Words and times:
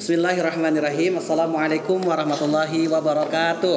Bismillahirrahmanirrahim. 0.00 1.20
Assalamualaikum 1.20 2.00
warahmatullahi 2.00 2.88
wabarakatuh. 2.88 3.76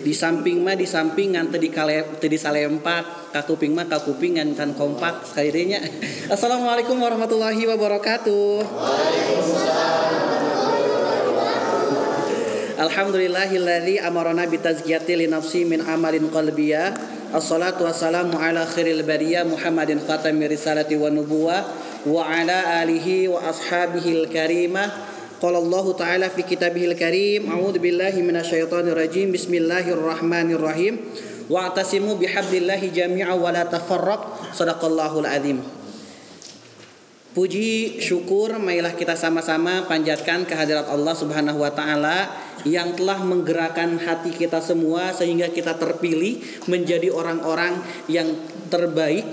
Di 0.00 0.16
samping 0.16 0.64
mah 0.64 0.72
di 0.72 0.88
samping 0.88 1.36
ngan 1.36 1.52
tadi 1.52 1.68
kale 1.68 2.16
tadi 2.16 2.40
salempak, 2.40 3.36
kakuping 3.36 3.76
mah 3.76 3.84
kakuping 3.92 4.40
ngan 4.40 4.56
kan 4.56 4.72
kompak 4.72 5.28
sekalinya. 5.28 5.84
Assalamualaikum 6.32 6.96
warahmatullahi 6.96 7.60
wabarakatuh. 7.68 8.64
Alhamdulillahilladzi 12.88 14.00
amarana 14.00 14.48
bitazkiyati 14.48 15.12
li 15.12 15.28
nafsi 15.28 15.68
min 15.68 15.84
amalin 15.84 16.32
qalbiyah 16.32 17.17
Assalatu 17.28 17.84
wassalamu 17.84 18.40
ala 18.40 18.64
khairil 18.64 19.04
bariyah 19.04 19.44
Muhammadin 19.44 20.00
khatami 20.00 20.48
risalati 20.48 20.96
wa 20.96 21.12
nubuwah 21.12 21.60
Wa 22.08 22.24
ala 22.24 22.80
alihi 22.80 23.28
wa 23.28 23.44
ashabihi 23.44 24.24
al-karimah 24.24 24.88
Qala 25.36 25.60
Allah 25.60 25.84
Ta'ala 25.92 26.26
fi 26.32 26.40
kitabihil 26.40 26.96
karim 26.96 27.52
A'udhu 27.52 27.84
billahi 27.84 28.24
minasyaitanir 28.24 28.96
rajim. 28.96 29.30
Bismillahirrahmanirrahim. 29.30 30.98
Wa'tasimu 31.52 32.16
bihablillahi 32.18 32.90
jami'a 32.90 33.36
wa 33.36 33.52
la 33.54 33.68
tafarraq. 33.68 34.50
Sadaqallahul 34.56 35.28
azim 35.28 35.62
Puji 37.28 38.00
syukur 38.00 38.56
marilah 38.56 38.96
kita 38.96 39.12
sama-sama 39.12 39.84
panjatkan 39.84 40.48
kehadirat 40.48 40.88
Allah 40.88 41.12
Subhanahu 41.12 41.60
wa 41.60 41.68
taala 41.68 42.24
yang 42.64 42.96
telah 42.96 43.20
menggerakkan 43.20 44.00
hati 44.00 44.32
kita 44.32 44.64
semua 44.64 45.12
sehingga 45.12 45.52
kita 45.52 45.76
terpilih 45.76 46.40
menjadi 46.72 47.12
orang-orang 47.12 47.84
yang 48.08 48.32
terbaik 48.72 49.28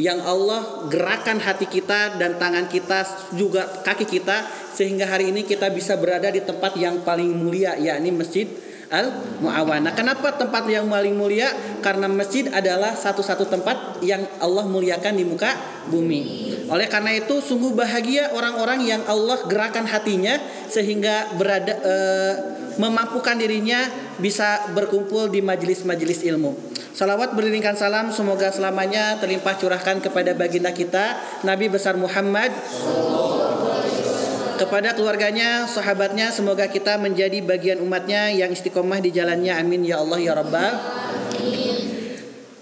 yang 0.00 0.18
Allah 0.24 0.90
gerakan 0.90 1.38
hati 1.38 1.70
kita 1.70 2.18
dan 2.18 2.42
tangan 2.42 2.66
kita 2.66 3.06
juga 3.38 3.70
kaki 3.86 4.08
kita 4.08 4.42
sehingga 4.74 5.06
hari 5.06 5.30
ini 5.30 5.46
kita 5.46 5.70
bisa 5.70 5.94
berada 6.00 6.26
di 6.26 6.42
tempat 6.42 6.74
yang 6.74 7.06
paling 7.06 7.28
mulia 7.28 7.78
yakni 7.78 8.10
Masjid 8.10 8.50
Al 8.92 9.08
Muawana. 9.40 9.96
Kenapa 9.96 10.36
tempat 10.36 10.68
yang 10.68 10.84
paling 10.84 11.16
mulia? 11.16 11.48
Karena 11.80 12.12
masjid 12.12 12.44
adalah 12.52 12.92
satu-satu 12.92 13.48
tempat 13.48 14.04
yang 14.04 14.20
Allah 14.36 14.68
muliakan 14.68 15.16
di 15.16 15.24
muka 15.24 15.56
bumi. 15.88 16.52
Oleh 16.68 16.92
karena 16.92 17.16
itu 17.16 17.40
sungguh 17.40 17.72
bahagia 17.72 18.36
orang-orang 18.36 18.84
yang 18.84 19.00
Allah 19.08 19.40
gerakan 19.48 19.88
hatinya 19.88 20.36
sehingga 20.68 21.32
berada 21.40 21.74
e, 21.80 21.94
memampukan 22.76 23.34
dirinya 23.40 23.88
bisa 24.20 24.70
berkumpul 24.76 25.32
di 25.32 25.40
majelis-majelis 25.40 26.22
ilmu. 26.28 26.52
Salawat 26.92 27.32
beriringkan 27.32 27.72
salam 27.72 28.12
semoga 28.12 28.52
selamanya 28.52 29.16
terlimpah 29.16 29.56
curahkan 29.56 30.04
kepada 30.04 30.36
baginda 30.36 30.76
kita 30.76 31.16
Nabi 31.40 31.72
besar 31.72 31.96
Muhammad 31.96 32.52
kepada 34.62 34.94
keluarganya, 34.94 35.66
sahabatnya, 35.66 36.30
semoga 36.30 36.70
kita 36.70 36.94
menjadi 36.94 37.42
bagian 37.42 37.82
umatnya 37.82 38.30
yang 38.30 38.54
istiqomah 38.54 39.02
di 39.02 39.10
jalannya. 39.10 39.58
Amin 39.58 39.82
ya 39.82 39.98
Allah 39.98 40.22
ya 40.22 40.38
Rabbal. 40.38 40.72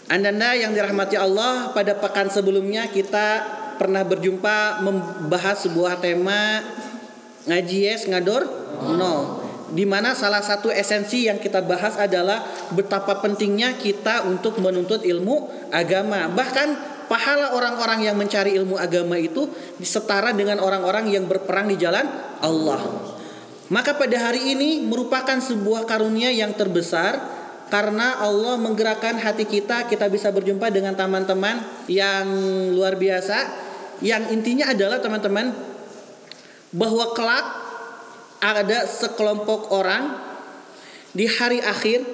Anda 0.09 0.57
yang 0.57 0.73
dirahmati 0.73 1.21
Allah, 1.21 1.77
pada 1.77 2.01
pekan 2.01 2.33
sebelumnya 2.33 2.89
kita 2.89 3.61
pernah 3.77 4.01
berjumpa 4.01 4.81
membahas 4.81 5.69
sebuah 5.69 6.01
tema 6.01 6.61
ngaji 7.49 7.79
yes 7.89 8.05
ngador 8.05 8.45
no 8.93 9.41
di 9.73 9.89
mana 9.89 10.13
salah 10.13 10.45
satu 10.45 10.69
esensi 10.69 11.25
yang 11.25 11.41
kita 11.41 11.65
bahas 11.65 11.97
adalah 11.97 12.45
betapa 12.77 13.25
pentingnya 13.25 13.81
kita 13.81 14.29
untuk 14.29 14.61
menuntut 14.61 15.01
ilmu 15.01 15.49
agama 15.73 16.29
bahkan 16.29 16.77
pahala 17.11 17.59
orang-orang 17.59 18.07
yang 18.07 18.15
mencari 18.15 18.55
ilmu 18.55 18.79
agama 18.79 19.19
itu 19.19 19.51
setara 19.83 20.31
dengan 20.31 20.63
orang-orang 20.63 21.11
yang 21.11 21.27
berperang 21.27 21.67
di 21.67 21.75
jalan 21.75 22.07
Allah. 22.39 22.79
Maka 23.67 23.99
pada 23.99 24.31
hari 24.31 24.55
ini 24.55 24.87
merupakan 24.87 25.35
sebuah 25.43 25.91
karunia 25.91 26.31
yang 26.31 26.55
terbesar 26.55 27.19
karena 27.67 28.23
Allah 28.23 28.59
menggerakkan 28.59 29.19
hati 29.19 29.47
kita, 29.47 29.91
kita 29.91 30.07
bisa 30.07 30.31
berjumpa 30.31 30.71
dengan 30.71 30.95
teman-teman 30.95 31.87
yang 31.91 32.27
luar 32.75 32.95
biasa. 32.95 33.67
Yang 34.03 34.31
intinya 34.35 34.71
adalah 34.71 35.03
teman-teman 35.03 35.51
bahwa 36.71 37.11
kelak 37.15 37.47
ada 38.43 38.87
sekelompok 38.87 39.75
orang 39.75 40.15
di 41.11 41.27
hari 41.27 41.59
akhir 41.59 42.07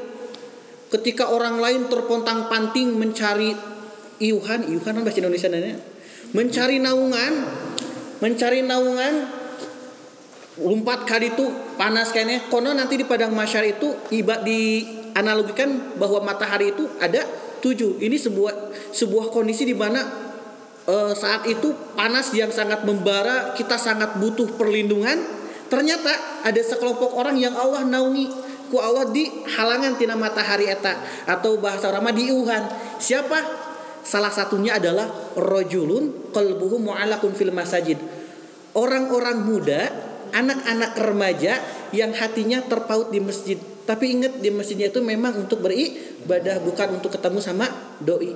ketika 0.89 1.29
orang 1.29 1.61
lain 1.61 1.89
terpontang-panting 1.89 2.97
mencari 2.97 3.76
iuhan 4.23 4.69
iuhan 4.69 4.95
bahasa 5.05 5.21
Indonesia 5.21 5.49
nanya 5.53 5.77
mencari 6.33 6.81
naungan 6.83 7.33
mencari 8.21 8.65
naungan. 8.65 9.45
Lompat 10.57 11.05
kali 11.05 11.37
itu 11.37 11.45
panas 11.77 12.17
kayaknya. 12.17 12.49
Kono 12.49 12.73
nanti 12.73 12.97
di 12.97 13.05
padang 13.05 13.37
masyar 13.37 13.69
itu 13.69 13.93
iba 14.17 14.41
di 14.41 14.89
analogikan 15.13 16.01
bahwa 16.01 16.25
matahari 16.25 16.73
itu 16.73 16.89
ada 16.97 17.21
tujuh. 17.61 18.01
Ini 18.01 18.17
sebuah 18.17 18.73
sebuah 18.89 19.29
kondisi 19.29 19.69
di 19.69 19.77
mana 19.77 20.01
e, 20.89 21.13
saat 21.13 21.45
itu 21.45 21.77
panas 21.93 22.33
yang 22.33 22.49
sangat 22.49 22.89
membara 22.89 23.53
kita 23.53 23.77
sangat 23.77 24.17
butuh 24.17 24.49
perlindungan. 24.57 25.21
Ternyata 25.69 26.41
ada 26.41 26.61
sekelompok 26.65 27.13
orang 27.13 27.37
yang 27.37 27.53
Allah 27.53 27.85
naungi. 27.85 28.49
Ku 28.67 28.81
Allah 28.81 29.13
di 29.13 29.29
halangan 29.47 29.95
tina 29.95 30.17
matahari 30.19 30.67
eta 30.67 30.99
atau 31.29 31.61
bahasa 31.61 31.87
orang 31.87 32.11
di 32.17 32.35
Wuhan 32.35 32.67
siapa 32.99 33.39
Salah 34.07 34.31
satunya 34.31 34.79
adalah 34.79 35.35
rojulun 35.35 36.31
qalbuhu 36.31 36.79
mu'alakun 36.79 37.35
fil 37.35 37.51
masajid. 37.51 37.99
Orang-orang 38.79 39.43
muda, 39.43 39.91
anak-anak 40.31 40.95
remaja 41.03 41.59
yang 41.91 42.15
hatinya 42.15 42.63
terpaut 42.63 43.11
di 43.11 43.19
masjid. 43.19 43.59
Tapi 43.59 44.15
ingat 44.15 44.39
di 44.39 44.55
masjidnya 44.55 44.95
itu 44.95 45.03
memang 45.03 45.35
untuk 45.47 45.59
beribadah 45.67 46.63
bukan 46.63 47.03
untuk 47.03 47.19
ketemu 47.19 47.43
sama 47.43 47.67
doi. 47.99 48.31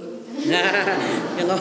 Nah, 0.50 0.98
yang 1.38 1.54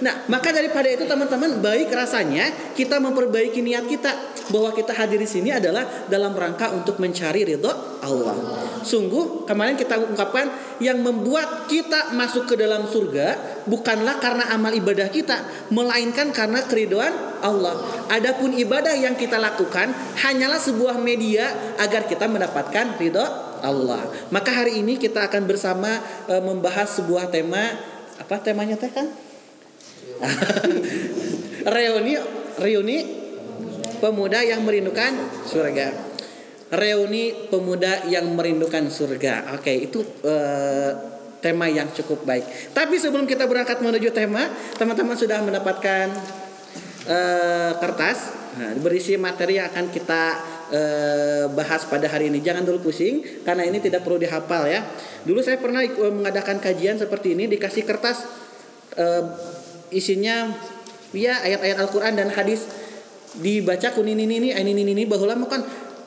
Nah, 0.00 0.26
maka 0.26 0.50
daripada 0.50 0.88
itu 0.90 1.04
teman-teman 1.06 1.60
baik 1.62 1.92
rasanya 1.92 2.74
kita 2.74 2.98
memperbaiki 2.98 3.60
niat 3.62 3.86
kita 3.86 4.10
bahwa 4.50 4.74
kita 4.74 4.92
hadir 4.92 5.20
di 5.20 5.28
sini 5.28 5.50
adalah 5.54 5.86
dalam 6.10 6.34
rangka 6.36 6.72
untuk 6.74 7.00
mencari 7.00 7.46
ridho 7.46 7.70
Allah. 8.04 8.36
Sungguh 8.84 9.48
kemarin 9.48 9.78
kita 9.78 9.96
ungkapkan 9.96 10.78
yang 10.82 11.00
membuat 11.00 11.70
kita 11.70 12.12
masuk 12.12 12.52
ke 12.52 12.54
dalam 12.60 12.84
surga 12.84 13.62
bukanlah 13.64 14.20
karena 14.20 14.52
amal 14.52 14.72
ibadah 14.74 15.08
kita, 15.08 15.68
melainkan 15.72 16.34
karena 16.34 16.60
keridoan 16.68 17.12
Allah. 17.40 17.76
Adapun 18.12 18.52
ibadah 18.56 18.92
yang 18.92 19.16
kita 19.16 19.40
lakukan 19.40 19.92
hanyalah 20.20 20.60
sebuah 20.60 21.00
media 21.00 21.76
agar 21.80 22.04
kita 22.04 22.28
mendapatkan 22.28 23.00
ridho 23.00 23.24
Allah. 23.64 24.04
Maka 24.28 24.52
hari 24.52 24.84
ini 24.84 25.00
kita 25.00 25.24
akan 25.24 25.48
bersama 25.48 25.88
e, 26.28 26.36
membahas 26.44 27.00
sebuah 27.00 27.32
tema 27.32 27.72
apa 28.20 28.36
temanya 28.44 28.76
teh 28.76 28.92
kan? 28.92 29.08
reuni 31.74 32.14
reuni 32.60 32.98
pemuda 33.98 34.44
yang 34.44 34.60
merindukan 34.62 35.12
surga. 35.48 35.88
Reuni 36.74 37.48
pemuda 37.48 38.08
yang 38.10 38.28
merindukan 38.34 38.90
surga. 38.90 39.56
Oke, 39.56 39.70
itu 39.70 40.02
uh, 40.26 40.90
tema 41.38 41.70
yang 41.70 41.92
cukup 41.92 42.24
baik. 42.24 42.72
Tapi 42.74 42.96
sebelum 42.98 43.28
kita 43.28 43.44
berangkat 43.44 43.78
menuju 43.84 44.10
tema, 44.10 44.48
teman-teman 44.74 45.14
sudah 45.14 45.44
mendapatkan 45.44 46.08
uh, 47.06 47.72
kertas 47.78 48.32
nah, 48.58 48.72
berisi 48.80 49.14
materi 49.14 49.60
yang 49.60 49.70
akan 49.70 49.86
kita 49.92 50.22
uh, 50.72 51.44
bahas 51.52 51.86
pada 51.86 52.10
hari 52.10 52.32
ini. 52.32 52.42
Jangan 52.42 52.64
dulu 52.66 52.90
pusing 52.90 53.44
karena 53.44 53.68
ini 53.68 53.78
tidak 53.78 54.02
perlu 54.02 54.18
dihafal 54.18 54.66
ya. 54.66 54.82
Dulu 55.22 55.44
saya 55.44 55.60
pernah 55.60 55.84
mengadakan 56.10 56.58
kajian 56.58 56.98
seperti 56.98 57.38
ini 57.38 57.46
dikasih 57.46 57.86
kertas 57.86 58.24
isinya 59.94 60.50
ya 61.14 61.38
ayat-ayat 61.40 61.78
Al-Qur'an 61.78 62.18
dan 62.18 62.28
hadis. 62.34 62.66
Dibaca 63.34 63.90
kun 63.90 64.06
ini 64.06 64.26
ini 64.26 64.50
ini 64.50 64.54
ini 64.54 64.82
ini 64.82 65.04
bahwa 65.06 65.34
kan. 65.46 65.62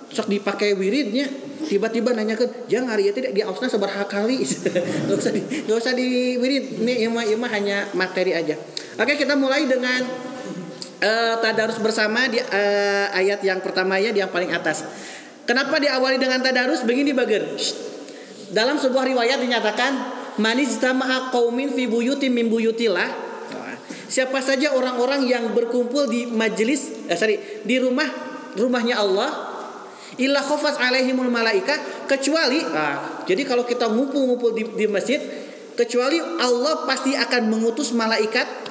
Sok 0.08 0.32
dipakai 0.32 0.72
wiridnya 0.72 1.28
tiba-tiba 1.68 2.16
nanya 2.16 2.40
ke 2.40 2.48
jangan 2.72 2.96
hari 2.96 3.12
itu 3.12 3.28
di 3.28 3.44
ausna 3.44 3.68
seberapa 3.68 4.08
kali? 4.08 4.40
Nggak 5.04 5.18
usah 5.20 5.32
di 5.36 5.42
nggak 5.44 5.78
usah 5.84 5.92
di 5.92 6.40
wirid 6.40 6.80
ini 6.80 7.12
ima 7.12 7.28
ima 7.28 7.52
hanya 7.52 7.92
materi 7.92 8.32
aja. 8.32 8.56
Oke 8.96 9.20
kita 9.20 9.36
mulai 9.36 9.68
dengan 9.68 10.08
uh, 11.04 11.36
tadarus 11.44 11.76
bersama 11.84 12.32
di 12.32 12.40
uh, 12.40 13.12
ayat 13.12 13.44
yang 13.44 13.60
pertama 13.60 14.00
ya 14.00 14.16
di 14.16 14.24
yang 14.24 14.32
paling 14.32 14.56
atas. 14.56 14.88
Kenapa 15.44 15.76
diawali 15.76 16.16
dengan 16.16 16.40
tadarus? 16.40 16.88
Begini 16.88 17.12
bager. 17.12 17.44
Dalam 18.56 18.80
sebuah 18.80 19.12
riwayat 19.12 19.44
dinyatakan 19.44 19.92
manis 20.40 20.80
tama'a 20.80 21.36
qaumin 21.36 21.76
fi 21.76 21.84
buyutin 21.84 22.32
min 22.32 22.48
buyutillah 22.48 23.27
Siapa 24.08 24.40
saja 24.40 24.72
orang-orang 24.72 25.28
yang 25.28 25.52
berkumpul 25.52 26.08
di 26.08 26.24
majelis, 26.32 27.08
eh, 27.12 27.18
sorry, 27.20 27.64
di 27.68 27.76
rumah 27.76 28.08
rumahnya 28.56 28.96
Allah, 29.04 29.30
illa 30.16 30.40
khafas 30.40 30.80
alaihimul 30.80 31.30
malaika 31.30 32.08
kecuali, 32.08 32.64
nah, 32.64 33.24
jadi 33.28 33.44
kalau 33.44 33.68
kita 33.68 33.92
ngumpul-ngumpul 33.92 34.56
di, 34.56 34.64
di 34.64 34.86
masjid, 34.88 35.20
kecuali 35.76 36.18
Allah 36.18 36.88
pasti 36.88 37.14
akan 37.14 37.42
mengutus 37.52 37.92
malaikat. 37.92 38.66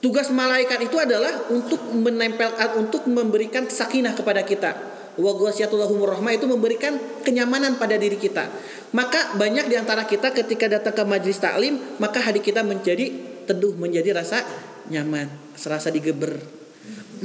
Tugas 0.00 0.28
malaikat 0.28 0.84
itu 0.84 1.00
adalah 1.00 1.48
untuk 1.48 1.80
menempelkan 1.96 2.76
untuk 2.76 3.08
memberikan 3.08 3.64
sakinah 3.64 4.12
kepada 4.12 4.44
kita. 4.44 4.70
Wa 5.16 5.32
rahmah 5.32 6.32
itu 6.34 6.44
memberikan 6.44 6.98
kenyamanan 7.24 7.80
pada 7.80 7.96
diri 7.96 8.20
kita. 8.20 8.44
Maka 8.92 9.38
banyak 9.40 9.64
di 9.70 9.80
antara 9.80 10.04
kita 10.04 10.34
ketika 10.36 10.68
datang 10.68 10.92
ke 10.92 11.02
majlis 11.08 11.40
taklim 11.40 11.80
maka 11.96 12.20
hati 12.20 12.44
kita 12.44 12.60
menjadi 12.60 13.33
teduh 13.44 13.76
menjadi 13.76 14.16
rasa 14.16 14.42
nyaman 14.90 15.28
serasa 15.56 15.88
digeber. 15.88 16.36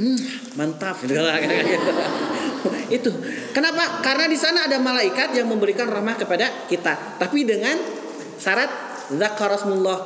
Hmm, 0.00 0.20
mantap. 0.56 0.96
Itu. 2.96 3.10
Kenapa? 3.52 4.00
Karena 4.00 4.26
di 4.30 4.38
sana 4.38 4.64
ada 4.64 4.80
malaikat 4.80 5.36
yang 5.36 5.50
memberikan 5.50 5.90
rahmah 5.90 6.16
kepada 6.16 6.68
kita. 6.70 7.20
Tapi 7.20 7.44
dengan 7.44 7.76
syarat 8.40 8.70
zakarasmullah 9.12 9.98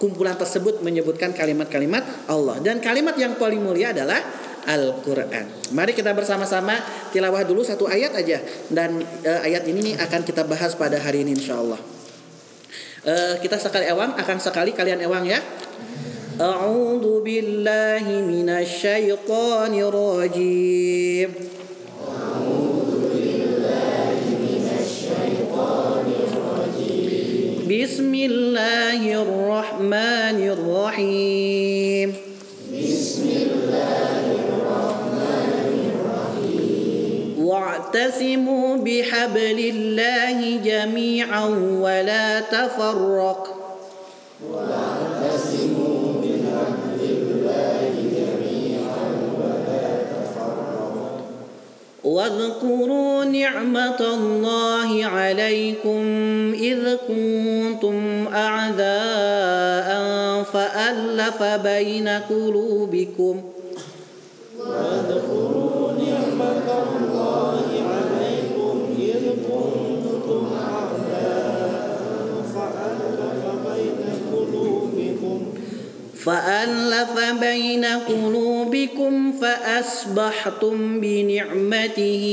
kumpulan 0.00 0.34
tersebut 0.34 0.80
menyebutkan 0.80 1.36
kalimat-kalimat 1.36 2.26
Allah. 2.26 2.58
Dan 2.58 2.80
kalimat 2.82 3.14
yang 3.14 3.38
paling 3.38 3.62
mulia 3.62 3.94
adalah 3.94 4.18
Al-Quran. 4.62 5.74
Mari 5.74 5.92
kita 5.94 6.14
bersama-sama 6.14 6.78
tilawah 7.10 7.42
dulu 7.42 7.66
satu 7.66 7.86
ayat 7.90 8.14
aja. 8.14 8.38
Dan 8.70 9.02
uh, 9.02 9.40
ayat 9.42 9.66
ini 9.66 9.94
akan 9.98 10.22
kita 10.22 10.46
bahas 10.46 10.74
pada 10.78 10.98
hari 11.02 11.26
ini 11.26 11.34
insya 11.38 11.58
Allah. 11.58 11.78
Uh, 13.07 13.39
kita 13.39 13.55
sekali 13.55 13.87
ewang 13.87 14.13
akan 14.19 14.37
sekali 14.41 14.75
kalian 14.75 14.99
ewang 15.03 15.23
ya. 15.23 15.39
أعوذ 16.37 17.25
بالله 17.25 18.05
من 18.05 18.45
الشيطان 18.49 19.73
الرجيم 19.73 21.29
بسم 27.67 28.13
الله 28.13 29.01
الرحمن 29.21 30.39
الرحيم 30.55 32.09
واعتصموا 37.52 38.76
بحبل 38.76 39.58
الله 39.58 40.56
جميعا 40.64 41.44
ولا 41.84 42.40
تفرق. 42.40 43.40
واعتصموا 44.52 45.82
واذكروا 52.04 53.24
نعمة 53.24 54.00
الله 54.00 55.06
عليكم 55.06 56.02
إذ 56.54 56.96
كنتم 57.08 58.26
أعداء 58.34 59.88
فألف 60.42 61.42
بين 61.42 62.08
قلوبكم 62.08 63.42
واذكروا 64.68 65.92
نعمة 65.92 66.68
الله 66.98 67.64
عليكم 67.92 68.74
إذ 68.98 69.22
كنتم 69.48 70.42
أعداء 70.72 71.82
فألف 72.54 73.42
بين 73.66 74.00
قلوبكم. 74.32 75.38
فألف 76.14 77.14
بين 77.40 77.84
قلوبكم 77.84 79.32
فأصبحتم 79.32 81.00
بنعمته 81.00 82.24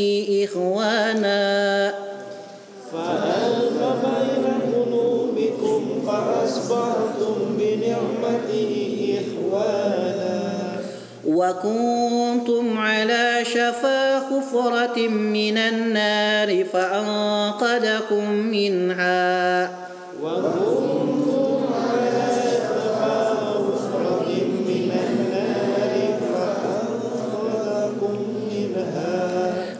إخوانا. 0.44 1.94
فألف 2.94 3.80
بين 4.06 4.46
قلوبكم 4.74 5.82
فأصبحتم 6.08 7.09
وكنتم 11.40 12.78
على 12.78 13.46
شفا 13.46 14.20
حفرة 14.20 15.08
من 15.08 15.58
النار 15.58 16.66
فأنقذكم 16.66 18.32
منها 18.32 19.70
وكنتم 20.24 21.74
على 21.74 22.30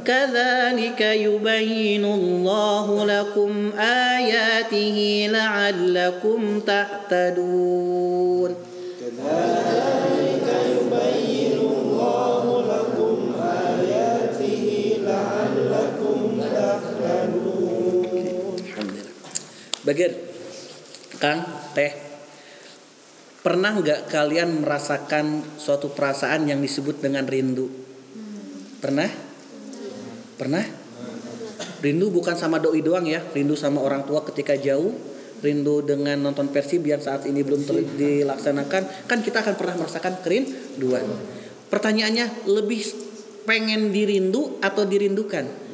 كذلك 0.06 1.02
يبين 1.02 2.06
الله 2.06 3.06
لكم 3.06 3.72
آياته 3.80 5.28
لعلكم 5.32 6.60
تهتدون 6.60 8.69
Bagir 19.90 20.14
Kang 21.18 21.42
Teh 21.74 21.90
Pernah 23.42 23.74
nggak 23.82 24.12
kalian 24.12 24.62
merasakan 24.62 25.58
suatu 25.58 25.96
perasaan 25.96 26.46
yang 26.46 26.60
disebut 26.60 27.00
dengan 27.00 27.24
rindu? 27.24 27.72
Pernah? 28.84 29.08
Pernah? 30.36 30.60
Rindu 31.80 32.12
bukan 32.12 32.36
sama 32.36 32.60
doi 32.60 32.84
doang 32.84 33.08
ya, 33.08 33.24
rindu 33.32 33.56
sama 33.56 33.80
orang 33.80 34.04
tua 34.04 34.28
ketika 34.28 34.60
jauh, 34.60 34.92
rindu 35.40 35.80
dengan 35.88 36.20
nonton 36.20 36.52
Persib 36.52 36.84
yang 36.84 37.00
saat 37.00 37.24
ini 37.32 37.40
belum 37.40 37.64
dilaksanakan, 37.96 39.08
kan 39.08 39.20
kita 39.24 39.40
akan 39.40 39.56
pernah 39.56 39.76
merasakan 39.80 40.20
kerinduan. 40.20 41.08
Pertanyaannya, 41.72 42.44
lebih 42.44 42.84
pengen 43.48 43.96
dirindu 43.96 44.60
atau 44.60 44.84
dirindukan? 44.84 45.69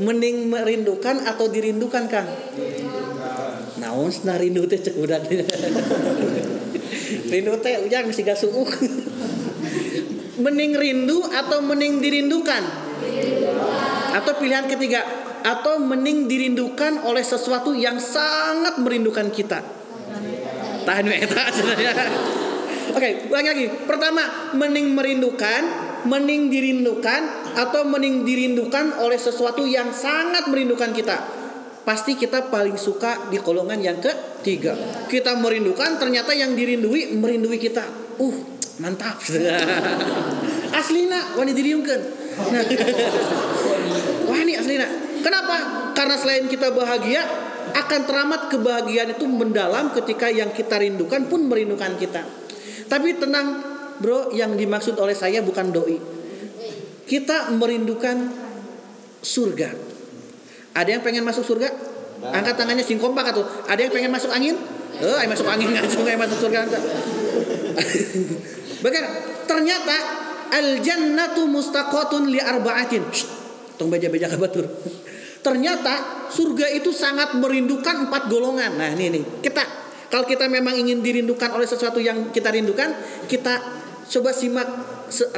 Mending 0.00 0.48
merindukan 0.48 1.28
atau 1.28 1.52
dirindukan, 1.52 2.08
Kang? 2.08 2.28
Naon 3.80 4.12
nah 4.24 4.36
rindu 4.36 4.68
teh 4.68 4.80
cek 4.80 4.96
udah. 4.96 5.20
rindu 7.32 7.52
teh 7.60 7.74
ujang 7.84 8.08
gak 8.08 8.38
suuk. 8.38 8.68
mending 10.40 10.72
rindu 10.76 11.20
atau 11.28 11.60
mending 11.60 12.00
dirindukan? 12.00 12.62
Atau 14.16 14.32
pilihan 14.40 14.64
ketiga, 14.68 15.04
atau 15.44 15.80
mending 15.80 16.28
dirindukan 16.28 17.04
oleh 17.04 17.24
sesuatu 17.24 17.76
yang 17.76 18.00
sangat 18.00 18.80
merindukan 18.80 19.30
kita. 19.32 19.60
Tahan 20.84 21.04
Oke, 22.96 23.08
ulangi 23.30 23.48
lagi. 23.48 23.66
Pertama, 23.86 24.52
mending 24.58 24.92
merindukan, 24.92 25.62
mending 26.06 26.52
dirindukan, 26.52 27.52
atau 27.56 27.84
mending 27.88 28.22
dirindukan 28.22 29.00
oleh 29.02 29.18
sesuatu 29.18 29.66
yang 29.66 29.90
sangat 29.90 30.46
merindukan 30.48 30.94
kita. 30.94 31.16
Pasti 31.82 32.14
kita 32.14 32.52
paling 32.52 32.76
suka 32.76 33.32
di 33.32 33.40
golongan 33.40 33.80
yang 33.80 33.98
ketiga. 33.98 34.76
Kita 35.08 35.34
merindukan, 35.40 35.96
ternyata 35.96 36.36
yang 36.36 36.52
dirindui 36.52 37.16
merindui 37.16 37.56
kita. 37.56 37.82
Uh, 38.20 38.36
mantap. 38.78 39.16
Aslina, 40.78 41.34
wanita 41.34 41.56
diriungkan. 41.56 42.00
Nah, 42.40 42.62
wah 44.28 44.38
ini 44.38 44.54
asli 44.56 44.78
nak. 44.78 44.90
Kenapa? 45.20 45.56
Karena 45.92 46.16
selain 46.16 46.48
kita 46.48 46.72
bahagia, 46.72 47.20
akan 47.70 48.00
teramat 48.08 48.40
kebahagiaan 48.50 49.14
itu 49.14 49.28
mendalam 49.28 49.92
ketika 49.94 50.32
yang 50.32 50.50
kita 50.50 50.80
rindukan 50.80 51.28
pun 51.28 51.46
merindukan 51.46 51.94
kita. 52.00 52.22
Tapi 52.90 53.14
tenang, 53.18 53.69
bro, 54.00 54.32
yang 54.32 54.56
dimaksud 54.56 54.96
oleh 54.96 55.14
saya 55.14 55.44
bukan 55.44 55.70
doi. 55.70 56.00
Kita 57.04 57.52
merindukan 57.54 58.16
surga. 59.20 59.70
Ada 60.74 60.98
yang 60.98 61.02
pengen 61.04 61.26
masuk 61.26 61.44
surga? 61.44 61.68
Angkat 62.20 62.54
tangannya 62.56 62.84
singkompak 62.84 63.32
atau 63.32 63.44
ada 63.68 63.80
yang 63.80 63.92
pengen 63.92 64.12
masuk 64.12 64.32
angin? 64.32 64.56
Eh, 65.00 65.08
oh, 65.08 65.16
masuk 65.24 65.48
angin 65.48 65.68
nggak 65.72 65.88
yang 65.88 66.20
masuk 66.20 66.38
surga 66.48 66.68
Bagaimana? 68.84 69.10
Ternyata 69.48 69.96
al 70.52 70.84
jannatu 70.84 71.48
mustaqatun 71.48 72.28
li 72.28 72.40
arba'atin. 72.40 73.02
Tong 73.80 73.88
beja-beja 73.88 74.28
kabatur. 74.28 74.68
Ternyata 75.46 76.28
surga 76.28 76.68
itu 76.76 76.92
sangat 76.92 77.40
merindukan 77.40 78.08
empat 78.08 78.28
golongan. 78.28 78.76
Nah, 78.76 78.92
ini 78.92 79.16
nih. 79.16 79.24
Kita 79.40 79.64
kalau 80.12 80.26
kita 80.26 80.50
memang 80.50 80.74
ingin 80.74 81.00
dirindukan 81.00 81.54
oleh 81.54 81.64
sesuatu 81.64 82.02
yang 82.02 82.34
kita 82.34 82.52
rindukan, 82.52 82.92
kita 83.30 83.79
coba 84.10 84.34
simak 84.34 84.66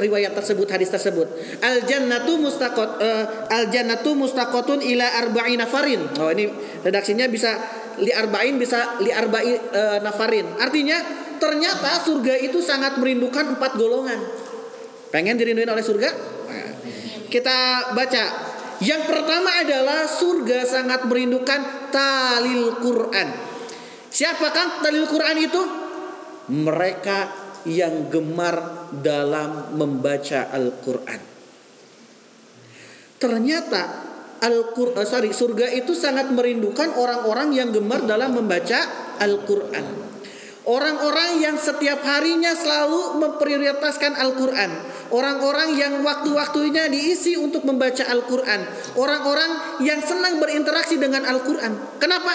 riwayat 0.01 0.33
tersebut, 0.33 0.65
hadis 0.65 0.89
tersebut. 0.89 1.29
Al 1.61 1.85
jannatu 1.85 2.41
mustaqat 2.41 2.89
uh, 2.97 3.25
al 3.53 3.69
jannatu 3.69 4.17
mustaqatun 4.17 4.81
ila 4.81 5.05
arba'in 5.21 5.61
nafarin. 5.61 6.01
Oh, 6.17 6.33
ini 6.33 6.49
redaksinya 6.81 7.29
bisa 7.29 7.53
li 8.01 8.09
arba'in 8.09 8.57
bisa 8.57 8.97
li 9.05 9.13
arba'i 9.13 9.53
uh, 9.53 9.97
nafarin. 10.01 10.57
Artinya 10.57 10.97
ternyata 11.37 12.01
surga 12.01 12.41
itu 12.41 12.57
sangat 12.65 12.97
merindukan 12.97 13.57
empat 13.57 13.77
golongan. 13.77 14.17
Pengen 15.13 15.37
dirinduin 15.37 15.69
oleh 15.69 15.85
surga? 15.85 16.09
Kita 17.29 17.89
baca 17.97 18.23
Yang 18.83 19.07
pertama 19.07 19.63
adalah 19.63 20.03
surga 20.03 20.67
sangat 20.67 21.07
merindukan 21.07 21.87
talil 21.87 22.83
Quran. 22.83 23.31
Siapakah 24.11 24.83
talil 24.83 25.07
Quran 25.07 25.37
itu? 25.39 25.61
Mereka 26.51 27.42
yang 27.69 28.11
gemar 28.11 28.89
dalam 28.91 29.75
membaca 29.75 30.51
Al-Quran. 30.51 31.21
Ternyata 33.19 33.81
Al-Quran, 34.43 34.99
eh, 34.99 35.07
sorry, 35.07 35.31
surga 35.31 35.71
itu 35.71 35.95
sangat 35.95 36.27
merindukan 36.35 36.99
orang-orang 36.99 37.55
yang 37.55 37.71
gemar 37.71 38.03
dalam 38.03 38.35
membaca 38.35 38.83
Al-Quran. 39.23 40.03
Orang-orang 40.63 41.43
yang 41.43 41.59
setiap 41.59 41.99
harinya 42.07 42.55
selalu 42.55 43.19
memprioritaskan 43.19 44.15
Al-Quran. 44.15 44.71
Orang-orang 45.11 45.75
yang 45.75 45.99
waktu-waktunya 46.07 46.87
diisi 46.87 47.35
untuk 47.35 47.67
membaca 47.67 48.07
Al-Quran. 48.07 48.63
Orang-orang 48.95 49.83
yang 49.83 49.99
senang 49.99 50.39
berinteraksi 50.39 50.95
dengan 50.95 51.27
Al-Quran. 51.27 51.99
Kenapa? 51.99 52.31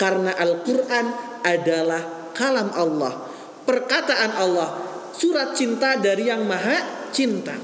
Karena 0.00 0.32
Al-Quran 0.40 1.06
adalah 1.44 2.32
kalam 2.32 2.72
Allah. 2.72 3.29
Perkataan 3.70 4.34
Allah. 4.34 4.82
Surat 5.14 5.54
cinta 5.54 5.94
dari 5.94 6.26
yang 6.26 6.42
maha 6.42 7.06
cinta. 7.14 7.54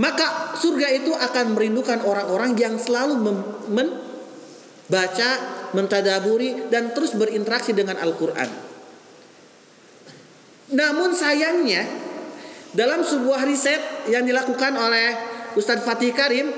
Maka 0.00 0.56
surga 0.56 0.88
itu 0.96 1.12
akan 1.12 1.52
merindukan 1.52 2.00
orang-orang 2.00 2.56
yang 2.56 2.80
selalu 2.80 3.20
membaca, 3.68 5.30
mentadaburi, 5.76 6.72
dan 6.72 6.96
terus 6.96 7.12
berinteraksi 7.12 7.76
dengan 7.76 8.00
Al-Quran. 8.00 8.48
Namun 10.72 11.12
sayangnya 11.12 11.84
dalam 12.72 13.04
sebuah 13.04 13.44
riset 13.44 14.08
yang 14.08 14.24
dilakukan 14.24 14.72
oleh 14.72 15.12
Ustadz 15.52 15.84
Fatih 15.84 16.16
Karim 16.16 16.48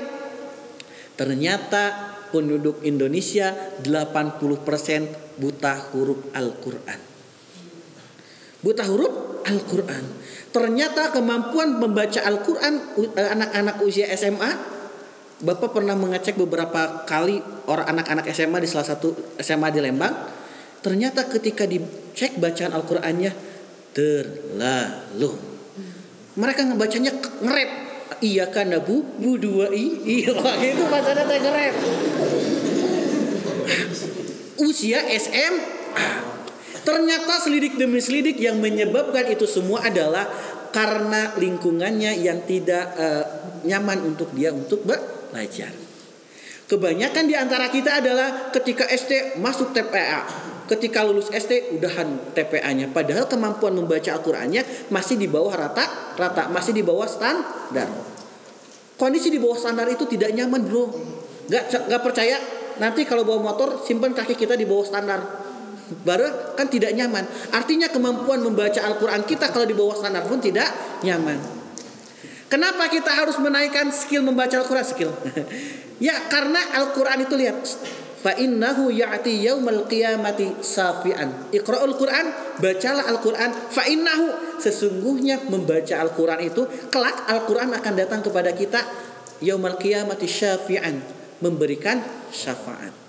ternyata 1.19 2.15
penduduk 2.31 2.79
Indonesia 2.87 3.51
80% 3.83 5.35
buta 5.35 5.91
huruf 5.91 6.31
Al-Qur'an. 6.31 7.14
Buta 8.65 8.81
huruf 8.89 9.45
Al-Qur'an. 9.45 10.01
Ternyata 10.49 11.13
kemampuan 11.13 11.77
membaca 11.77 12.17
Al-Qur'an 12.25 12.97
eh, 12.97 13.29
anak-anak 13.29 13.85
usia 13.85 14.09
SMA 14.17 14.73
Bapak 15.35 15.75
pernah 15.75 15.99
mengecek 15.99 16.39
beberapa 16.39 17.03
kali 17.03 17.43
orang 17.67 17.91
anak-anak 17.91 18.23
SMA 18.31 18.63
di 18.63 18.69
salah 18.71 18.87
satu 18.95 19.35
SMA 19.35 19.67
di 19.67 19.83
Lembang. 19.83 20.15
Ternyata 20.79 21.27
ketika 21.27 21.67
dicek 21.67 22.39
bacaan 22.39 22.71
Al-Qur'annya 22.71 23.35
terlalu. 23.91 25.31
Mereka 26.39 26.71
ngebacanya 26.71 27.11
ngerep. 27.43 27.71
Iya 28.23 28.47
kan 28.47 28.71
bu, 28.79 29.03
bu 29.19 29.35
dua 29.35 29.67
i, 29.75 29.91
iya 30.07 30.31
itu 30.71 30.83
bacanya 30.87 31.25
teh. 31.27 31.71
Usia 34.61 35.03
SM, 35.09 35.53
ternyata 36.85 37.41
selidik 37.41 37.75
demi 37.75 37.97
selidik 37.99 38.37
yang 38.37 38.61
menyebabkan 38.61 39.25
itu 39.27 39.49
semua 39.49 39.83
adalah 39.83 40.29
karena 40.69 41.33
lingkungannya 41.35 42.19
yang 42.21 42.45
tidak 42.45 42.93
uh, 42.95 43.25
nyaman 43.65 44.13
untuk 44.13 44.29
dia 44.31 44.53
untuk 44.53 44.85
belajar. 44.85 45.73
Kebanyakan 46.65 47.23
di 47.29 47.35
antara 47.37 47.69
kita 47.69 48.01
adalah 48.01 48.49
ketika 48.49 48.89
SD 48.89 49.37
masuk 49.37 49.73
TPA, 49.73 50.25
ketika 50.65 51.05
lulus 51.05 51.29
SD 51.29 51.77
udahan 51.77 52.33
TPA-nya 52.33 52.89
padahal 52.89 53.29
kemampuan 53.29 53.77
membaca 53.77 54.09
Al-Qur'annya 54.09 54.89
masih 54.89 55.15
di 55.15 55.29
bawah 55.29 55.53
rata 55.53 56.17
rata 56.17 56.49
masih 56.49 56.73
di 56.73 56.81
bawah 56.81 57.05
standar. 57.05 57.89
Kondisi 58.97 59.29
di 59.29 59.37
bawah 59.37 59.59
standar 59.59 59.85
itu 59.91 60.09
tidak 60.09 60.33
nyaman 60.33 60.65
bro. 60.65 60.89
Nggak 61.47 61.85
nggak 61.85 62.01
percaya? 62.01 62.37
Nanti 62.81 63.07
kalau 63.07 63.23
bawa 63.23 63.53
motor 63.53 63.79
simpan 63.85 64.11
kaki 64.11 64.35
kita 64.35 64.59
di 64.59 64.67
bawah 64.67 64.83
standar 64.83 65.19
baru 66.01 66.57
kan 66.57 66.65
tidak 66.65 66.97
nyaman 66.97 67.25
artinya 67.53 67.89
kemampuan 67.89 68.41
membaca 68.41 68.81
Al-Quran 68.81 69.21
kita 69.25 69.53
kalau 69.53 69.69
di 69.69 69.77
bawah 69.77 69.97
standar 69.97 70.25
pun 70.25 70.41
tidak 70.41 70.65
nyaman 71.05 71.37
kenapa 72.49 72.89
kita 72.89 73.13
harus 73.13 73.37
menaikkan 73.37 73.93
skill 73.93 74.25
membaca 74.25 74.57
Al-Quran 74.57 74.85
skill 74.85 75.11
ya 76.05 76.15
karena 76.29 76.57
Al-Quran 76.81 77.29
itu 77.29 77.35
lihat 77.37 77.57
fa 78.25 78.33
innahu 78.41 78.89
ya'ti 78.89 79.45
yaumal 79.45 79.85
qiyamati 79.85 80.57
safian. 80.65 81.53
Iqra'ul 81.53 81.93
Quran, 81.93 82.25
bacalah 82.57 83.05
Al-Quran. 83.13 83.53
Fa 83.69 83.85
innahu 83.85 84.57
sesungguhnya 84.57 85.45
membaca 85.45 85.93
Al-Quran 86.01 86.41
itu 86.41 86.65
kelak 86.89 87.29
Al-Quran 87.29 87.77
akan 87.77 87.93
datang 87.93 88.25
kepada 88.25 88.49
kita 88.57 88.81
yaumal 89.45 89.77
qiyamati 89.77 90.25
syafi'an, 90.25 91.05
memberikan 91.45 92.01
syafaat. 92.33 93.04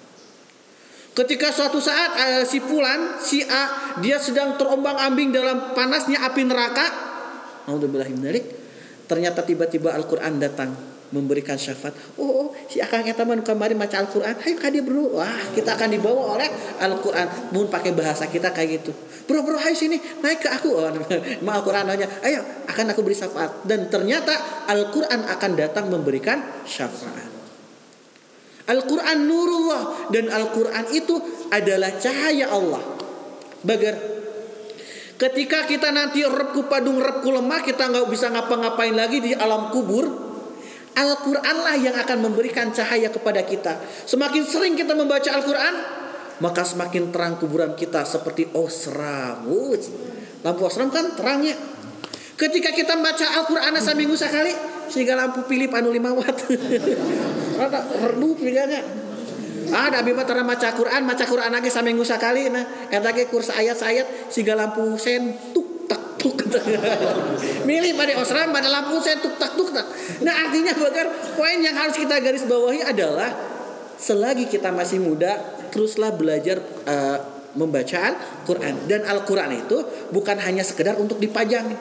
Ketika 1.16 1.48
suatu 1.48 1.80
saat 1.80 2.12
uh, 2.12 2.44
si 2.44 2.60
Fulan, 2.60 3.16
si 3.16 3.40
A, 3.40 3.96
dia 4.04 4.20
sedang 4.20 4.60
terombang-ambing 4.60 5.32
dalam 5.32 5.72
panasnya 5.72 6.20
api 6.20 6.44
neraka. 6.44 6.84
Ternyata 9.08 9.40
tiba-tiba 9.40 9.96
Al-Quran 9.96 10.36
datang 10.36 10.76
memberikan 11.16 11.56
syafaat. 11.56 11.96
Oh, 12.20 12.28
oh 12.44 12.48
si 12.68 12.84
akang 12.84 13.06
eta 13.08 13.24
mah 13.24 13.40
kemarin 13.40 13.80
baca 13.80 13.96
Al-Qur'an. 13.96 14.36
Ayo 14.44 14.60
ka 14.60 14.68
dia 14.68 14.84
bro. 14.84 15.16
Wah, 15.16 15.56
kita 15.56 15.78
akan 15.78 15.88
dibawa 15.96 16.36
oleh 16.36 16.52
Al-Qur'an. 16.84 17.48
Mun 17.54 17.72
pakai 17.72 17.96
bahasa 17.96 18.28
kita 18.28 18.52
kayak 18.52 18.84
gitu. 18.84 18.92
Bro, 19.24 19.40
bro, 19.40 19.56
ayo 19.56 19.72
sini 19.72 19.96
naik 20.20 20.44
ke 20.44 20.52
aku. 20.52 20.68
Oh, 20.68 20.90
ma 21.46 21.56
Al-Qur'an 21.56 21.88
aja. 21.88 22.04
Ayo, 22.26 22.44
akan 22.68 22.92
aku 22.92 23.00
beri 23.00 23.16
syafaat. 23.16 23.64
Dan 23.64 23.88
ternyata 23.88 24.66
Al-Qur'an 24.68 25.24
akan 25.32 25.50
datang 25.56 25.88
memberikan 25.88 26.66
syafaat. 26.68 27.35
Al-Quran 28.66 29.18
nurullah 29.30 30.10
dan 30.10 30.26
Al-Quran 30.26 30.84
itu 30.90 31.14
adalah 31.54 31.94
cahaya 32.02 32.50
Allah. 32.50 32.82
Bagar 33.62 33.94
ketika 35.16 35.64
kita 35.64 35.94
nanti 35.94 36.26
repku 36.26 36.68
padung 36.68 37.00
repku 37.00 37.32
lemah 37.32 37.64
kita 37.64 37.88
nggak 37.88 38.06
bisa 38.10 38.28
ngapa-ngapain 38.28 38.92
lagi 38.92 39.24
di 39.24 39.32
alam 39.32 39.72
kubur 39.72 40.26
Al-Quran 40.96 41.56
lah 41.60 41.76
yang 41.76 41.92
akan 41.92 42.18
memberikan 42.24 42.72
cahaya 42.72 43.12
kepada 43.12 43.44
kita. 43.44 43.76
Semakin 44.08 44.42
sering 44.48 44.74
kita 44.80 44.96
membaca 44.96 45.28
Al-Quran, 45.28 45.74
maka 46.40 46.64
semakin 46.64 47.12
terang 47.12 47.36
kuburan 47.36 47.76
kita 47.76 48.08
seperti 48.08 48.48
osram. 48.56 49.44
Lampu 50.40 50.62
osram 50.64 50.88
kan 50.88 51.12
terangnya. 51.12 51.52
Ketika 52.40 52.72
kita 52.72 52.96
membaca 52.96 53.28
Al-Quran 53.28 53.76
seminggu 53.76 54.16
sekali, 54.16 54.75
sehingga 54.88 55.18
lampu 55.18 55.44
pilih 55.46 55.70
anu 55.72 55.90
5 55.90 56.18
watt. 56.18 56.38
Ada 57.62 57.80
redup 58.12 58.36
pilihannya. 58.40 58.82
Ada 59.66 60.06
abi 60.06 60.14
mah 60.14 60.22
maca 60.46 60.70
Quran, 60.78 61.02
maca 61.02 61.26
Quran 61.26 61.50
lagi 61.50 61.66
seminggu 61.66 62.06
sekali 62.06 62.46
nah. 62.46 62.62
Eta 62.86 63.10
ge 63.10 63.26
kurs 63.26 63.50
ayat-ayat 63.50 64.30
sehingga 64.30 64.54
lampu 64.54 64.94
sen 64.94 65.34
tuk 65.50 65.76
milih 67.68 67.92
pada 67.94 68.12
osram 68.18 68.50
pada 68.50 68.68
lampu 68.70 68.98
saya 69.02 69.20
tuk 69.20 69.36
tak 69.38 69.54
tuk 69.54 69.70
tak. 69.70 69.86
Nah 70.24 70.34
artinya 70.46 70.74
bakar 70.74 71.06
poin 71.36 71.58
yang 71.60 71.76
harus 71.76 71.96
kita 71.98 72.18
garis 72.18 72.44
bawahi 72.46 72.82
adalah 72.82 73.30
selagi 73.96 74.50
kita 74.50 74.72
masih 74.72 75.00
muda 75.00 75.38
teruslah 75.72 76.12
belajar 76.12 76.60
uh, 76.88 77.18
membaca 77.56 78.12
Al-Quran 78.12 78.84
dan 78.84 79.08
Al-Quran 79.08 79.50
itu 79.56 79.78
bukan 80.12 80.36
hanya 80.44 80.60
sekedar 80.60 81.00
untuk 81.00 81.16
dipajang 81.16 81.72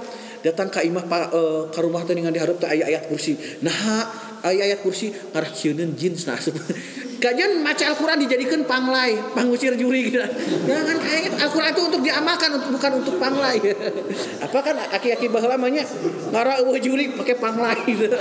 datang 0.46 0.70
ke 0.70 0.86
imah 0.86 1.04
uh, 1.34 1.66
ke 1.74 1.80
rumah 1.82 2.06
dengan 2.06 2.30
diharap 2.30 2.62
ayat-ayat 2.62 3.10
kursi 3.10 3.34
nah 3.66 4.06
ayat-ayat 4.46 4.80
kursi 4.86 5.10
ngarah 5.10 5.50
cieun 5.50 5.98
jin 5.98 6.14
nah 6.30 6.38
Kajian 7.16 7.64
maca 7.64 7.90
Al-Quran 7.90 8.22
dijadikan 8.28 8.62
panglai, 8.68 9.18
pangusir 9.34 9.74
juri 9.80 10.12
gitu. 10.12 10.22
Jangan 10.68 10.98
kayak 11.00 11.34
Al-Quran 11.48 11.72
itu 11.74 11.82
untuk 11.88 12.02
diamalkan, 12.04 12.54
bukan 12.70 12.92
untuk 13.02 13.16
panglai. 13.18 13.58
Apa 14.46 14.60
kan 14.62 14.76
aki-aki 14.94 15.32
bahwa 15.32 15.56
lamanya 15.56 15.88
ngara 16.30 16.62
eueuh 16.62 16.78
juri 16.78 17.16
pakai 17.16 17.40
panglai 17.40 17.82
gitu. 17.88 18.12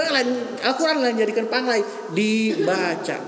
Al-Quran 0.70 0.96
lah 1.02 1.12
jadikan 1.12 1.50
panglai 1.50 1.82
dibaca. 2.14 3.18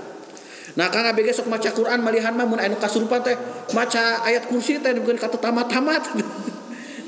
Nah 0.71 0.87
kang 0.87 1.03
abg 1.03 1.27
sok 1.35 1.51
maca 1.51 1.69
Quran 1.75 1.99
malihan 1.99 2.31
mah 2.31 2.47
mun 2.47 2.55
anu 2.55 2.79
kasurupan 2.79 3.19
teh 3.19 3.35
maca 3.75 4.23
ayat 4.23 4.47
kursi 4.47 4.79
teh 4.79 4.95
bukan 4.95 5.19
kata 5.19 5.35
tamat-tamat. 5.35 6.15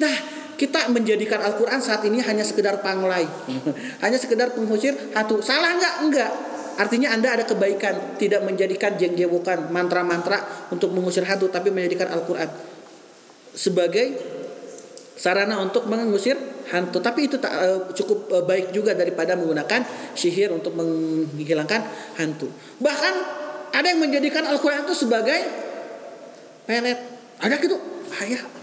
Nah, 0.04 0.16
kita 0.64 0.88
menjadikan 0.88 1.44
Al-Quran 1.44 1.84
saat 1.84 2.08
ini 2.08 2.24
hanya 2.24 2.48
sekedar 2.48 2.80
panglai. 2.80 3.28
hanya 4.04 4.16
sekedar 4.16 4.56
pengusir 4.56 4.96
hantu. 5.12 5.44
Salah 5.44 5.76
enggak? 5.76 5.96
Enggak. 6.08 6.32
Artinya 6.80 7.12
Anda 7.12 7.36
ada 7.36 7.44
kebaikan, 7.44 8.16
tidak 8.16 8.48
menjadikan 8.48 8.96
jengjewokan 8.96 9.76
mantra-mantra 9.76 10.40
untuk 10.72 10.96
mengusir 10.96 11.28
hantu, 11.28 11.52
tapi 11.52 11.68
menjadikan 11.68 12.16
Al-Quran 12.16 12.48
sebagai 13.54 14.18
sarana 15.20 15.60
untuk 15.60 15.86
mengusir 15.92 16.40
hantu. 16.72 17.04
Tapi 17.04 17.28
itu 17.28 17.38
tak, 17.38 17.52
uh, 17.52 17.80
cukup 17.92 18.32
uh, 18.32 18.44
baik 18.48 18.72
juga 18.72 18.96
daripada 18.96 19.36
menggunakan 19.36 19.84
sihir 20.16 20.50
untuk 20.56 20.80
menghilangkan 20.80 21.84
hantu. 22.18 22.48
Bahkan 22.80 23.14
ada 23.76 23.86
yang 23.92 24.00
menjadikan 24.00 24.48
Al-Quran 24.48 24.88
itu 24.88 24.96
sebagai 24.96 25.40
pelet. 26.66 27.00
Ada 27.44 27.60
gitu, 27.60 27.76
ayah 28.24 28.63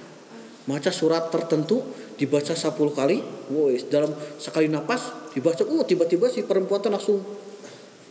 baca 0.71 0.95
surat 0.95 1.27
tertentu 1.35 1.83
dibaca 2.15 2.55
10 2.55 2.71
kali, 2.71 3.19
wow, 3.51 3.75
dalam 3.91 4.15
sekali 4.39 4.71
napas 4.71 5.35
dibaca, 5.35 5.67
oh 5.67 5.83
tiba-tiba 5.83 6.31
si 6.31 6.47
perempuan 6.47 6.79
langsung 6.87 7.19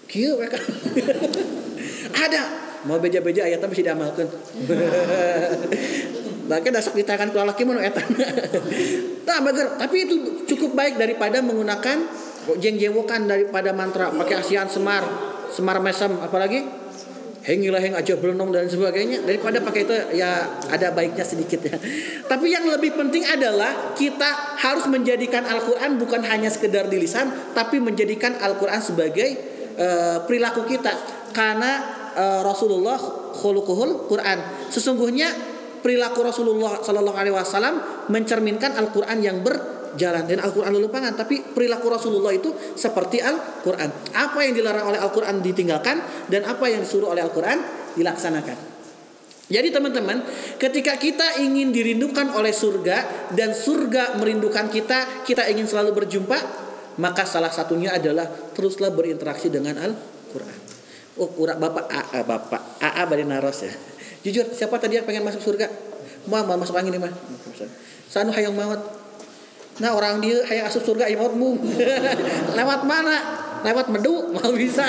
kieu 0.09 0.35
mereka. 0.35 0.59
Ada. 2.27 2.41
Mau 2.83 2.99
beja-beja 2.99 3.47
ayat 3.47 3.63
tapi 3.63 3.79
diamalkan. 3.79 4.25
Bahkan 6.49 6.71
dasar 6.73 6.97
ditahan 6.97 7.29
kalau 7.29 7.45
laki 7.47 7.63
mana 7.63 7.85
etan. 7.85 8.03
Nah, 9.29 9.45
bager, 9.45 9.77
tapi 9.77 10.09
itu 10.09 10.41
cukup 10.49 10.73
baik 10.73 10.97
daripada 10.97 11.37
menggunakan 11.45 12.01
jeng-jengwokan 12.57 13.29
daripada 13.29 13.77
mantra 13.77 14.09
pakai 14.09 14.41
asian 14.41 14.65
semar, 14.65 15.05
semar 15.53 15.77
mesem 15.85 16.09
apalagi 16.17 16.65
hengilah 17.49 17.81
heng 17.81 17.97
aja 17.97 18.13
belenong 18.13 18.53
dan 18.53 18.69
sebagainya 18.69 19.25
daripada 19.25 19.57
pakai 19.57 19.81
itu 19.81 19.93
ya 20.13 20.61
ada 20.69 20.93
baiknya 20.93 21.25
sedikit 21.25 21.65
ya. 21.65 21.73
Tapi 22.29 22.53
yang 22.53 22.69
lebih 22.69 22.93
penting 22.93 23.25
adalah 23.25 23.97
kita 23.97 24.61
harus 24.61 24.85
menjadikan 24.85 25.49
Al-Qur'an 25.49 25.97
bukan 25.97 26.21
hanya 26.29 26.53
sekedar 26.53 26.85
di 26.85 27.01
lisan 27.01 27.33
tapi 27.57 27.81
menjadikan 27.81 28.37
Al-Qur'an 28.37 28.85
sebagai 28.85 29.33
uh, 29.81 30.21
perilaku 30.29 30.69
kita 30.69 30.93
karena 31.33 31.71
uh, 32.13 32.41
Rasulullah 32.45 33.01
khuluquhul 33.33 34.05
Quran. 34.05 34.69
Sesungguhnya 34.69 35.33
perilaku 35.81 36.21
Rasulullah 36.21 36.85
Shallallahu 36.85 37.17
Alaihi 37.17 37.33
Wasallam 37.33 38.05
mencerminkan 38.13 38.77
Al-Quran 38.77 39.25
yang 39.25 39.41
berjalan 39.93 40.23
dan 40.25 40.39
Al-Quran 40.41 40.71
pangan 40.89 41.13
tapi 41.17 41.41
perilaku 41.53 41.89
Rasulullah 41.89 42.33
itu 42.33 42.53
seperti 42.77 43.21
Al-Quran 43.21 43.89
apa 44.13 44.39
yang 44.45 44.53
dilarang 44.57 44.93
oleh 44.93 44.99
Al-Quran 45.01 45.41
ditinggalkan 45.41 46.29
dan 46.29 46.41
apa 46.45 46.65
yang 46.69 46.85
disuruh 46.85 47.13
oleh 47.13 47.23
Al-Quran 47.25 47.57
dilaksanakan 47.97 48.79
jadi 49.49 49.73
teman-teman, 49.73 50.21
ketika 50.61 50.93
kita 51.01 51.41
ingin 51.41 51.73
dirindukan 51.73 52.37
oleh 52.37 52.53
surga 52.53 53.29
dan 53.33 53.57
surga 53.57 54.13
merindukan 54.21 54.69
kita, 54.69 55.25
kita 55.25 55.49
ingin 55.49 55.65
selalu 55.65 56.05
berjumpa, 56.05 56.37
maka 57.01 57.25
salah 57.25 57.49
satunya 57.49 57.97
adalah 57.97 58.29
teruslah 58.53 58.93
berinteraksi 58.93 59.49
dengan 59.49 59.81
Al-Qur'an. 59.81 60.59
Oh, 61.17 61.33
Bapak 61.33 61.89
AA, 61.89 62.21
Bapak 62.21 62.61
AA 62.77 63.03
Bari 63.09 63.25
Naros 63.25 63.65
ya. 63.65 63.73
Jujur, 64.21 64.53
siapa 64.53 64.77
tadi 64.77 65.01
yang 65.01 65.09
pengen 65.09 65.25
masuk 65.25 65.41
surga? 65.41 65.65
Mau 66.29 66.45
masuk 66.45 66.77
angin 66.77 66.93
ini 66.93 67.01
mah. 67.01 67.13
Sanu 68.05 68.29
hayang 68.29 68.53
maut. 68.53 68.98
Nah 69.79 69.95
orang 69.95 70.19
dia 70.19 70.43
hayang 70.43 70.67
asup 70.67 70.83
surga 70.83 71.07
mung. 71.31 71.59
Lewat 72.59 72.83
mana? 72.83 73.15
Lewat 73.63 73.91
medu 73.91 74.27
mau 74.35 74.51
bisa. 74.55 74.87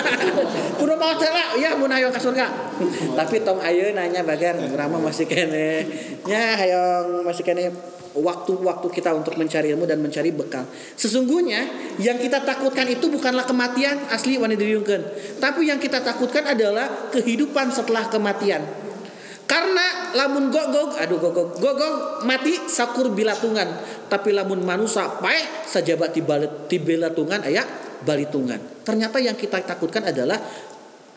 Udah 0.78 0.97
mau 0.99 1.14
celak 1.14 1.59
ya 1.59 1.78
mau 1.78 1.87
hayang 1.87 2.11
ke 2.11 2.20
surga. 2.20 2.47
Tapi 3.18 3.42
tong 3.47 3.62
ayo 3.62 3.94
nanya 3.94 4.26
bagar 4.26 4.59
Rama 4.59 4.99
masih 4.99 5.30
kene. 5.30 5.87
Nya 6.26 6.59
hayang 6.59 7.23
masih 7.23 7.47
kene 7.47 7.70
waktu-waktu 8.11 8.87
kita 8.90 9.14
untuk 9.14 9.38
mencari 9.38 9.70
ilmu 9.70 9.87
dan 9.87 10.02
mencari 10.02 10.35
bekal. 10.35 10.66
Sesungguhnya 10.99 11.94
yang 12.02 12.18
kita 12.18 12.42
takutkan 12.42 12.90
itu 12.90 13.06
bukanlah 13.06 13.47
kematian 13.47 14.11
asli 14.11 14.35
wanita 14.35 14.66
tapi 15.38 15.70
yang 15.70 15.78
kita 15.78 16.02
takutkan 16.02 16.42
adalah 16.50 17.11
kehidupan 17.14 17.70
setelah 17.70 18.11
kematian. 18.11 18.89
Karena 19.50 20.14
lamun 20.14 20.54
gogog, 20.54 20.95
aduh 20.95 21.19
gogog, 21.19 21.59
gogog 21.59 22.23
mati 22.23 22.54
sakur 22.71 23.11
bilatungan. 23.11 23.66
Tapi 24.07 24.30
lamun 24.30 24.62
manusia 24.62 25.11
paeh 25.19 25.66
sajabat 25.66 26.14
di 26.71 26.78
bilatungan 26.78 27.42
ayat 27.42 27.66
balitungan. 28.07 28.62
Ternyata 28.87 29.19
yang 29.19 29.35
kita 29.35 29.59
takutkan 29.66 30.07
adalah 30.07 30.38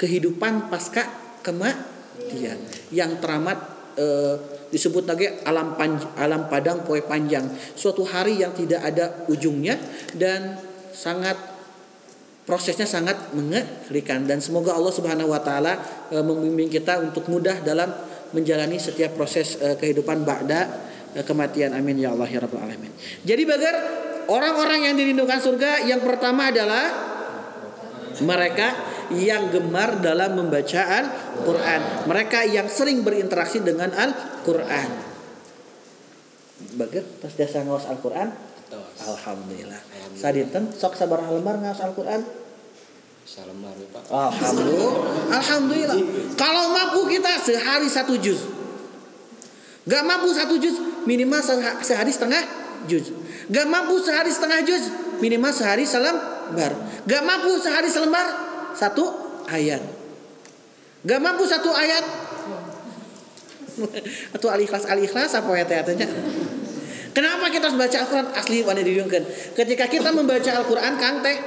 kehidupan 0.02 0.74
pasca 0.74 1.06
kematian 1.46 2.58
yang 2.90 3.22
teramat 3.22 3.58
eh, 4.02 4.36
disebut 4.74 5.06
lagi 5.06 5.30
alam 5.46 5.78
panj 5.78 6.18
alam 6.18 6.50
padang 6.50 6.82
poe 6.82 7.06
panjang. 7.06 7.46
Suatu 7.78 8.02
hari 8.02 8.42
yang 8.42 8.58
tidak 8.58 8.82
ada 8.82 9.30
ujungnya 9.30 9.78
dan 10.18 10.58
sangat 10.90 11.38
prosesnya 12.44 12.84
sangat 12.84 13.32
mengerikan 13.32 14.28
dan 14.28 14.44
semoga 14.44 14.76
Allah 14.76 14.92
Subhanahu 14.92 15.32
wa 15.32 15.40
taala 15.40 15.80
e, 16.12 16.20
membimbing 16.20 16.68
kita 16.68 17.00
untuk 17.00 17.32
mudah 17.32 17.64
dalam 17.64 17.88
menjalani 18.34 18.82
setiap 18.82 19.16
proses 19.16 19.56
uh, 19.62 19.78
kehidupan 19.78 20.26
ba'da 20.26 20.62
uh, 21.16 21.24
kematian. 21.24 21.72
Amin 21.78 22.02
ya 22.02 22.12
Allah 22.12 22.28
ya 22.28 22.42
rabbal 22.42 22.66
alamin. 22.66 22.92
Jadi 23.24 23.44
bagar 23.46 23.76
orang-orang 24.28 24.92
yang 24.92 24.96
dirindukan 24.98 25.40
surga 25.40 25.86
yang 25.88 26.02
pertama 26.02 26.50
adalah 26.50 26.86
mereka 28.22 28.94
yang 29.14 29.50
gemar 29.54 30.02
dalam 30.02 30.38
membaca 30.38 30.82
Al-Quran 30.82 31.82
Mereka 32.10 32.40
yang 32.50 32.66
sering 32.66 33.06
berinteraksi 33.06 33.62
dengan 33.62 33.94
Al-Quran. 33.94 34.90
Bager, 36.78 37.04
pas 37.22 37.34
jasa 37.34 37.62
ngawas 37.62 37.86
Al-Quran? 37.90 38.34
Alhamdulillah. 39.04 39.82
Sadinten, 40.18 40.74
sok 40.74 40.98
sabar 40.98 41.22
lembar 41.30 41.62
ngawas 41.62 41.82
Al-Quran 41.84 42.43
Salemar 43.24 43.72
ya 43.80 43.88
Pak. 43.88 44.04
Alhamdulillah. 44.12 44.94
Alhamdulillah. 45.32 45.98
Kalau 46.36 46.76
mampu 46.76 47.08
kita 47.08 47.40
sehari 47.40 47.88
satu 47.88 48.20
juz. 48.20 48.44
Gak 49.88 50.04
mampu 50.04 50.32
satu 50.36 50.60
juz 50.60 50.76
minimal 51.08 51.40
sehari 51.80 52.12
setengah 52.12 52.44
juz. 52.88 53.16
Gak 53.48 53.68
mampu 53.68 53.96
sehari 54.04 54.28
setengah 54.28 54.60
juz 54.68 54.92
minimal 55.24 55.56
sehari 55.56 55.88
selembar. 55.88 56.76
Gak 57.08 57.24
mampu 57.24 57.56
sehari 57.64 57.88
selembar 57.88 58.28
satu 58.76 59.08
ayat. 59.48 59.80
Gak 61.08 61.20
mampu 61.24 61.48
satu 61.48 61.72
ayat 61.72 62.04
atau 64.36 64.48
al-ikhlas 64.54 64.86
al-ikhlas 64.86 65.34
apa 65.34 65.50
ya 65.58 65.66
teaternya 65.66 66.06
Kenapa 67.14 67.46
kita 67.54 67.70
harus 67.70 67.78
baca 67.78 67.98
Al-Quran 68.06 68.28
asli 68.34 68.66
wanita 68.66 69.22
Ketika 69.54 69.86
kita 69.86 70.10
membaca 70.14 70.50
Al-Quran 70.50 70.94
kang 70.98 71.22
teh 71.22 71.38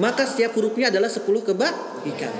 maka 0.00 0.26
setiap 0.26 0.54
hurufnya 0.58 0.90
adalah 0.90 1.10
10 1.10 1.22
kebaikan. 1.22 2.32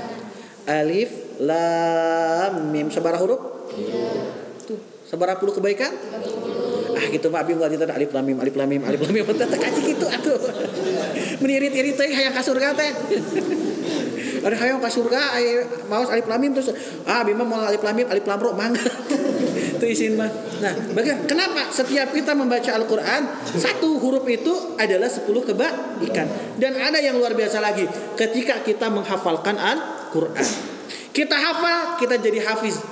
Alif, 0.64 1.38
lam, 1.40 2.72
mim. 2.72 2.88
Sebarah 2.88 3.20
huruf? 3.20 3.54
Tuh, 4.64 4.78
sebarah 5.08 5.36
puluh 5.36 5.52
kebaikan? 5.52 5.90
Ah 6.94 7.06
gitu 7.10 7.26
Pak 7.26 7.42
Abim 7.42 7.58
kita 7.58 7.90
alif 7.90 8.14
lam 8.14 8.22
mim 8.22 8.38
alif 8.38 8.54
lam 8.54 8.70
mim 8.70 8.82
alif 8.86 9.02
lam 9.02 9.12
mim 9.12 9.26
teh 9.26 9.58
kaji 9.58 9.80
gitu 9.82 10.06
atuh. 10.06 10.38
Menirit-irit 11.42 11.98
teh 11.98 12.06
hayang 12.06 12.30
ka 12.30 12.40
surga 12.40 12.70
teh. 12.78 12.90
Ada 14.46 14.56
hayang 14.60 14.78
ka 14.78 14.86
surga 14.86 15.34
maos 15.90 16.08
alif 16.08 16.30
lam 16.30 16.38
mim 16.38 16.54
terus 16.54 16.70
ah 17.04 17.26
Abim 17.26 17.34
mau 17.34 17.66
alif 17.66 17.82
lam 17.82 17.94
mim 17.98 18.06
alif 18.06 18.24
lam 18.24 18.38
ro 18.38 18.54
mangga. 18.54 18.78
Itu 19.74 19.86
isin 19.90 20.14
mah. 20.14 20.30
Nah, 20.62 20.72
bagaimana? 20.94 21.26
Kenapa 21.26 21.60
setiap 21.74 22.14
kita 22.14 22.32
membaca 22.32 22.70
Al-Qur'an 22.70 23.22
satu 23.58 23.98
huruf 23.98 24.22
itu 24.30 24.78
adalah 24.78 25.10
10 25.10 25.26
kebaikan. 25.30 26.26
Dan 26.58 26.78
ada 26.78 26.98
yang 27.02 27.18
luar 27.18 27.34
biasa 27.34 27.58
lagi 27.58 27.86
ketika 28.14 28.62
kita 28.62 28.86
menghafalkan 28.90 29.58
Al-Qur'an. 29.58 30.46
Kita 31.14 31.36
hafal, 31.38 32.02
kita 32.02 32.18
jadi 32.18 32.42
hafiz. 32.42 32.82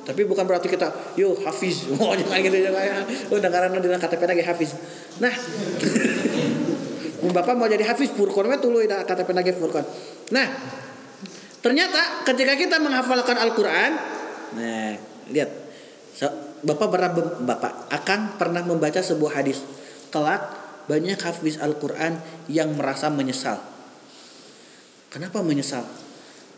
Tapi 0.00 0.26
bukan 0.26 0.42
berarti 0.42 0.66
kita, 0.66 0.90
yo 1.14 1.38
hafiz, 1.46 1.86
oh 1.94 2.10
jangan 2.18 2.42
gitu 2.42 2.66
jangan 2.66 2.82
ya. 2.82 2.98
Oh 3.30 3.38
dengaran 3.38 3.70
di 3.78 3.86
KTP 3.86 4.22
lagi 4.26 4.42
hafiz. 4.42 4.74
Nah, 5.22 5.30
Bapak 7.30 7.52
mau 7.52 7.68
jadi 7.68 7.84
hafiz 7.84 8.16
Furqan 8.16 8.48
mah 8.48 8.58
tuluy 8.58 8.88
da 8.88 9.04
KTP 9.04 9.36
lagi 9.36 9.52
Furqan. 9.54 9.84
Nah, 10.32 10.46
ternyata 11.60 12.24
ketika 12.26 12.56
kita 12.56 12.80
menghafalkan 12.80 13.36
Al-Qur'an, 13.38 13.92
nah, 14.56 14.92
lihat. 15.30 15.69
Bapak 16.60 16.88
pernah 16.92 17.10
Bapak 17.40 17.88
akan 17.88 18.20
pernah 18.36 18.60
membaca 18.60 19.00
sebuah 19.00 19.40
hadis. 19.40 19.64
Kelak 20.12 20.52
banyak 20.84 21.16
hafiz 21.16 21.56
Al-Qur'an 21.56 22.20
yang 22.50 22.76
merasa 22.76 23.08
menyesal. 23.08 23.56
Kenapa 25.08 25.40
menyesal? 25.40 25.86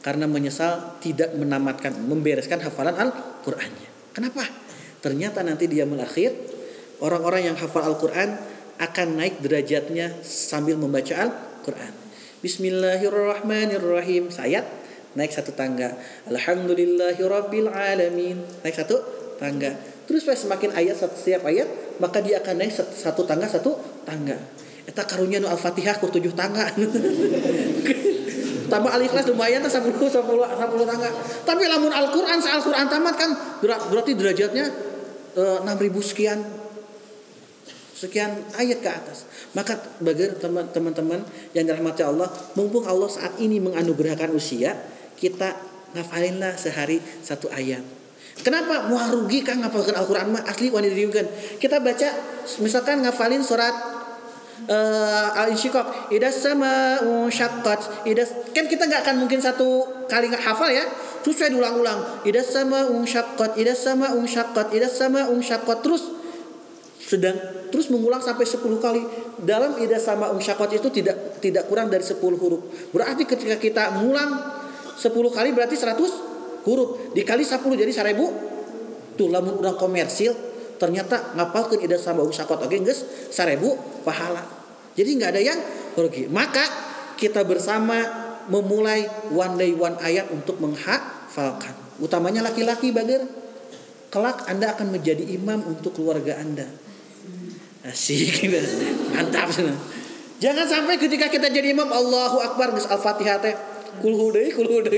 karena 0.02 0.26
menyesal 0.26 0.98
tidak 0.98 1.30
menamatkan 1.38 1.94
membereskan 1.94 2.58
hafalan 2.58 2.98
Al-Qur'annya. 2.98 3.88
Kenapa? 4.10 4.44
Ternyata 4.98 5.46
nanti 5.46 5.70
dia 5.70 5.86
akhir 5.86 6.34
orang-orang 6.98 7.54
yang 7.54 7.56
hafal 7.56 7.86
Al-Qur'an 7.86 8.34
akan 8.82 9.08
naik 9.14 9.38
derajatnya 9.38 10.10
sambil 10.26 10.74
membaca 10.74 11.14
Al-Qur'an. 11.14 11.94
Bismillahirrahmanirrahim. 12.42 14.34
Sayat 14.34 14.66
naik 15.14 15.30
satu 15.30 15.54
tangga. 15.54 15.94
Alhamdulillahirabbil 16.26 17.70
alamin. 17.70 18.42
Naik 18.66 18.74
satu 18.74 19.21
tangga. 19.42 19.74
Terus 20.06 20.22
semakin 20.22 20.70
ayat 20.78 21.02
setiap 21.02 21.42
ayat 21.50 21.66
maka 21.98 22.22
dia 22.22 22.38
akan 22.38 22.62
naik 22.62 22.70
satu 22.78 23.26
tangga 23.26 23.50
satu 23.50 23.74
tangga. 24.06 24.38
Eta 24.86 25.02
karunya 25.02 25.42
nu 25.42 25.50
Al-Fatihah 25.50 25.98
ku 25.98 26.06
tujuh 26.06 26.30
tangga. 26.38 26.70
tambah 28.72 28.88
al-ikhlas 28.88 29.28
lumayan 29.28 29.60
tuh 29.60 29.68
10 29.68 29.92
10 29.92 30.22
10 30.22 30.90
tangga. 30.90 31.10
Tapi 31.44 31.62
lamun 31.68 31.92
Al-Qur'an 31.92 32.40
Al-Qur'an 32.40 32.86
tamat 32.88 33.14
kan 33.20 33.30
berarti 33.62 34.16
derajatnya 34.16 34.64
uh, 35.36 35.76
ribu 35.76 36.00
sekian 36.00 36.40
sekian 37.92 38.34
ayat 38.58 38.82
ke 38.82 38.90
atas. 38.90 39.28
Maka 39.54 39.78
bagi 40.02 40.26
teman-teman 40.74 41.22
yang 41.54 41.68
dirahmati 41.70 42.02
Allah, 42.02 42.26
mumpung 42.58 42.82
Allah 42.82 43.06
saat 43.06 43.38
ini 43.38 43.62
menganugerahkan 43.62 44.34
usia, 44.34 44.74
kita 45.14 45.54
ngafalinlah 45.94 46.58
sehari 46.58 46.98
satu 47.22 47.46
ayat. 47.54 48.01
Kenapa? 48.40 48.88
Mau 48.88 48.96
rugi 49.12 49.44
kan 49.44 49.60
ngafalkan 49.60 49.92
Al-Quran? 49.92 50.32
Mah 50.32 50.42
asli 50.48 50.72
wanita 50.72 50.96
Kita 51.60 51.84
baca 51.84 52.08
misalkan 52.64 53.04
ngafalin 53.04 53.44
surat 53.44 53.76
uh, 54.68 55.38
al 55.38 55.52
insyiqaq 55.52 56.12
idas 56.12 56.40
sama 56.40 56.98
syaqqat. 57.28 58.08
Idas 58.08 58.32
kan 58.56 58.66
kita 58.66 58.88
nggak 58.88 59.04
akan 59.04 59.16
mungkin 59.20 59.38
satu 59.38 59.84
kali 60.08 60.32
nggak 60.32 60.42
hafal 60.42 60.72
ya. 60.72 60.84
Terus 61.22 61.38
saya 61.38 61.54
diulang-ulang. 61.54 62.26
Idas 62.26 62.50
sama 62.50 62.88
syaqqat 63.06 63.60
idas 63.60 63.78
sama 63.84 64.10
syaqqat 64.26 64.74
idas 64.74 64.94
sama 64.96 65.28
syaqqat. 65.38 65.78
Terus 65.84 66.02
sedang 67.02 67.36
terus 67.68 67.90
mengulang 67.92 68.24
sampai 68.24 68.46
10 68.46 68.58
kali. 68.80 69.02
Dalam 69.42 69.78
idas 69.78 70.02
sama 70.02 70.34
syaqqat 70.40 70.82
itu 70.82 70.88
tidak 70.90 71.38
tidak 71.38 71.66
kurang 71.70 71.86
dari 71.92 72.02
10 72.02 72.18
huruf. 72.18 72.62
Berarti 72.90 73.22
ketika 73.22 73.60
kita 73.60 73.94
mengulang 73.98 74.34
10 74.98 75.10
kali 75.10 75.50
berarti 75.54 75.78
100 75.78 76.31
huruf 76.64 77.14
dikali 77.16 77.42
10 77.42 77.58
jadi 77.62 77.92
1000 78.14 79.16
tuh 79.18 79.28
lamun 79.28 79.60
udah 79.60 79.74
komersil 79.76 80.32
ternyata 80.80 81.36
ngapalkan 81.38 81.78
idas 81.84 82.02
sama 82.02 82.24
syaqqat 82.26 82.64
oke 82.64 82.76
guys 82.82 83.30
1000 83.30 84.06
pahala 84.06 84.62
jadi 84.92 85.10
nggak 85.16 85.30
ada 85.32 85.42
yang 85.42 85.58
rugi. 85.96 86.28
Maka 86.28 86.64
kita 87.16 87.44
bersama 87.48 87.96
memulai 88.50 89.06
one 89.32 89.54
day 89.56 89.72
one 89.72 89.96
ayat 90.02 90.28
untuk 90.32 90.60
menghafalkan. 90.60 91.72
Utamanya 92.02 92.44
laki-laki 92.44 92.92
bager. 92.92 93.24
Kelak 94.12 94.44
Anda 94.44 94.76
akan 94.76 94.92
menjadi 94.92 95.24
imam 95.24 95.64
untuk 95.64 95.96
keluarga 95.96 96.36
Anda. 96.36 96.68
Asik. 97.88 98.44
Mantap. 99.16 99.48
Jangan 100.42 100.66
sampai 100.68 101.00
ketika 101.00 101.32
kita 101.32 101.48
jadi 101.48 101.72
imam 101.72 101.88
Allahu 101.88 102.42
Akbar 102.44 102.76
gus 102.76 102.84
Al-Fatihah 102.84 103.40
teh 103.40 103.54
kulhu 104.04 104.34
deui 104.34 104.50
kulhu 104.52 104.82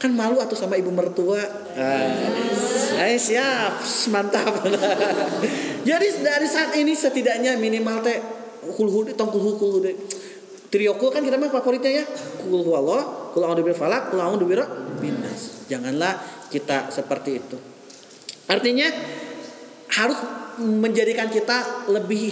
kan 0.00 0.16
malu 0.16 0.40
atau 0.40 0.56
sama 0.56 0.80
ibu 0.80 0.88
mertua. 0.88 1.44
Ah, 1.76 3.12
siap. 3.20 3.84
Mantap. 4.08 4.64
Jadi 5.84 6.06
dari 6.24 6.48
saat 6.48 6.72
ini 6.80 6.96
setidaknya 6.96 7.60
minimal 7.60 8.00
teh 8.00 8.16
kulhu 8.80 9.12
tong 9.12 9.28
kulhu 9.28 9.56
kulhu 9.60 9.78
deh 9.84 9.96
Trioko 10.70 11.10
kan 11.10 11.26
kita 11.26 11.34
mah 11.34 11.50
favoritnya 11.50 12.00
ya. 12.00 12.04
Kulhu 12.46 12.72
Allah 12.78 13.30
kulhu 13.34 13.42
a'udzu 13.42 13.74
falak 13.74 14.14
kulhu 14.14 14.22
a'udzu 14.22 14.46
binas. 15.02 15.66
Janganlah 15.66 16.46
kita 16.46 16.94
seperti 16.94 17.30
itu. 17.42 17.58
Artinya 18.46 18.86
harus 19.90 20.18
menjadikan 20.62 21.26
kita 21.26 21.90
lebih 21.90 22.30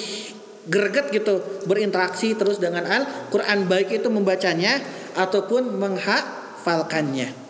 greget 0.70 1.10
gitu 1.10 1.42
berinteraksi 1.66 2.38
terus 2.38 2.62
dengan 2.62 2.86
Al-Qur'an. 2.86 3.66
Baik 3.66 3.98
itu 3.98 4.06
membacanya 4.06 4.78
ataupun 5.18 5.74
menghafalkannya. 5.74 7.47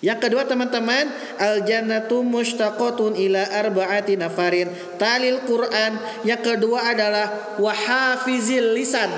Yang 0.00 0.28
kedua 0.28 0.44
teman-teman, 0.48 1.08
al 1.40 1.64
jannatu 1.64 2.20
mustaqatun 2.24 3.16
ila 3.16 3.42
arba'ati 3.44 4.16
nafarin. 4.16 4.68
Talil 5.00 5.44
Quran. 5.44 6.00
Yang 6.24 6.42
kedua 6.54 6.92
adalah 6.92 7.56
wahafizil 7.60 8.76
lisan. 8.76 9.08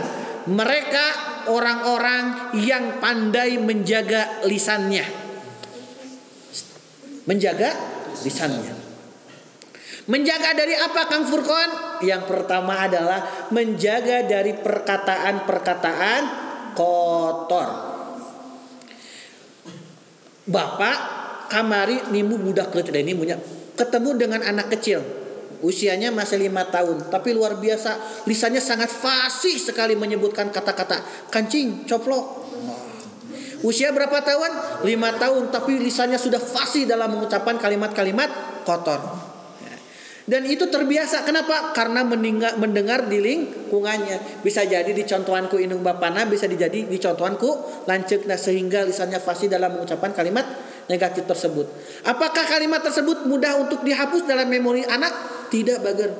Mereka 0.48 1.06
orang-orang 1.50 2.56
yang 2.62 2.98
pandai 3.02 3.58
menjaga 3.58 4.42
lisannya. 4.46 5.04
Menjaga 7.28 7.70
lisannya. 8.24 8.74
Menjaga 10.08 10.56
dari 10.56 10.72
apa 10.72 11.04
Kang 11.04 11.28
Furqan? 11.28 12.00
Yang 12.00 12.32
pertama 12.32 12.80
adalah 12.80 13.50
menjaga 13.52 14.24
dari 14.24 14.56
perkataan-perkataan 14.56 16.22
kotor 16.72 17.97
bapak 20.48 20.96
kamari 21.52 22.10
nimu 22.10 22.40
budak 22.40 22.72
kecil. 22.72 22.96
Ini 22.96 23.12
punya 23.14 23.36
ketemu 23.76 24.10
dengan 24.18 24.40
anak 24.42 24.72
kecil. 24.74 25.00
Usianya 25.58 26.14
masih 26.14 26.38
lima 26.38 26.66
tahun 26.66 27.12
tapi 27.12 27.36
luar 27.36 27.60
biasa. 27.60 28.24
Lisannya 28.26 28.62
sangat 28.62 28.90
fasih 28.90 29.58
sekali 29.60 29.94
menyebutkan 29.94 30.50
kata-kata. 30.50 31.28
Kancing 31.30 31.86
coplok. 31.86 32.50
Usia 33.66 33.90
berapa 33.90 34.22
tahun? 34.22 34.82
Lima 34.86 35.18
tahun 35.18 35.50
tapi 35.50 35.82
lisannya 35.82 36.18
sudah 36.18 36.38
fasih 36.38 36.86
dalam 36.86 37.10
mengucapkan 37.10 37.58
kalimat-kalimat 37.58 38.30
kotor 38.62 39.28
dan 40.28 40.44
itu 40.44 40.68
terbiasa. 40.68 41.24
Kenapa? 41.24 41.72
Karena 41.72 42.04
mendengar, 42.04 42.60
mendengar 42.60 43.08
di 43.08 43.16
lingkungannya. 43.16 44.44
Bisa 44.44 44.60
jadi 44.68 44.92
dicontohanku 44.92 45.56
inung 45.56 45.80
bapana 45.80 46.28
bisa 46.28 46.44
dijadi 46.44 46.84
dicontohanku 46.84 47.82
lancek 47.88 48.28
nah 48.28 48.36
sehingga 48.36 48.84
lisannya 48.84 49.24
fasih 49.24 49.48
dalam 49.48 49.80
mengucapkan 49.80 50.12
kalimat 50.12 50.44
negatif 50.92 51.24
tersebut. 51.24 51.64
Apakah 52.04 52.44
kalimat 52.44 52.84
tersebut 52.84 53.24
mudah 53.24 53.56
untuk 53.56 53.80
dihapus 53.80 54.28
dalam 54.28 54.52
memori 54.52 54.84
anak? 54.84 55.48
Tidak 55.48 55.80
bager. 55.80 56.12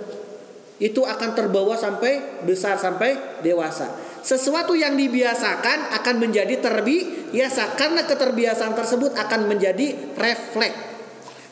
Itu 0.80 1.04
akan 1.04 1.36
terbawa 1.36 1.76
sampai 1.76 2.40
besar 2.48 2.80
sampai 2.80 3.44
dewasa. 3.44 3.92
Sesuatu 4.24 4.72
yang 4.72 4.96
dibiasakan 4.96 5.92
akan 6.00 6.16
menjadi 6.16 6.56
terbiasa. 6.64 7.76
Karena 7.76 8.08
keterbiasaan 8.08 8.72
tersebut 8.72 9.12
akan 9.12 9.52
menjadi 9.52 10.16
refleks. 10.16 10.96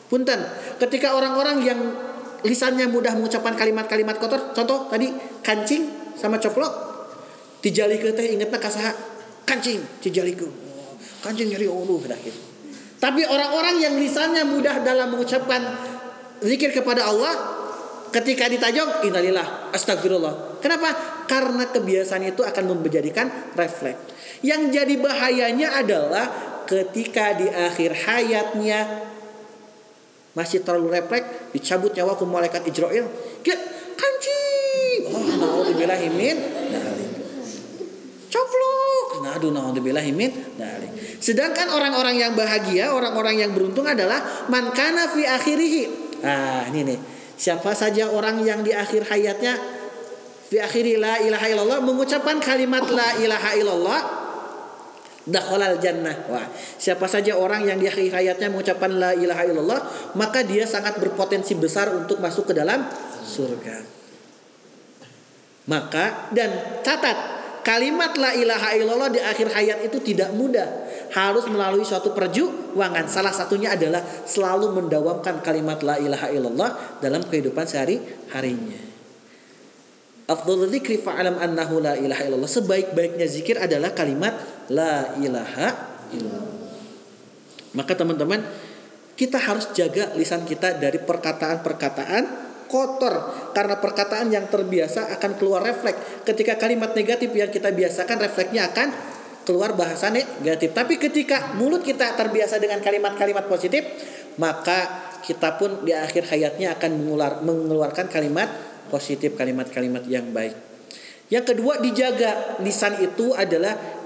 Punten. 0.09 0.41
Ketika 0.81 1.13
orang-orang 1.13 1.57
yang 1.61 1.79
lisannya 2.47 2.87
mudah 2.87 3.11
mengucapkan 3.19 3.53
kalimat-kalimat 3.59 4.15
kotor. 4.15 4.55
Contoh 4.55 4.87
tadi 4.87 5.11
kancing 5.43 6.15
sama 6.15 6.39
coplok. 6.39 6.71
Tijaliku 7.59 8.15
teh 8.15 8.31
ingetna 8.31 8.55
kasaha? 8.55 8.95
Kancing 9.43 9.83
tijaliku 9.99 10.67
kancing 11.21 11.49
nyeri 11.51 11.67
ulu 11.67 11.99
gitu. 11.99 12.15
Tapi 12.97 13.21
orang-orang 13.27 13.77
yang 13.77 13.93
lisannya 13.99 14.47
mudah 14.47 14.81
dalam 14.81 15.13
mengucapkan 15.13 15.61
zikir 16.41 16.73
kepada 16.73 17.05
Allah 17.05 17.33
ketika 18.09 18.49
ditajong 18.49 19.05
innalillah 19.05 19.69
astagfirullah. 19.75 20.57
Kenapa? 20.63 20.89
Karena 21.29 21.69
kebiasaan 21.69 22.25
itu 22.25 22.41
akan 22.41 22.63
menjadikan 22.81 23.53
refleks. 23.53 24.17
Yang 24.41 24.81
jadi 24.81 24.95
bahayanya 24.97 25.77
adalah 25.77 26.25
ketika 26.65 27.37
di 27.37 27.45
akhir 27.49 27.93
hayatnya 28.09 29.06
masih 30.37 30.61
terlalu 30.61 30.93
refleks 30.93 31.49
dicabut 31.49 31.89
nyawa 31.97 32.13
ke 32.13 32.25
malaikat 32.29 32.61
Israel. 32.69 33.09
Dia 33.41 33.57
kancing 33.97 35.01
oh 35.09 35.25
naudzubillahi 35.41 36.07
min 36.13 36.37
coplok 38.29 39.25
aduh 39.33 39.49
naudzubillahi 39.49 40.13
min 40.13 40.29
sedangkan 41.17 41.73
orang-orang 41.73 42.21
yang 42.21 42.37
bahagia 42.37 42.93
orang-orang 42.93 43.41
yang 43.41 43.51
beruntung 43.57 43.89
adalah 43.89 44.21
man 44.53 44.69
kana 44.77 45.09
fi 45.09 45.25
akhirihi. 45.25 45.83
Ah 46.21 46.69
ini 46.69 46.85
nih. 46.85 46.99
Siapa 47.37 47.73
saja 47.77 48.09
orang 48.09 48.41
yang 48.41 48.65
di 48.65 48.73
akhir 48.73 49.09
hayatnya 49.09 49.57
fi 50.49 50.57
akhiri 50.57 50.97
la 50.97 51.21
ilaha 51.21 51.45
illallah 51.49 51.79
mengucapkan 51.81 52.37
kalimat 52.41 52.85
la 52.89 53.17
ilaha 53.21 53.53
illallah 53.57 53.99
dakhalal 55.27 55.77
jannah. 55.77 56.15
Wah, 56.31 56.47
siapa 56.79 57.05
saja 57.05 57.35
orang 57.35 57.67
yang 57.67 57.77
di 57.77 57.85
akhir 57.91 58.15
hayatnya 58.15 58.47
mengucapkan 58.47 58.89
la 58.95 59.11
ilaha 59.13 59.43
illallah, 59.43 59.81
maka 60.15 60.41
dia 60.41 60.63
sangat 60.63 60.97
berpotensi 60.97 61.53
besar 61.59 61.91
untuk 61.93 62.23
masuk 62.23 62.49
ke 62.49 62.53
dalam 62.55 62.87
surga. 63.27 63.99
Maka 65.67 66.31
dan 66.31 66.79
catat 66.79 67.37
kalimat 67.67 68.15
la 68.15 68.31
ilaha 68.31 68.71
illallah 68.79 69.11
di 69.11 69.19
akhir 69.19 69.51
hayat 69.51 69.83
itu 69.83 69.99
tidak 69.99 70.31
mudah. 70.31 70.87
Harus 71.11 71.43
melalui 71.51 71.83
suatu 71.83 72.15
perjuangan. 72.15 73.07
Salah 73.11 73.35
satunya 73.35 73.75
adalah 73.75 73.99
selalu 74.23 74.79
mendawamkan 74.79 75.43
kalimat 75.43 75.83
la 75.83 75.99
ilaha 75.99 76.31
illallah 76.31 76.69
dalam 77.03 77.19
kehidupan 77.27 77.67
sehari-harinya. 77.67 78.87
Afdhal 80.27 80.67
dzikri 80.67 80.99
fa'alam 80.99 81.39
annahu 81.39 81.79
la 81.79 81.95
ilaha 81.95 82.27
illallah. 82.27 82.51
Sebaik-baiknya 82.51 83.27
zikir 83.27 83.59
adalah 83.59 83.95
kalimat 83.95 84.35
la 84.71 85.15
ilaha 85.19 85.67
illallah. 86.13 86.55
Maka 87.75 87.93
teman-teman, 87.93 88.41
kita 89.17 89.37
harus 89.37 89.69
jaga 89.73 90.13
lisan 90.17 90.45
kita 90.45 90.77
dari 90.77 91.01
perkataan-perkataan 91.01 92.47
kotor 92.67 93.15
karena 93.55 93.79
perkataan 93.79 94.27
yang 94.29 94.45
terbiasa 94.51 95.13
akan 95.17 95.31
keluar 95.39 95.63
refleks. 95.63 96.27
Ketika 96.27 96.59
kalimat 96.59 96.91
negatif 96.93 97.31
yang 97.31 97.49
kita 97.49 97.71
biasakan 97.71 98.17
refleksnya 98.19 98.69
akan 98.69 98.87
keluar 99.47 99.71
bahasa 99.79 100.11
negatif. 100.11 100.75
Tapi 100.75 100.99
ketika 100.99 101.55
mulut 101.55 101.79
kita 101.79 102.19
terbiasa 102.19 102.59
dengan 102.59 102.83
kalimat-kalimat 102.83 103.47
positif, 103.47 103.87
maka 104.35 105.07
kita 105.23 105.55
pun 105.55 105.87
di 105.87 105.95
akhir 105.95 106.27
hayatnya 106.27 106.75
akan 106.75 106.91
mengeluarkan 107.47 108.11
kalimat 108.11 108.51
positif 108.91 109.39
kalimat-kalimat 109.39 110.03
yang 110.11 110.35
baik. 110.35 110.51
Yang 111.31 111.55
kedua 111.55 111.79
dijaga 111.79 112.59
lisan 112.63 112.99
itu 113.03 113.31
adalah 113.35 113.96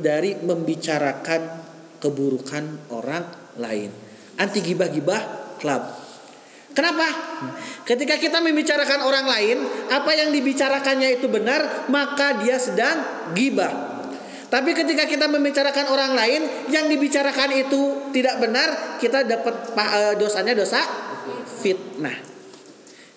dari 0.00 0.38
membicarakan 0.38 1.42
keburukan 1.98 2.92
orang 2.92 3.24
lain. 3.58 3.90
Anti 4.36 4.60
gibah-gibah 4.60 5.56
klub. 5.58 5.82
Kenapa? 6.74 7.06
Ketika 7.86 8.18
kita 8.18 8.42
membicarakan 8.42 9.06
orang 9.06 9.26
lain, 9.30 9.58
apa 9.94 10.10
yang 10.10 10.34
dibicarakannya 10.34 11.22
itu 11.22 11.30
benar, 11.30 11.86
maka 11.86 12.42
dia 12.42 12.58
sedang 12.58 13.30
gibah. 13.30 13.94
Tapi 14.50 14.70
ketika 14.74 15.06
kita 15.06 15.30
membicarakan 15.30 15.86
orang 15.90 16.12
lain, 16.18 16.42
yang 16.74 16.90
dibicarakan 16.90 17.50
itu 17.54 18.10
tidak 18.10 18.42
benar, 18.42 18.98
kita 18.98 19.22
dapat 19.22 19.54
eh, 19.74 20.14
dosanya 20.18 20.54
dosa 20.54 20.82
fitnah. 21.62 22.18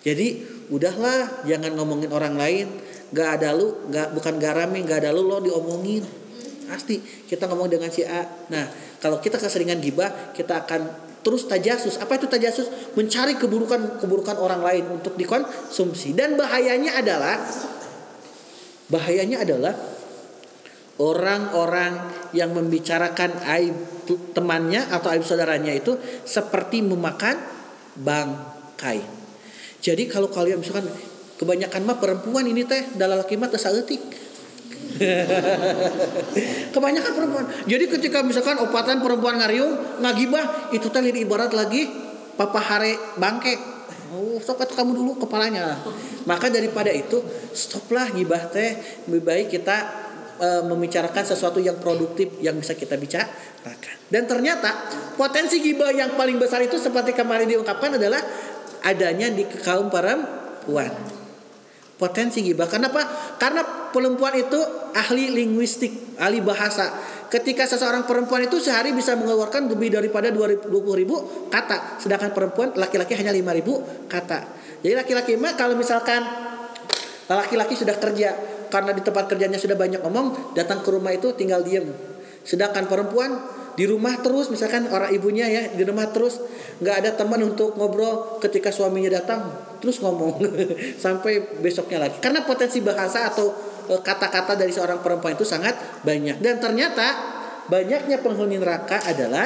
Jadi 0.05 0.45
udahlah 0.69 1.43
jangan 1.43 1.73
ngomongin 1.75 2.13
orang 2.13 2.37
lain. 2.37 2.67
Gak 3.07 3.39
ada 3.39 3.55
lu, 3.55 3.87
gak 3.87 4.13
bukan 4.13 4.35
garami, 4.37 4.83
gak 4.85 5.01
ada 5.01 5.15
lu 5.15 5.25
lo 5.25 5.39
diomongin. 5.41 6.03
Pasti 6.67 6.99
kita 6.99 7.47
ngomong 7.47 7.71
dengan 7.71 7.87
si 7.87 8.03
A. 8.03 8.27
Nah, 8.51 8.65
kalau 8.99 9.23
kita 9.23 9.39
keseringan 9.39 9.79
gibah, 9.79 10.35
kita 10.35 10.67
akan 10.67 11.07
terus 11.23 11.47
tajasus. 11.47 11.95
Apa 11.97 12.19
itu 12.19 12.27
tajasus? 12.27 12.67
Mencari 12.99 13.39
keburukan-keburukan 13.39 14.35
orang 14.37 14.61
lain 14.61 14.83
untuk 14.99 15.15
dikonsumsi. 15.15 16.11
Dan 16.11 16.35
bahayanya 16.35 16.99
adalah 16.99 17.39
bahayanya 18.87 19.43
adalah 19.43 19.75
orang-orang 20.97 22.09
yang 22.33 22.51
membicarakan 22.51 23.31
aib 23.59 23.75
temannya 24.33 24.87
atau 24.87 25.11
aib 25.13 25.23
saudaranya 25.23 25.75
itu 25.75 25.95
seperti 26.23 26.81
memakan 26.81 27.37
bangkai. 27.99 29.03
Jadi 29.83 30.03
kalau 30.09 30.31
kalian 30.31 30.57
misalkan 30.59 30.89
kebanyakan 31.37 31.81
mah 31.85 31.97
perempuan 32.01 32.49
ini 32.49 32.65
teh 32.65 32.97
dalam 32.97 33.21
laki 33.21 33.37
mah. 33.37 33.51
kebanyakan 36.75 37.11
perempuan. 37.13 37.45
Jadi 37.65 37.85
ketika 37.91 38.23
misalkan 38.23 38.57
opatan 38.61 39.03
perempuan 39.03 39.37
ngariung 39.39 40.01
ngagibah 40.01 40.73
itu 40.73 40.87
teh 40.89 41.01
ibarat 41.03 41.51
lagi 41.53 41.87
papa 42.37 42.59
hare 42.61 43.17
bangke. 43.17 43.55
Oh, 44.07 44.39
sok 44.39 44.63
kamu 44.71 44.95
dulu 44.95 45.11
kepalanya. 45.27 45.83
Maka 46.23 46.47
daripada 46.47 46.87
itu 46.87 47.19
stoplah 47.51 48.07
gibah 48.15 48.47
teh 48.47 49.03
lebih 49.11 49.23
baik 49.27 49.47
kita 49.51 49.77
e, 50.39 50.47
membicarakan 50.63 51.23
sesuatu 51.27 51.59
yang 51.59 51.75
produktif 51.75 52.39
yang 52.39 52.55
bisa 52.55 52.71
kita 52.71 52.95
bicarakan. 52.95 53.97
Dan 54.07 54.23
ternyata 54.23 54.87
potensi 55.19 55.59
gibah 55.59 55.91
yang 55.91 56.15
paling 56.15 56.39
besar 56.39 56.63
itu 56.63 56.79
seperti 56.79 57.11
kemarin 57.11 57.51
diungkapkan 57.51 57.99
adalah 57.99 58.23
adanya 58.87 59.27
di 59.27 59.43
kaum 59.59 59.91
perempuan. 59.91 61.16
Potensi 61.97 62.45
gibah. 62.45 62.69
Kenapa? 62.69 63.01
Karena 63.41 63.65
perempuan 63.89 64.37
itu 64.37 64.61
ahli 64.93 65.33
linguistik, 65.33 66.17
ahli 66.21 66.45
bahasa. 66.45 66.93
Ketika 67.27 67.65
seseorang 67.65 68.05
perempuan 68.05 68.45
itu 68.45 68.61
sehari 68.61 68.93
bisa 68.93 69.17
mengeluarkan 69.17 69.67
lebih 69.67 69.97
daripada 69.97 70.29
20 70.29 70.69
ribu 70.93 71.49
kata. 71.49 71.97
Sedangkan 71.97 72.31
perempuan 72.37 72.77
laki-laki 72.77 73.17
hanya 73.17 73.33
5 73.33 73.57
ribu 73.57 73.81
kata. 74.07 74.45
Jadi 74.85 74.93
laki-laki 74.93 75.35
mah 75.41 75.57
kalau 75.57 75.73
misalkan 75.73 76.21
laki-laki 77.27 77.73
sudah 77.75 77.97
kerja 77.97 78.29
karena 78.69 78.93
di 78.93 79.01
tempat 79.01 79.25
kerjanya 79.27 79.57
sudah 79.57 79.75
banyak 79.75 79.99
ngomong, 80.05 80.53
datang 80.55 80.85
ke 80.85 80.89
rumah 80.93 81.11
itu 81.11 81.33
tinggal 81.33 81.65
diem. 81.65 81.91
Sedangkan 82.47 82.87
perempuan 82.87 83.35
di 83.77 83.85
rumah 83.85 84.17
terus, 84.25 84.49
misalkan 84.49 84.89
orang 84.89 85.13
ibunya 85.13 85.45
ya 85.45 85.69
di 85.69 85.85
rumah 85.85 86.09
terus, 86.09 86.41
nggak 86.81 86.95
ada 87.05 87.11
teman 87.13 87.45
untuk 87.45 87.77
ngobrol 87.77 88.41
ketika 88.41 88.73
suaminya 88.73 89.21
datang, 89.21 89.53
terus 89.77 90.01
ngomong 90.01 90.41
sampai 91.05 91.61
besoknya 91.61 92.09
lagi. 92.09 92.17
Karena 92.17 92.41
potensi 92.41 92.81
bahasa 92.81 93.29
atau 93.29 93.53
e, 93.85 93.93
kata-kata 94.01 94.57
dari 94.57 94.73
seorang 94.73 95.05
perempuan 95.05 95.37
itu 95.37 95.45
sangat 95.45 96.01
banyak. 96.01 96.41
Dan 96.41 96.57
ternyata 96.57 97.37
banyaknya 97.69 98.17
penghuni 98.25 98.57
neraka 98.57 98.97
adalah 99.05 99.45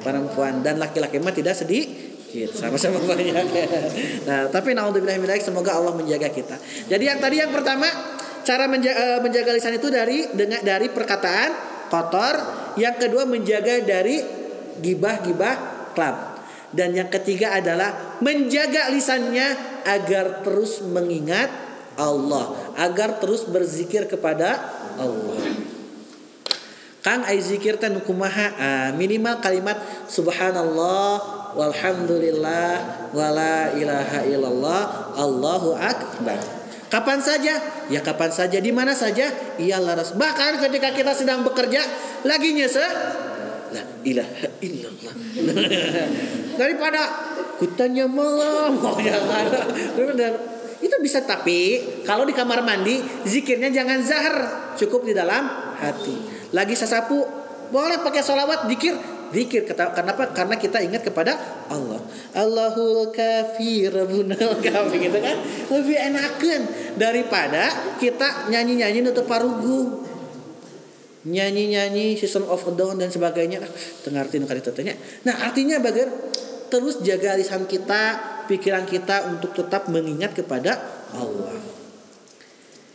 perempuan 0.00 0.64
dan 0.64 0.80
laki-laki 0.80 1.20
mah 1.20 1.36
tidak 1.36 1.52
sedih 1.52 2.08
Gitu, 2.28 2.52
sama-sama 2.52 3.00
banyak. 3.08 3.32
Nah, 4.28 4.52
tapi 4.52 4.76
naudzubillah 4.76 5.16
semoga 5.40 5.80
Allah 5.80 5.96
menjaga 5.96 6.28
kita. 6.28 6.60
Jadi 6.84 7.08
yang 7.08 7.16
tadi 7.16 7.40
yang 7.40 7.48
pertama 7.48 7.88
cara 8.44 8.68
menjaga, 8.68 9.00
eh, 9.00 9.20
menjaga 9.24 9.50
lisan 9.56 9.80
itu 9.80 9.88
dari 9.88 10.28
dengan 10.36 10.60
dari 10.60 10.92
perkataan 10.92 11.77
kotor. 11.90 12.38
Yang 12.78 13.08
kedua 13.08 13.26
menjaga 13.26 13.82
dari 13.82 14.22
gibah-gibah 14.78 15.56
klub. 15.92 16.16
Dan 16.68 16.92
yang 16.92 17.08
ketiga 17.08 17.56
adalah 17.56 18.20
menjaga 18.20 18.92
lisannya 18.92 19.56
agar 19.88 20.44
terus 20.44 20.84
mengingat 20.84 21.48
Allah, 21.98 22.54
agar 22.78 23.18
terus 23.18 23.48
berzikir 23.48 24.06
kepada 24.06 24.54
Allah. 25.00 25.40
Kang 27.02 27.24
ai 27.24 27.40
zikir 27.40 27.80
kumaha 28.04 28.46
ah, 28.58 28.90
minimal 28.92 29.40
kalimat 29.40 29.80
subhanallah 30.10 31.38
walhamdulillah 31.56 32.70
wala 33.16 33.72
ilaha 33.72 34.20
illallah 34.28 34.82
Allahu 35.16 35.78
akbar. 35.78 36.57
Kapan 36.88 37.20
saja? 37.20 37.60
Ya 37.92 38.00
kapan 38.00 38.32
saja, 38.32 38.58
di 38.60 38.72
mana 38.72 38.96
saja? 38.96 39.28
Ia 39.60 39.76
laras. 39.76 40.16
Bahkan 40.16 40.64
ketika 40.64 40.88
kita 40.96 41.12
sedang 41.12 41.44
bekerja, 41.44 41.84
lagi 42.24 42.56
nyese, 42.56 42.84
la 43.72 43.82
ilaha 44.04 44.48
illallah. 44.64 45.14
Daripada 46.60 47.00
kutanya 47.60 48.08
malam, 48.08 48.80
oh 48.88 48.96
jangan. 48.96 49.44
Itu 50.78 50.96
bisa 51.04 51.20
tapi 51.26 51.82
kalau 52.08 52.24
di 52.24 52.32
kamar 52.32 52.64
mandi 52.64 53.04
zikirnya 53.28 53.68
jangan 53.68 54.00
zahar, 54.00 54.36
cukup 54.80 55.04
di 55.04 55.12
dalam 55.12 55.44
hati. 55.76 56.16
Lagi 56.56 56.72
sesapu, 56.72 57.20
boleh 57.68 58.00
pakai 58.00 58.24
sholawat, 58.24 58.64
zikir, 58.72 58.96
Zikir 59.28 59.68
kenapa? 59.68 60.32
Karena 60.32 60.56
kita 60.56 60.80
ingat 60.80 61.04
kepada 61.04 61.36
Allah. 61.68 62.00
Allahul 62.32 63.12
kafir 63.12 63.92
rabbunal 63.92 64.56
kafi 64.64 64.96
gitu 64.96 65.18
kan. 65.20 65.36
Lebih 65.68 65.96
enakan 66.12 66.60
daripada 66.96 67.68
kita 68.00 68.48
nyanyi-nyanyi 68.48 69.04
untuk 69.04 69.28
parugu. 69.28 70.08
Nyanyi-nyanyi 71.28 72.16
System 72.16 72.48
of 72.48 72.64
a 72.64 72.72
Down 72.72 72.96
dan 72.96 73.12
sebagainya. 73.12 73.60
Tengarti 74.00 74.40
nukari 74.40 74.64
tanya. 74.64 74.96
Nah, 75.28 75.44
artinya 75.44 75.76
bagar 75.76 76.08
terus 76.72 77.04
jaga 77.04 77.36
lisan 77.36 77.68
kita, 77.68 78.16
pikiran 78.48 78.88
kita 78.88 79.28
untuk 79.28 79.52
tetap 79.52 79.92
mengingat 79.92 80.32
kepada 80.32 80.80
Allah. 81.12 81.52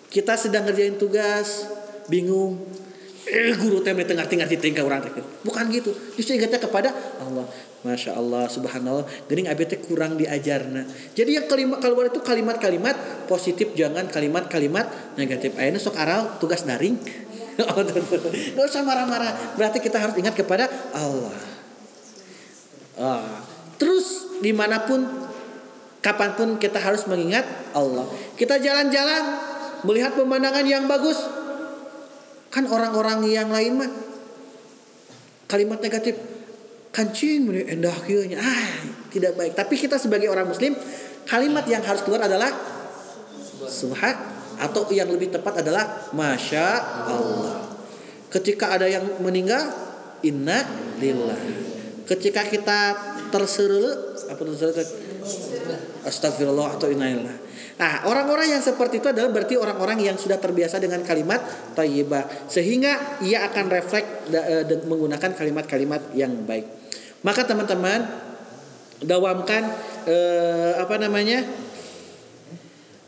Kita 0.09 0.37
sedang 0.37 0.69
ngerjain 0.69 0.97
tugas, 0.97 1.69
bingung, 2.05 2.61
eh 3.23 3.55
guru 3.55 3.79
teh 3.79 3.95
tengah 3.95 4.27
tinggal 4.27 4.47
tingkah 4.51 4.83
orang 4.83 4.99
teh. 5.03 5.23
Bukan 5.47 5.71
gitu. 5.71 5.95
Justru 6.19 6.35
ingatnya 6.35 6.59
kepada 6.59 6.91
Allah. 7.23 7.47
Masya 7.83 8.15
Allah 8.15 8.47
subhanallah. 8.51 9.07
Gening 9.31 9.47
abi 9.47 9.63
teh 9.63 9.79
kurang 9.79 10.19
diajarna. 10.19 10.83
Jadi 11.15 11.39
yang 11.39 11.47
kalimat 11.47 11.79
keluar 11.79 12.11
itu 12.11 12.19
kalimat-kalimat 12.19 13.27
positif 13.31 13.71
jangan 13.75 14.11
kalimat-kalimat 14.11 15.15
negatif. 15.15 15.55
Ayeuna 15.55 15.79
sok 15.79 15.95
aral 15.95 16.35
tugas 16.39 16.67
daring. 16.67 16.99
Gak 18.55 18.65
usah 18.65 18.83
marah-marah. 18.83 19.55
Berarti 19.55 19.79
kita 19.79 20.01
harus 20.01 20.15
ingat 20.19 20.35
kepada 20.35 20.67
Allah. 20.95 21.55
Ah. 22.93 23.41
terus 23.81 24.37
di 24.37 24.53
mana 24.53 24.85
pun 24.85 25.01
kapan 26.05 26.37
pun 26.37 26.61
kita 26.61 26.77
harus 26.77 27.09
mengingat 27.09 27.41
Allah. 27.73 28.05
Kita 28.37 28.61
jalan-jalan 28.61 29.23
melihat 29.81 30.13
pemandangan 30.13 30.61
yang 30.67 30.85
bagus 30.85 31.42
Kan 32.53 32.69
orang-orang 32.69 33.25
yang 33.25 33.49
lain 33.49 33.81
mah 33.81 33.89
kalimat 35.49 35.81
negatif 35.81 36.13
kancing 36.93 37.49
endah 37.49 37.97
kieunya 38.05 38.37
ah 38.37 38.69
tidak 39.09 39.33
baik. 39.33 39.57
Tapi 39.57 39.73
kita 39.73 39.97
sebagai 39.97 40.29
orang 40.29 40.45
muslim 40.45 40.77
kalimat 41.25 41.65
yang 41.65 41.81
harus 41.81 42.05
keluar 42.05 42.29
adalah 42.29 42.53
subhan 43.65 44.13
atau 44.61 44.85
yang 44.93 45.09
lebih 45.09 45.33
tepat 45.33 45.65
adalah 45.65 46.13
masya 46.13 46.77
Allah. 47.09 47.73
Ketika 48.29 48.77
ada 48.77 48.85
yang 48.85 49.17
meninggal 49.25 49.73
inna 50.21 50.61
lillah. 51.01 51.37
Ketika 52.05 52.45
kita 52.45 52.79
terseru 53.33 54.13
apa 54.29 54.41
terseru 54.45 54.71
astagfirullah 56.05 56.77
atau 56.77 56.89
inna 56.93 57.09
lillah. 57.09 57.37
Nah, 57.73 58.05
orang-orang 58.05 58.53
yang 58.53 58.61
seperti 58.61 59.01
itu 59.01 59.09
adalah 59.09 59.33
berarti 59.33 59.57
orang-orang 59.57 60.05
yang 60.05 60.13
sudah 60.13 60.37
terbiasa 60.37 60.77
dengan 60.77 61.01
kalimat 61.01 61.41
thayyibah 61.73 62.45
sehingga 62.45 63.17
ia 63.25 63.49
akan 63.49 63.65
refleks 63.65 64.29
e, 64.29 64.77
menggunakan 64.85 65.33
kalimat-kalimat 65.33 66.13
yang 66.13 66.45
baik. 66.45 66.69
Maka 67.23 67.47
teman-teman 67.47 68.03
dawamkan 69.03 69.63
eh, 70.07 70.73
apa 70.79 70.95
namanya? 70.99 71.39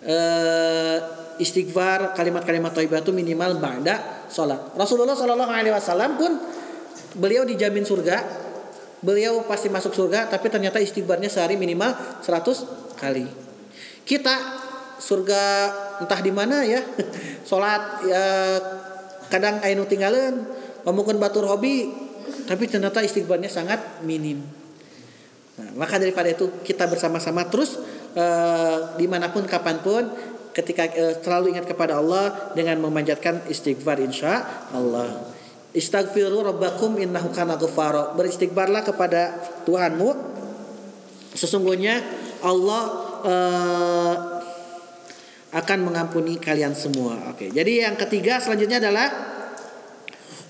Eh, 0.05 0.97
istighfar 1.35 2.15
kalimat-kalimat 2.15 2.71
thayyibah 2.71 3.03
itu 3.03 3.11
minimal 3.11 3.59
ba'da 3.59 4.27
salat. 4.31 4.71
Rasulullah 4.79 5.19
Shallallahu 5.19 5.51
alaihi 5.51 5.75
wasallam 5.75 6.15
pun 6.15 6.31
beliau 7.19 7.43
dijamin 7.43 7.83
surga. 7.83 8.47
Beliau 9.03 9.43
pasti 9.45 9.67
masuk 9.67 9.91
surga 9.91 10.31
tapi 10.31 10.47
ternyata 10.47 10.79
istighfarnya 10.79 11.27
sehari 11.27 11.59
minimal 11.59 11.91
100 12.23 12.95
kali. 12.95 13.44
Kita 14.05 14.61
surga 15.01 15.41
entah 15.99 16.19
di 16.21 16.31
mana 16.31 16.61
ya. 16.63 16.81
Salat 17.49 18.05
ya 18.05 18.25
kadang 19.27 19.59
ainu 19.65 19.89
tinggalan 19.89 20.45
ngomongin 20.85 21.17
batur 21.17 21.49
hobi 21.49 21.89
tapi 22.45 22.69
ternyata 22.69 23.01
istighfarnya 23.01 23.49
sangat 23.49 24.05
minim. 24.05 24.41
Nah, 25.55 25.69
maka 25.79 25.97
daripada 25.97 26.29
itu 26.29 26.61
kita 26.61 26.85
bersama-sama 26.85 27.47
terus 27.47 27.79
uh, 28.13 28.97
di 28.99 29.07
mana 29.07 29.31
pun 29.31 29.47
kapan 29.47 29.79
pun 29.79 30.03
ketika 30.51 30.83
uh, 30.89 31.15
terlalu 31.23 31.55
ingat 31.55 31.65
kepada 31.65 31.97
Allah 31.97 32.53
dengan 32.53 32.81
memanjatkan 32.83 33.49
istighfar 33.49 33.97
insya 34.03 34.45
Allah. 34.75 35.31
Istighfiru 35.75 36.39
rabbakum 36.43 36.95
innahu 36.95 37.31
kana 37.35 37.59
Beristighfarlah 38.15 38.83
kepada 38.87 39.35
Tuhanmu. 39.67 40.37
Sesungguhnya 41.35 41.99
Allah 42.39 43.04
eh, 43.25 44.13
akan 45.55 45.79
mengampuni 45.87 46.35
kalian 46.37 46.75
semua. 46.75 47.31
Oke. 47.31 47.47
Jadi 47.47 47.81
yang 47.81 47.95
ketiga 47.95 48.43
selanjutnya 48.43 48.83
adalah 48.83 49.07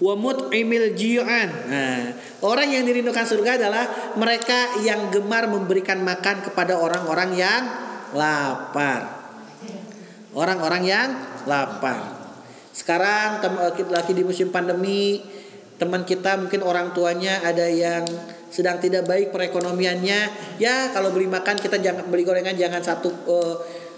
wa 0.01 0.13
mut'imil 0.17 0.97
ji'an. 0.97 1.49
Nah, 1.69 1.99
orang 2.43 2.67
yang 2.73 2.83
dirindukan 2.83 3.23
surga 3.23 3.61
adalah 3.61 3.85
mereka 4.19 4.81
yang 4.83 5.07
gemar 5.13 5.47
memberikan 5.47 6.03
makan 6.03 6.43
kepada 6.43 6.75
orang-orang 6.75 7.31
yang 7.37 7.61
lapar. 8.17 9.29
Orang-orang 10.35 10.83
yang 10.83 11.09
lapar. 11.47 12.17
Sekarang 12.75 13.39
eh, 13.39 13.87
lagi 13.87 14.11
di 14.11 14.23
musim 14.25 14.51
pandemi, 14.51 15.23
teman 15.79 16.03
kita 16.03 16.35
mungkin 16.41 16.65
orang 16.65 16.91
tuanya 16.91 17.39
ada 17.45 17.69
yang 17.69 18.03
sedang 18.55 18.79
tidak 18.79 19.03
baik 19.03 19.35
perekonomiannya. 19.35 20.19
Ya, 20.63 20.95
kalau 20.95 21.11
beli 21.11 21.27
makan 21.27 21.59
kita 21.59 21.75
jangan 21.83 22.07
beli 22.07 22.23
gorengan 22.23 22.55
jangan 22.55 22.79
satu 22.79 23.11
eh, 23.11 23.55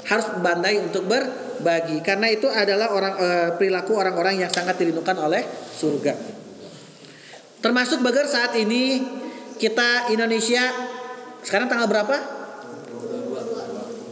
harus 0.10 0.26
bandai 0.42 0.82
untuk 0.82 1.06
berbagi 1.06 2.02
karena 2.02 2.34
itu 2.34 2.50
adalah 2.50 2.90
orang 2.90 3.14
eh, 3.22 3.50
perilaku 3.54 3.94
orang-orang 3.94 4.42
yang 4.42 4.50
sangat 4.50 4.82
dirindukan 4.82 5.14
oleh 5.22 5.46
surga. 5.78 6.18
Termasuk 7.62 8.02
bagar 8.02 8.26
saat 8.26 8.58
ini 8.58 9.06
kita 9.62 10.10
Indonesia 10.10 10.74
sekarang 11.46 11.70
tanggal 11.70 11.86
berapa? 11.86 12.18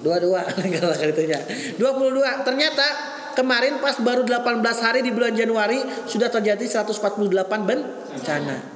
22 0.05 0.77
kalau 0.77 0.93
itunya. 0.93 1.41
22 1.81 2.45
ternyata 2.45 2.85
kemarin 3.33 3.81
pas 3.81 3.97
baru 3.97 4.21
18 4.21 4.61
hari 4.85 5.01
di 5.01 5.09
bulan 5.09 5.33
Januari 5.33 5.81
sudah 6.05 6.29
terjadi 6.29 6.85
148 6.85 7.33
bencana. 7.49 8.74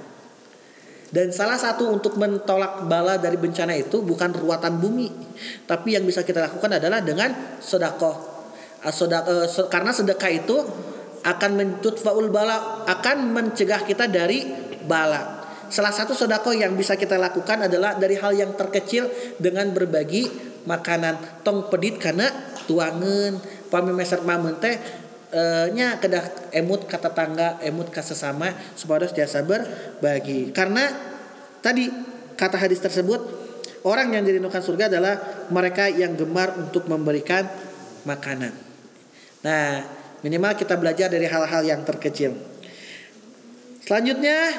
Dan 1.10 1.34
salah 1.34 1.58
satu 1.58 1.90
untuk 1.90 2.22
mentolak 2.22 2.86
bala 2.86 3.18
dari 3.18 3.34
bencana 3.34 3.74
itu 3.74 4.06
bukan 4.06 4.30
ruatan 4.30 4.78
bumi, 4.78 5.10
tapi 5.66 5.98
yang 5.98 6.06
bisa 6.06 6.22
kita 6.22 6.46
lakukan 6.46 6.78
adalah 6.78 7.02
dengan 7.02 7.58
sodakoh. 7.58 8.16
Ah, 8.86 8.94
eh, 8.94 9.48
karena 9.74 9.90
sedekah 9.90 10.32
itu 10.32 10.58
akan 11.26 11.52
mentut 11.58 11.98
faul 11.98 12.30
bala, 12.30 12.86
akan 12.86 13.34
mencegah 13.34 13.84
kita 13.84 14.06
dari 14.06 14.46
bala. 14.86 15.42
Salah 15.70 15.94
satu 15.94 16.18
sodako 16.18 16.54
yang 16.54 16.74
bisa 16.74 16.98
kita 16.98 17.18
lakukan 17.18 17.70
adalah 17.70 17.98
dari 17.98 18.18
hal 18.18 18.34
yang 18.34 18.58
terkecil 18.58 19.10
dengan 19.38 19.70
berbagi 19.70 20.26
makanan 20.66 21.46
tong 21.46 21.70
pedit 21.70 22.02
karena 22.02 22.26
tuangan 22.66 23.38
pami 23.70 23.94
meser 23.94 24.26
nya 25.78 26.02
kedah 26.02 26.50
emut 26.58 26.90
kata 26.90 27.14
tangga 27.14 27.62
emut 27.62 27.94
ka 27.94 28.02
sesama 28.02 28.50
supaya 28.74 29.06
biasa 29.06 29.46
berbagi 29.46 30.50
karena 30.50 30.90
tadi 31.62 31.86
kata 32.34 32.58
hadis 32.58 32.82
tersebut 32.82 33.22
orang 33.86 34.16
yang 34.16 34.26
dirindukan 34.26 34.64
surga 34.64 34.90
adalah 34.90 35.46
mereka 35.54 35.86
yang 35.86 36.18
gemar 36.18 36.58
untuk 36.58 36.90
memberikan 36.90 37.46
makanan. 38.10 38.56
Nah 39.46 39.86
minimal 40.26 40.58
kita 40.58 40.76
belajar 40.82 41.08
dari 41.14 41.30
hal-hal 41.30 41.62
yang 41.62 41.86
terkecil. 41.86 42.34
Selanjutnya 43.86 44.54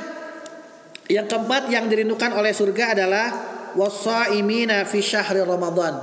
yang 1.10 1.26
keempat 1.26 1.66
yang 1.74 1.90
dirindukan 1.90 2.30
oleh 2.38 2.54
surga 2.54 2.94
adalah 2.94 3.26
wasaimina 3.74 4.86
fi 4.86 5.02
syahri 5.02 5.42
Ramadan. 5.42 5.98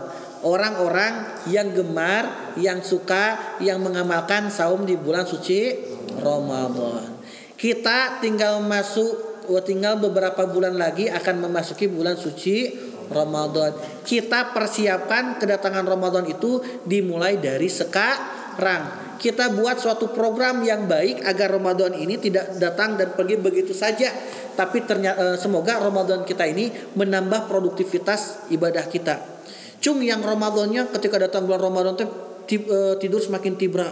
Orang-orang 0.47 1.43
yang 1.51 1.75
gemar, 1.75 2.55
yang 2.55 2.79
suka, 2.79 3.59
yang 3.59 3.83
mengamalkan 3.83 4.47
saum 4.47 4.87
di 4.87 4.95
bulan 4.95 5.27
suci 5.27 5.75
Ramadan. 6.23 7.19
Kita 7.59 8.23
tinggal 8.23 8.63
masuk 8.63 9.43
oh, 9.51 9.59
tinggal 9.59 9.99
beberapa 9.99 10.47
bulan 10.47 10.79
lagi 10.79 11.11
akan 11.11 11.51
memasuki 11.51 11.91
bulan 11.91 12.15
suci 12.15 12.71
Ramadan. 13.11 13.75
Kita 14.07 14.55
persiapkan 14.55 15.35
kedatangan 15.35 15.83
Ramadan 15.83 16.23
itu 16.31 16.63
dimulai 16.87 17.35
dari 17.35 17.67
sekarang. 17.67 19.19
Kita 19.19 19.51
buat 19.51 19.81
suatu 19.81 20.13
program 20.15 20.63
yang 20.63 20.87
baik 20.87 21.27
agar 21.27 21.59
Ramadan 21.59 21.91
ini 21.97 22.21
tidak 22.21 22.55
datang 22.55 22.95
dan 22.95 23.17
pergi 23.17 23.35
begitu 23.35 23.73
saja 23.73 24.13
tapi 24.57 24.81
ternyata 24.85 25.37
semoga 25.37 25.77
Ramadan 25.77 26.25
kita 26.25 26.45
ini 26.49 26.73
menambah 26.97 27.45
produktivitas 27.45 28.49
ibadah 28.49 28.85
kita. 28.89 29.36
Cung 29.77 30.01
yang 30.01 30.25
Ramadannya 30.25 30.89
ketika 30.93 31.21
datang 31.21 31.45
bulan 31.45 31.69
Ramadan 31.69 31.93
teh 31.93 32.09
eh, 32.49 32.95
tidur 32.97 33.21
semakin 33.21 33.53
tibra. 33.55 33.89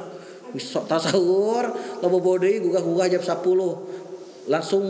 Wis 0.55 0.71
sok 0.71 0.87
tasawur, 0.87 1.67
loba 1.99 2.17
bodei 2.23 2.63
gugah-gugah 2.63 3.11
jam 3.11 3.23
10. 3.23 4.47
Langsung 4.49 4.85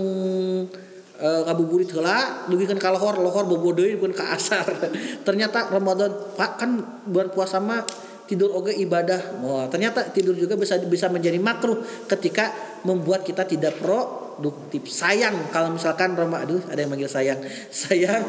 eh, 1.19 1.41
ngabuburit 1.47 1.89
heula 1.95 2.47
dugikeun 2.47 2.79
ka 2.79 2.91
lohor, 2.93 3.19
lohor 3.19 3.47
bobo 3.47 3.73
deui 3.75 3.99
pun 3.99 4.13
ka 4.15 4.35
asar. 4.35 4.65
Ternyata 5.27 5.73
Ramadan 5.73 6.11
Pak 6.37 6.51
kan 6.61 6.71
bulan 7.07 7.29
puasa 7.33 7.57
mah 7.59 7.83
tidur 8.25 8.53
oge 8.53 8.73
ibadah. 8.77 9.41
Wah, 9.41 9.65
ternyata 9.69 10.05
tidur 10.09 10.33
juga 10.33 10.57
bisa 10.57 10.77
bisa 10.81 11.07
menjadi 11.09 11.37
makruh 11.37 11.81
ketika 12.09 12.51
membuat 12.85 13.25
kita 13.25 13.45
tidak 13.45 13.77
produktif. 13.77 14.89
Sayang 14.89 15.49
kalau 15.53 15.73
misalkan 15.73 16.17
aduh 16.17 16.61
ada 16.69 16.79
yang 16.81 16.91
manggil 16.91 17.09
sayang. 17.09 17.39
Sayang 17.85 18.25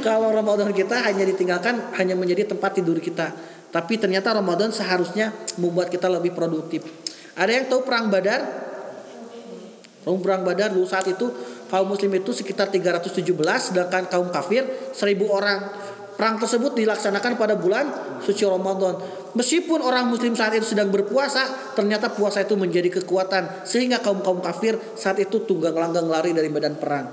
kalau 0.00 0.32
Ramadan 0.32 0.72
kita 0.72 1.04
hanya 1.04 1.24
ditinggalkan 1.28 1.94
hanya 1.96 2.16
menjadi 2.16 2.48
tempat 2.48 2.80
tidur 2.80 2.98
kita. 2.98 3.32
Tapi 3.70 3.98
ternyata 3.98 4.30
Ramadan 4.30 4.70
seharusnya 4.70 5.34
membuat 5.58 5.90
kita 5.90 6.06
lebih 6.06 6.30
produktif. 6.30 6.86
Ada 7.34 7.50
yang 7.50 7.64
tahu 7.66 7.82
perang 7.82 8.06
Badar? 8.06 8.40
Perang 10.04 10.42
Badar 10.44 10.70
dulu 10.70 10.86
saat 10.86 11.08
itu 11.10 11.26
kaum 11.72 11.90
muslim 11.90 12.12
itu 12.14 12.30
sekitar 12.30 12.70
317 12.70 13.24
sedangkan 13.58 14.06
kaum 14.06 14.28
kafir 14.30 14.62
1000 14.94 15.26
orang. 15.26 15.58
Perang 16.14 16.38
tersebut 16.38 16.78
dilaksanakan 16.78 17.34
pada 17.34 17.58
bulan 17.58 18.18
suci 18.22 18.46
Ramadan. 18.46 18.94
Meskipun 19.34 19.82
orang 19.82 20.06
muslim 20.06 20.38
saat 20.38 20.54
itu 20.54 20.62
sedang 20.62 20.94
berpuasa, 20.94 21.74
ternyata 21.74 22.14
puasa 22.14 22.46
itu 22.46 22.54
menjadi 22.54 23.02
kekuatan 23.02 23.66
sehingga 23.66 23.98
kaum-kaum 23.98 24.38
kafir 24.38 24.78
saat 24.94 25.18
itu 25.18 25.42
tunggang 25.42 25.74
langgang 25.74 26.06
lari 26.06 26.30
dari 26.30 26.46
medan 26.46 26.78
perang. 26.78 27.10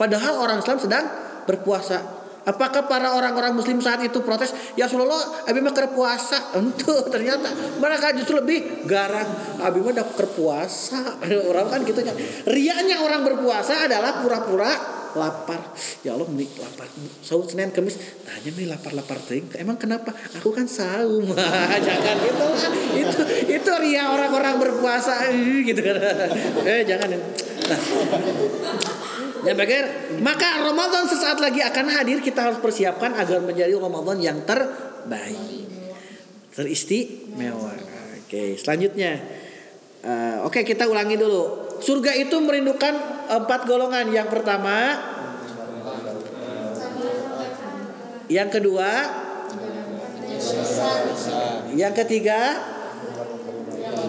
Padahal 0.00 0.40
orang 0.40 0.64
Islam 0.64 0.80
sedang 0.80 1.04
berpuasa. 1.44 2.24
Apakah 2.42 2.90
para 2.90 3.14
orang-orang 3.14 3.54
muslim 3.54 3.78
saat 3.78 4.02
itu 4.02 4.18
protes? 4.18 4.50
Ya 4.74 4.90
Rasulullah, 4.90 5.46
abi 5.46 5.62
mah 5.62 5.70
keur 5.70 5.94
puasa. 5.94 6.50
Untuk 6.60 7.06
ternyata 7.12 7.52
mereka 7.78 8.10
justru 8.18 8.40
lebih 8.40 8.88
garang. 8.88 9.60
Abi 9.62 9.78
mah 9.78 9.94
dah 9.94 10.08
keur 10.08 10.26
puasa. 10.32 11.20
Orang 11.52 11.70
kan 11.70 11.86
gitu 11.86 12.02
nya. 12.02 12.10
Riaknya 12.48 12.98
orang 12.98 13.22
berpuasa 13.22 13.86
adalah 13.86 14.24
pura-pura 14.24 15.01
lapar. 15.14 15.60
Ya 16.06 16.16
Allah, 16.16 16.26
mending 16.28 16.50
lapar. 16.60 16.88
Saum 17.24 17.44
Senin 17.44 17.72
Kamis, 17.72 17.98
tanya 18.24 18.50
nih 18.52 18.66
lapar-lapar 18.70 19.18
teuing. 19.24 19.48
Emang 19.58 19.78
kenapa? 19.80 20.12
Aku 20.40 20.52
kan 20.52 20.66
saum. 20.68 21.26
jangan 21.86 22.16
gitu 22.22 22.44
lah. 22.44 22.70
Itu 22.92 23.20
itu 23.48 23.70
ria 23.82 24.12
orang-orang 24.12 24.60
berpuasa 24.60 25.28
gitu 25.68 25.80
kan. 25.80 25.96
Eh 26.64 26.82
jangan. 26.88 27.08
Nah, 27.12 27.80
Ya 29.42 29.58
maka 30.22 30.48
Ramadan 30.62 31.02
sesaat 31.10 31.42
lagi 31.42 31.58
akan 31.58 31.90
hadir 31.90 32.22
kita 32.22 32.46
harus 32.46 32.62
persiapkan 32.62 33.10
agar 33.18 33.42
menjadi 33.42 33.74
Ramadan 33.74 34.22
yang 34.22 34.38
terbaik. 34.46 35.66
Teristimewa. 36.54 37.74
Oke, 38.22 38.54
selanjutnya. 38.54 39.18
Eh, 40.02 40.36
Oke, 40.46 40.62
kita 40.62 40.86
ulangi 40.86 41.18
dulu. 41.18 41.71
Surga 41.82 42.14
itu 42.14 42.38
merindukan 42.38 42.94
empat 43.26 43.66
golongan. 43.66 44.06
Yang 44.14 44.28
pertama, 44.30 45.02
yang 48.30 48.46
kedua, 48.46 48.90
yang 51.74 51.90
ketiga, 51.90 52.40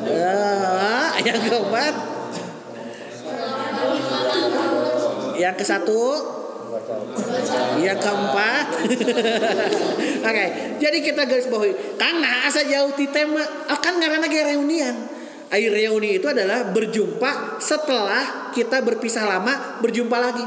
eh, 0.06 1.08
yang 1.26 1.40
keempat, 1.42 1.94
yang 5.42 5.56
ke 5.58 5.66
satu 5.66 6.04
yang 7.82 7.98
keempat. 7.98 8.66
Oke 10.30 10.46
jadi 10.78 10.98
kita 11.02 11.22
garis 11.26 11.48
bawahi. 11.50 11.98
Karena 11.98 12.46
asa 12.46 12.62
jauh 12.66 12.94
di 12.94 13.08
tema 13.10 13.42
akan 13.70 13.94
karena 13.98 14.26
kayak 14.30 14.54
reunian 14.54 15.13
air 15.54 15.70
reuni 15.70 16.18
itu 16.18 16.26
adalah 16.26 16.74
berjumpa 16.74 17.62
setelah 17.62 18.50
kita 18.52 18.82
berpisah 18.82 19.30
lama 19.30 19.80
berjumpa 19.80 20.18
lagi 20.18 20.46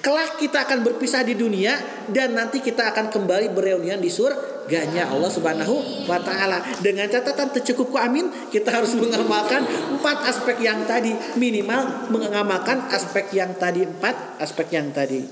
kelak 0.00 0.40
kita 0.40 0.66
akan 0.66 0.82
berpisah 0.82 1.22
di 1.22 1.38
dunia 1.38 1.76
dan 2.10 2.34
nanti 2.34 2.58
kita 2.58 2.90
akan 2.90 3.12
kembali 3.12 3.54
bereunian 3.54 4.02
di 4.02 4.10
surganya 4.10 5.06
Allah 5.06 5.30
Subhanahu 5.30 6.06
wa 6.10 6.18
taala. 6.18 6.58
Dengan 6.82 7.06
catatan 7.06 7.54
tercukup 7.54 7.94
ku 7.94 7.98
amin, 8.00 8.50
kita 8.50 8.74
harus 8.74 8.98
mengamalkan 8.98 9.62
empat 9.94 10.26
aspek 10.26 10.58
yang 10.58 10.82
tadi, 10.90 11.14
minimal 11.38 12.10
mengamalkan 12.10 12.90
aspek 12.90 13.30
yang 13.30 13.54
tadi 13.54 13.86
empat 13.86 14.42
aspek 14.42 14.74
yang 14.74 14.90
tadi. 14.90 15.22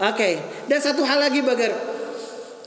Oke, 0.00 0.38
dan 0.70 0.78
satu 0.80 1.04
hal 1.04 1.20
lagi 1.20 1.42
bagar 1.44 1.99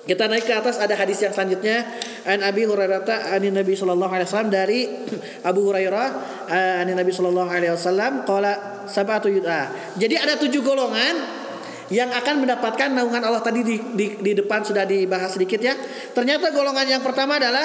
kita 0.04 0.28
naik 0.28 0.44
ke 0.44 0.52
atas 0.52 0.84
ada 0.84 1.00
hadis 1.00 1.24
yang 1.24 1.32
selanjutnya 1.32 1.88
an 2.28 2.44
Abi 2.44 2.68
Hurairah 2.68 3.08
an 3.08 3.40
Nabi 3.40 3.72
sallallahu 3.72 4.12
alaihi 4.12 4.28
wasallam 4.28 4.52
dari 4.52 4.80
Abu 5.50 5.64
Hurairah 5.72 6.08
an 6.52 6.88
Nabi 6.92 7.12
sallallahu 7.16 7.48
alaihi 7.48 7.72
wasallam 7.72 8.28
qala 8.28 8.84
sab'atu 8.84 9.32
yud'a. 9.32 9.96
Jadi 9.96 10.16
ada 10.20 10.36
tujuh 10.36 10.60
golongan 10.60 11.44
yang 11.88 12.12
akan 12.12 12.44
mendapatkan 12.44 12.92
naungan 12.92 13.24
Allah 13.24 13.40
tadi 13.40 13.64
di, 13.64 13.80
di, 13.96 14.20
di 14.20 14.32
depan 14.36 14.68
sudah 14.68 14.84
dibahas 14.84 15.40
sedikit 15.40 15.64
ya. 15.64 15.72
Ternyata 16.12 16.52
golongan 16.52 16.84
yang 16.84 17.04
pertama 17.04 17.40
adalah 17.40 17.64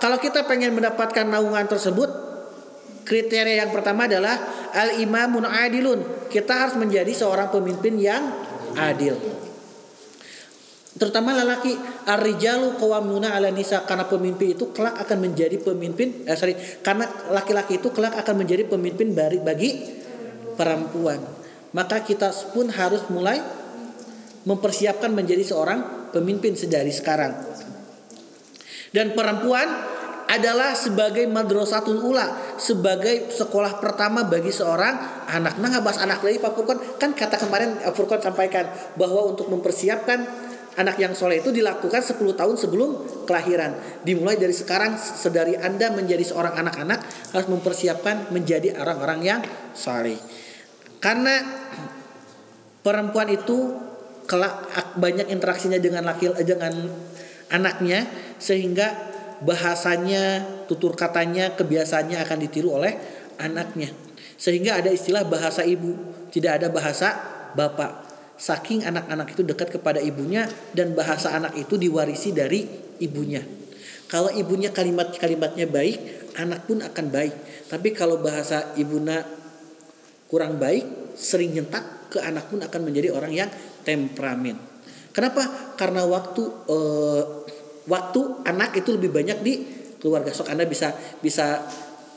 kalau 0.00 0.16
kita 0.16 0.48
pengen 0.48 0.72
mendapatkan 0.72 1.28
naungan 1.28 1.68
tersebut 1.68 2.08
kriteria 3.04 3.60
yang 3.60 3.68
pertama 3.68 4.08
adalah 4.08 4.40
al 4.72 4.96
imamun 5.04 5.44
adilun. 5.44 6.32
Kita 6.32 6.64
harus 6.64 6.80
menjadi 6.80 7.12
seorang 7.12 7.52
pemimpin 7.52 8.00
yang 8.00 8.24
adil. 8.72 9.43
Terutama 11.04 11.36
lelaki 11.36 11.76
ar-rijalu 12.08 12.80
qawwamuna 12.80 13.36
'ala 13.36 13.52
nisa 13.52 13.84
karena 13.84 14.08
pemimpin 14.08 14.56
itu 14.56 14.72
kelak 14.72 14.96
akan 15.04 15.28
menjadi 15.28 15.60
pemimpin 15.60 16.24
eh 16.24 16.32
sorry 16.32 16.56
karena 16.80 17.04
laki-laki 17.28 17.76
itu 17.76 17.92
kelak 17.92 18.16
akan 18.16 18.40
menjadi 18.40 18.64
pemimpin 18.64 19.12
bagi 19.12 19.36
bagi 19.44 19.70
perempuan. 20.56 21.20
Maka 21.76 22.00
kita 22.00 22.32
pun 22.56 22.72
harus 22.72 23.04
mulai 23.12 23.36
mempersiapkan 24.48 25.12
menjadi 25.12 25.44
seorang 25.44 26.08
pemimpin 26.08 26.56
sedari 26.56 26.88
sekarang. 26.88 27.36
Dan 28.88 29.12
perempuan 29.12 29.68
adalah 30.24 30.72
sebagai 30.72 31.28
madrasatul 31.28 32.00
ula, 32.00 32.56
sebagai 32.56 33.28
sekolah 33.28 33.76
pertama 33.76 34.24
bagi 34.24 34.48
seorang 34.48 35.28
anak. 35.28 35.60
Nah, 35.60 35.68
nggak 35.68 35.84
bahas 35.84 36.00
anak 36.00 36.24
lagi 36.24 36.40
Pak 36.40 36.52
Furqan, 36.56 36.78
kan 36.96 37.12
kata 37.12 37.36
kemarin 37.44 37.76
Furqan 37.92 38.24
sampaikan 38.24 38.64
bahwa 38.96 39.28
untuk 39.28 39.52
mempersiapkan 39.52 40.24
anak 40.74 40.96
yang 40.98 41.12
soleh 41.14 41.38
itu 41.38 41.54
dilakukan 41.54 42.02
10 42.02 42.18
tahun 42.34 42.56
sebelum 42.58 42.90
kelahiran. 43.26 44.02
Dimulai 44.02 44.38
dari 44.38 44.54
sekarang, 44.54 44.98
sedari 44.98 45.54
Anda 45.58 45.94
menjadi 45.94 46.22
seorang 46.26 46.58
anak-anak 46.58 47.00
harus 47.34 47.48
mempersiapkan 47.50 48.34
menjadi 48.34 48.78
orang-orang 48.78 49.20
yang 49.22 49.40
soleh. 49.74 50.18
Karena 50.98 51.42
perempuan 52.82 53.30
itu 53.30 53.76
kelak 54.24 54.72
banyak 54.96 55.28
interaksinya 55.28 55.76
dengan 55.76 56.08
laki 56.08 56.32
dengan 56.48 56.72
anaknya 57.52 58.08
sehingga 58.40 59.12
bahasanya, 59.44 60.44
tutur 60.64 60.96
katanya, 60.96 61.52
kebiasaannya 61.52 62.18
akan 62.24 62.38
ditiru 62.40 62.80
oleh 62.80 62.96
anaknya. 63.36 63.92
Sehingga 64.40 64.80
ada 64.80 64.90
istilah 64.90 65.28
bahasa 65.28 65.62
ibu, 65.62 65.94
tidak 66.32 66.62
ada 66.62 66.68
bahasa 66.72 67.08
bapak. 67.54 68.03
Saking 68.34 68.82
anak-anak 68.82 69.30
itu 69.30 69.42
dekat 69.46 69.70
kepada 69.70 70.02
ibunya 70.02 70.50
dan 70.74 70.92
bahasa 70.92 71.30
anak 71.34 71.54
itu 71.54 71.78
diwarisi 71.78 72.34
dari 72.34 72.66
ibunya. 72.98 73.40
Kalau 74.10 74.30
ibunya 74.30 74.74
kalimat-kalimatnya 74.74 75.66
baik, 75.70 76.34
anak 76.38 76.66
pun 76.66 76.82
akan 76.82 77.06
baik. 77.10 77.34
Tapi 77.70 77.88
kalau 77.94 78.20
bahasa 78.20 78.74
ibunya 78.74 79.22
kurang 80.28 80.58
baik, 80.58 81.14
sering 81.14 81.54
nyentak 81.54 82.10
ke 82.10 82.18
anak 82.18 82.50
pun 82.50 82.62
akan 82.62 82.80
menjadi 82.82 83.14
orang 83.14 83.32
yang 83.34 83.50
temperamen. 83.86 84.58
Kenapa? 85.14 85.74
Karena 85.78 86.02
waktu 86.06 86.42
uh, 86.66 87.22
waktu 87.86 88.20
anak 88.46 88.74
itu 88.82 88.98
lebih 88.98 89.14
banyak 89.14 89.38
di 89.46 89.54
keluarga. 90.02 90.34
Sok 90.34 90.50
Anda 90.50 90.66
bisa 90.66 90.90
bisa 91.22 91.62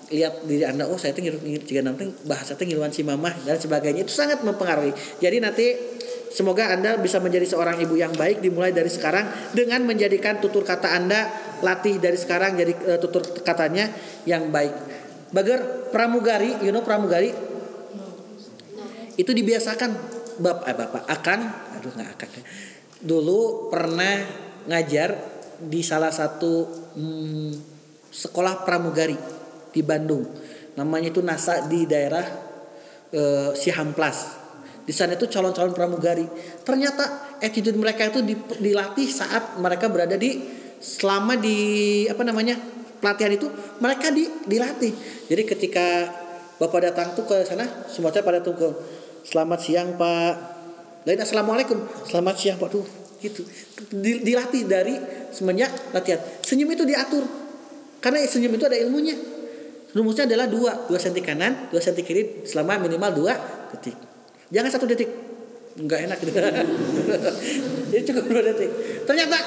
lihat 0.07 0.47
diri 0.47 0.63
Anda, 0.63 0.87
oh 0.87 0.95
saya 0.95 1.11
tuh 1.11 1.23
ngiru 1.27 1.39
jika 1.43 1.83
nanti 1.83 2.07
bahasa 2.23 2.55
ngiluan 2.55 2.91
si 2.95 3.03
mamah 3.03 3.43
dan 3.43 3.59
sebagainya 3.59 4.07
itu 4.07 4.13
sangat 4.13 4.39
mempengaruhi. 4.43 4.95
Jadi 5.19 5.37
nanti 5.43 5.65
semoga 6.31 6.71
Anda 6.71 6.95
bisa 6.95 7.19
menjadi 7.19 7.43
seorang 7.43 7.79
ibu 7.83 7.99
yang 7.99 8.15
baik 8.15 8.39
dimulai 8.39 8.71
dari 8.71 8.87
sekarang 8.87 9.27
dengan 9.51 9.83
menjadikan 9.83 10.39
tutur 10.39 10.63
kata 10.63 10.95
Anda 10.95 11.27
latih 11.59 11.99
dari 11.99 12.15
sekarang 12.15 12.55
jadi 12.55 12.73
uh, 12.95 12.99
tutur 13.03 13.23
katanya 13.43 13.91
yang 14.23 14.47
baik. 14.47 14.73
Bager 15.35 15.91
pramugari, 15.91 16.55
you 16.63 16.71
know 16.71 16.87
pramugari 16.87 17.35
itu 19.17 19.31
dibiasakan 19.33 19.91
bapak 20.37 20.65
eh, 20.69 20.75
bapak 20.77 21.03
akan 21.09 21.39
aduh 21.73 21.91
nggak 21.97 22.09
akan 22.15 22.29
ya. 22.37 22.43
dulu 23.01 23.73
pernah 23.73 24.15
ngajar 24.69 25.17
di 25.57 25.81
salah 25.81 26.13
satu 26.13 26.69
hmm, 26.93 27.51
sekolah 28.13 28.61
pramugari 28.61 29.36
di 29.78 29.86
Bandung 29.86 30.25
namanya 30.73 31.13
itu 31.13 31.21
NASA 31.21 31.69
di 31.69 31.86
daerah 31.86 32.25
eh, 33.13 33.53
Sihamplas 33.53 34.49
di 34.88 34.95
sana 34.95 35.13
itu 35.13 35.30
calon-calon 35.30 35.78
pramugari 35.78 36.25
ternyata 36.65 37.38
attitude 37.38 37.78
mereka 37.78 38.09
itu 38.09 38.25
dilatih 38.57 39.05
saat 39.05 39.61
mereka 39.61 39.86
berada 39.93 40.17
di 40.17 40.41
selama 40.82 41.38
di 41.38 42.05
apa 42.09 42.25
namanya 42.25 42.57
pelatihan 42.97 43.38
itu 43.38 43.47
mereka 43.78 44.09
di, 44.09 44.25
dilatih 44.49 44.93
jadi 45.30 45.43
ketika 45.45 45.86
bapak 46.57 46.89
datang 46.89 47.13
tuh 47.13 47.30
ke 47.30 47.45
sana 47.45 47.69
semuanya 47.86 48.25
pada 48.25 48.41
ke 48.41 48.97
Selamat 49.28 49.59
siang 49.59 49.99
Pak. 49.99 50.34
Lain 51.03 51.19
assalamualaikum. 51.19 51.75
Selamat 52.07 52.39
siang 52.39 52.55
Pak. 52.55 52.71
Tuh 52.71 52.88
gitu. 53.19 53.43
Dilatih 54.23 54.63
dari 54.63 54.95
semenjak 55.36 55.91
latihan. 55.91 56.23
Senyum 56.39 56.71
itu 56.71 56.88
diatur. 56.88 57.28
Karena 57.99 58.23
senyum 58.23 58.55
itu 58.55 58.63
ada 58.63 58.80
ilmunya. 58.80 59.19
Rumusnya 59.95 60.27
adalah 60.27 60.51
dua, 60.51 60.88
dua 60.88 60.99
senti 60.99 61.23
kanan, 61.23 61.71
dua 61.71 61.79
senti 61.79 62.03
kiri 62.03 62.43
selama 62.43 62.81
minimal 62.81 63.11
dua 63.15 63.33
detik. 63.71 63.95
Jangan 64.51 64.69
satu 64.71 64.85
detik, 64.88 65.09
nggak 65.79 65.99
enak 66.11 66.17
gitu. 66.23 66.31
Jadi 67.95 68.03
cukup 68.11 68.23
dua 68.27 68.41
detik. 68.43 68.69
Ternyata 69.07 69.38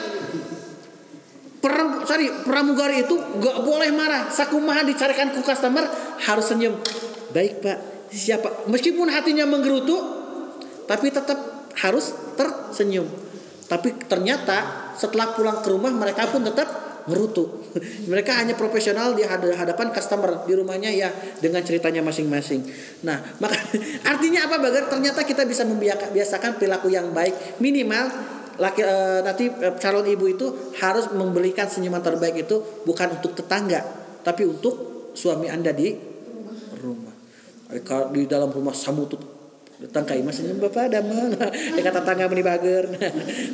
per, 1.60 1.72
sorry, 2.08 2.26
pramugari 2.44 3.04
itu 3.04 3.16
gak 3.16 3.56
boleh 3.62 3.92
marah. 3.92 4.32
Sakumaha 4.32 4.80
dicarikan 4.84 5.28
ke 5.32 5.44
customer 5.44 5.84
harus 6.24 6.46
senyum. 6.48 6.80
Baik 7.30 7.60
pak, 7.60 7.78
siapa 8.10 8.66
meskipun 8.66 9.06
hatinya 9.06 9.46
menggerutu 9.46 9.96
tapi 10.90 11.14
tetap 11.14 11.70
harus 11.78 12.10
tersenyum 12.34 13.06
tapi 13.70 13.94
ternyata 14.10 14.90
setelah 14.98 15.30
pulang 15.38 15.62
ke 15.62 15.70
rumah 15.70 15.94
mereka 15.94 16.26
pun 16.26 16.42
tetap 16.42 16.66
merutu. 17.06 17.64
Mereka 18.10 18.32
hanya 18.36 18.58
profesional 18.58 19.14
di 19.16 19.24
hadapan 19.24 19.94
customer 19.94 20.44
di 20.44 20.52
rumahnya 20.58 20.90
ya 20.92 21.08
dengan 21.38 21.62
ceritanya 21.64 22.04
masing-masing. 22.04 22.66
Nah 23.06 23.22
maka 23.42 23.56
artinya 24.04 24.50
apa 24.50 24.60
bagar 24.60 24.90
ternyata 24.90 25.24
kita 25.24 25.46
bisa 25.46 25.64
membiasakan 25.64 26.60
perilaku 26.60 26.92
yang 26.92 27.14
baik. 27.14 27.62
Minimal 27.62 28.04
laki 28.60 28.82
e, 28.84 28.96
nanti 29.24 29.48
e, 29.48 29.68
calon 29.80 30.04
ibu 30.04 30.28
itu 30.28 30.46
harus 30.82 31.08
membelikan 31.16 31.64
senyuman 31.64 32.04
terbaik 32.04 32.44
itu 32.44 32.60
bukan 32.84 33.16
untuk 33.16 33.32
tetangga 33.32 33.80
tapi 34.20 34.44
untuk 34.44 35.08
suami 35.16 35.48
anda 35.48 35.72
di 35.72 35.96
rumah. 36.76 37.14
Di 38.10 38.22
dalam 38.26 38.50
rumah 38.50 38.74
samutut. 38.74 39.40
Datang 39.80 40.04
ke 40.04 40.20
masnya 40.20 40.52
bapak 40.60 40.92
ada 40.92 41.00
mana? 41.00 41.48
Kata 41.88 42.04
tangga 42.04 42.28
meni 42.28 42.44
bager. 42.44 42.84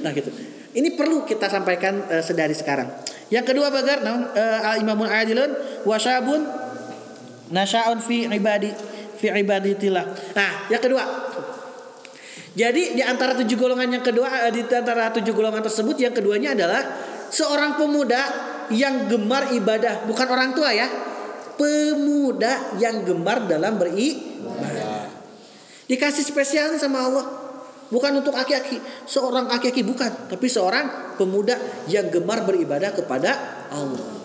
Nah 0.02 0.10
gitu. 0.10 0.34
Ini 0.74 0.98
perlu 0.98 1.22
kita 1.22 1.46
sampaikan 1.46 2.02
uh, 2.10 2.18
sedari 2.18 2.50
sekarang 2.50 2.90
yang 3.32 3.42
kedua 3.42 3.74
bagar 3.74 4.06
nah, 4.06 4.30
uh, 4.30 4.74
imamun 4.78 5.10
adilun 5.10 5.50
wasabun 5.82 6.46
nasyaun 7.50 7.98
fi 7.98 8.30
ibadi 8.30 8.70
fi 9.18 9.34
ibaditillah 9.34 10.04
nah 10.34 10.70
yang 10.70 10.82
kedua. 10.82 11.04
Jadi 12.56 12.96
di 12.96 13.04
antara 13.04 13.36
tujuh 13.36 13.52
golongan 13.60 14.00
yang 14.00 14.04
kedua 14.04 14.48
eh, 14.48 14.52
di 14.56 14.64
antara 14.64 15.12
tujuh 15.12 15.36
golongan 15.36 15.60
tersebut 15.60 15.92
yang 16.00 16.16
keduanya 16.16 16.56
adalah 16.56 16.80
seorang 17.28 17.76
pemuda 17.76 18.22
yang 18.72 19.12
gemar 19.12 19.52
ibadah. 19.52 20.08
Bukan 20.08 20.24
orang 20.24 20.56
tua 20.56 20.72
ya. 20.72 20.88
Pemuda 21.60 22.80
yang 22.80 23.04
gemar 23.04 23.44
dalam 23.44 23.76
beribadah. 23.76 25.08
Dikasih 25.84 26.24
spesial 26.24 26.72
sama 26.80 27.04
Allah. 27.04 27.45
Bukan 27.86 28.18
untuk 28.18 28.34
aki-aki, 28.34 28.82
seorang 29.06 29.46
aki-aki 29.46 29.86
bukan, 29.86 30.26
tapi 30.26 30.50
seorang 30.50 31.14
pemuda 31.14 31.54
yang 31.86 32.10
gemar 32.10 32.42
beribadah 32.42 32.90
kepada 32.90 33.30
Allah. 33.70 34.16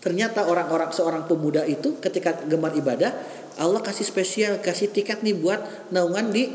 Ternyata 0.00 0.44
orang-orang 0.44 0.92
seorang 0.92 1.24
pemuda 1.24 1.64
itu 1.64 1.96
ketika 2.00 2.44
gemar 2.44 2.76
ibadah, 2.76 3.12
Allah 3.56 3.80
kasih 3.80 4.04
spesial, 4.04 4.60
kasih 4.60 4.92
tiket 4.92 5.24
nih 5.24 5.32
buat 5.32 5.88
naungan 5.92 6.28
di 6.28 6.52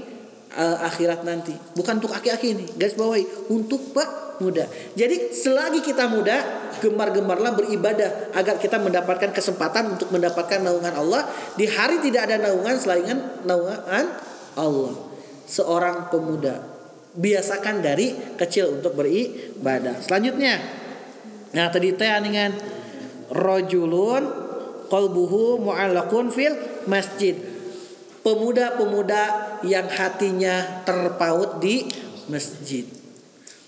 uh, 0.54 0.78
akhirat 0.86 1.26
nanti. 1.26 1.54
Bukan 1.74 1.98
untuk 1.98 2.14
aki-aki 2.14 2.48
ini, 2.54 2.66
guys 2.78 2.94
bawahi, 2.94 3.50
untuk 3.50 3.90
Pak 3.94 4.38
muda. 4.38 4.70
Jadi 4.94 5.34
selagi 5.36 5.82
kita 5.82 6.06
muda, 6.10 6.38
gemar-gemarlah 6.78 7.58
beribadah 7.58 8.34
agar 8.38 8.62
kita 8.62 8.78
mendapatkan 8.78 9.34
kesempatan 9.36 9.98
untuk 9.98 10.14
mendapatkan 10.14 10.62
naungan 10.62 10.94
Allah. 10.94 11.26
Di 11.58 11.66
hari 11.66 12.00
tidak 12.06 12.30
ada 12.30 12.50
naungan 12.50 12.78
selain 12.78 13.18
naungan 13.50 14.06
Allah. 14.56 15.09
Seorang 15.50 16.14
pemuda 16.14 16.62
biasakan 17.18 17.82
dari 17.82 18.14
kecil 18.38 18.78
untuk 18.78 18.94
beribadah. 18.94 19.98
Selanjutnya, 20.06 20.62
nah 21.58 21.74
tadi 21.74 21.98
teh 21.98 22.06
dengan 22.22 22.54
rojulun 23.34 24.24
kolbuhu 24.90 25.58
mu'allakun 25.62 26.30
fil 26.30 26.54
masjid. 26.86 27.34
Pemuda-pemuda 28.20 29.58
yang 29.64 29.88
hatinya 29.88 30.84
terpaut 30.84 31.58
di 31.64 31.88
masjid. 32.28 32.84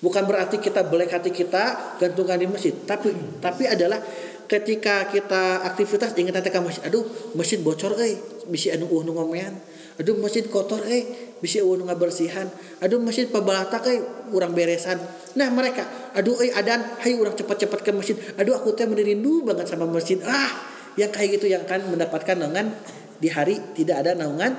Bukan 0.01 0.25
berarti 0.25 0.57
kita 0.57 0.82
belek 0.86 1.13
hati 1.13 1.29
kita 1.32 1.95
gantungan 2.01 2.36
di 2.36 2.49
masjid, 2.49 2.73
tapi 2.73 3.13
tapi 3.39 3.69
adalah 3.69 4.01
ketika 4.49 5.07
kita 5.07 5.63
aktivitas 5.63 6.11
ingat 6.19 6.41
nanti 6.41 6.51
ke 6.51 6.59
masjid, 6.59 6.84
aduh 6.89 7.05
masjid 7.38 7.61
bocor 7.61 7.95
eh, 8.01 8.19
bisa 8.49 8.75
anu 8.75 8.91
uh 8.91 9.01
ngomean. 9.05 9.55
Aduh 10.01 10.17
masjid 10.19 10.43
kotor 10.49 10.84
eh, 10.89 11.30
bisa 11.41 11.59
eueuh 11.59 11.81
ngabersihan 11.81 12.45
aduh 12.79 13.01
masjid 13.01 13.25
pabalata 13.25 13.81
kayak 13.81 14.29
urang 14.29 14.53
beresan. 14.53 15.01
Nah 15.35 15.49
mereka 15.49 16.13
aduh 16.13 16.37
euy 16.37 16.53
adan 16.53 17.01
hai 17.01 17.17
urang 17.17 17.33
cepat-cepat 17.33 17.81
ke 17.81 17.91
masjid. 17.91 18.15
Aduh 18.37 18.53
aku 18.55 18.77
teh 18.77 18.85
merindu 18.85 19.41
banget 19.41 19.67
sama 19.73 19.89
masjid. 19.89 20.21
Ah 20.23 20.69
yang 20.95 21.09
kayak 21.09 21.41
gitu 21.41 21.49
yang 21.49 21.65
akan 21.65 21.97
mendapatkan 21.97 22.35
naungan 22.37 22.71
di 23.17 23.27
hari 23.33 23.57
tidak 23.73 24.05
ada 24.05 24.13
naungan 24.13 24.53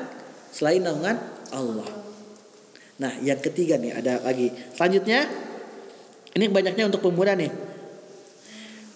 selain 0.50 0.82
naungan 0.82 1.16
Allah. 1.54 1.88
Nah 2.98 3.12
yang 3.22 3.38
ketiga 3.38 3.78
nih 3.78 3.94
ada 3.94 4.18
lagi. 4.20 4.50
Selanjutnya 4.74 5.30
ini 6.34 6.50
banyaknya 6.50 6.90
untuk 6.90 7.04
pemuda 7.04 7.38
nih. 7.38 7.52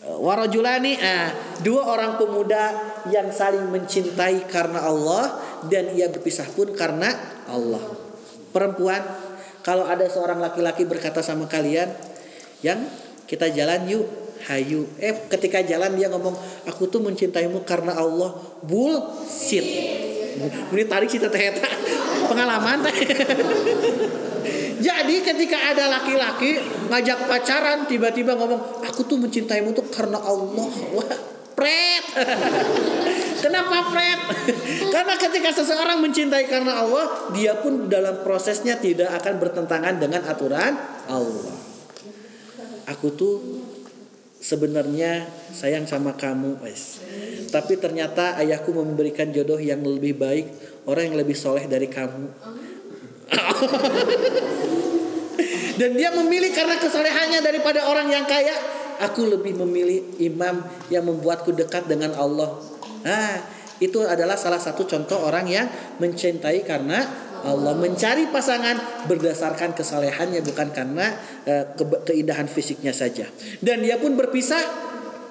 Warajulani 0.06 0.92
ah 1.02 1.34
dua 1.66 1.82
orang 1.90 2.14
pemuda 2.14 2.94
yang 3.10 3.30
saling 3.34 3.66
mencintai 3.70 4.46
karena 4.46 4.86
Allah 4.86 5.45
dan 5.68 5.96
ia 5.96 6.12
berpisah 6.12 6.46
pun 6.52 6.72
karena 6.76 7.08
Allah. 7.48 7.82
Perempuan 8.52 9.02
kalau 9.66 9.88
ada 9.88 10.06
seorang 10.06 10.38
laki-laki 10.38 10.86
berkata 10.86 11.20
sama 11.20 11.50
kalian 11.50 11.90
yang 12.62 12.86
kita 13.26 13.50
jalan 13.50 13.88
yuk. 13.90 14.06
Hayu. 14.46 14.86
Eh 15.00 15.26
ketika 15.32 15.64
jalan 15.64 15.96
dia 15.96 16.06
ngomong 16.12 16.36
aku 16.68 16.86
tuh 16.86 17.02
mencintaimu 17.02 17.66
karena 17.66 17.96
Allah. 17.98 18.36
Bullshit. 18.62 19.64
Ini 20.70 20.84
tarik 20.86 21.08
sih 21.08 21.18
teteh 21.18 21.56
pengalaman. 22.30 22.84
Teh 22.84 22.94
jadi 24.86 25.16
ketika 25.24 25.58
ada 25.72 25.88
laki-laki 25.88 26.60
ngajak 26.92 27.26
pacaran 27.26 27.88
tiba-tiba 27.90 28.36
ngomong 28.38 28.86
aku 28.86 29.08
tuh 29.08 29.18
mencintaimu 29.18 29.74
tuh 29.74 29.88
karena 29.90 30.20
Allah. 30.20 30.68
Pret. 31.56 32.04
Kenapa 33.44 33.76
pret? 33.90 34.20
karena 34.94 35.14
ketika 35.16 35.50
seseorang 35.56 35.98
mencintai 36.04 36.44
karena 36.46 36.84
Allah, 36.84 37.32
dia 37.32 37.56
pun 37.58 37.88
dalam 37.88 38.22
prosesnya 38.22 38.78
tidak 38.78 39.10
akan 39.22 39.34
bertentangan 39.40 39.94
dengan 39.96 40.22
aturan 40.28 40.76
Allah. 41.08 41.56
Aku 42.86 43.10
tuh 43.18 43.42
sebenarnya 44.38 45.26
sayang 45.50 45.90
sama 45.90 46.14
kamu, 46.14 46.62
guys. 46.62 47.02
Tapi 47.50 47.82
ternyata 47.82 48.38
ayahku 48.38 48.70
memberikan 48.70 49.34
jodoh 49.34 49.58
yang 49.58 49.82
lebih 49.82 50.14
baik, 50.14 50.46
orang 50.86 51.10
yang 51.10 51.18
lebih 51.18 51.34
soleh 51.34 51.66
dari 51.66 51.90
kamu. 51.90 52.30
Dan 55.76 55.92
dia 55.92 56.08
memilih 56.14 56.56
karena 56.56 56.80
kesolehannya 56.80 57.42
daripada 57.42 57.90
orang 57.90 58.08
yang 58.08 58.24
kaya. 58.24 58.54
Aku 59.02 59.28
lebih 59.28 59.56
memilih 59.60 60.16
imam 60.22 60.64
yang 60.88 61.04
membuatku 61.04 61.52
dekat 61.52 61.84
dengan 61.90 62.16
Allah. 62.16 62.56
Nah, 63.04 63.42
itu 63.76 64.00
adalah 64.00 64.40
salah 64.40 64.60
satu 64.60 64.88
contoh 64.88 65.20
orang 65.20 65.46
yang 65.46 65.66
mencintai 66.00 66.64
karena 66.64 67.04
Allah 67.44 67.76
mencari 67.76 68.32
pasangan 68.32 69.06
berdasarkan 69.06 69.76
kesalehannya 69.76 70.40
bukan 70.40 70.72
karena 70.72 71.12
ke 71.76 71.84
keindahan 72.08 72.48
fisiknya 72.48 72.96
saja. 72.96 73.28
Dan 73.60 73.84
dia 73.84 74.00
pun 74.00 74.16
berpisah 74.16 74.86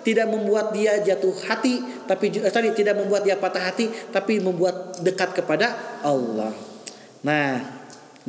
tidak 0.05 0.29
membuat 0.29 0.69
dia 0.71 1.01
jatuh 1.01 1.33
hati 1.49 1.81
tapi 2.05 2.29
uh, 2.37 2.53
sorry, 2.53 2.69
tidak 2.77 3.01
membuat 3.01 3.25
dia 3.25 3.41
patah 3.41 3.73
hati 3.73 3.89
tapi 4.13 4.37
membuat 4.37 5.01
dekat 5.01 5.33
kepada 5.33 5.73
Allah. 6.05 6.53
Nah, 7.25 7.57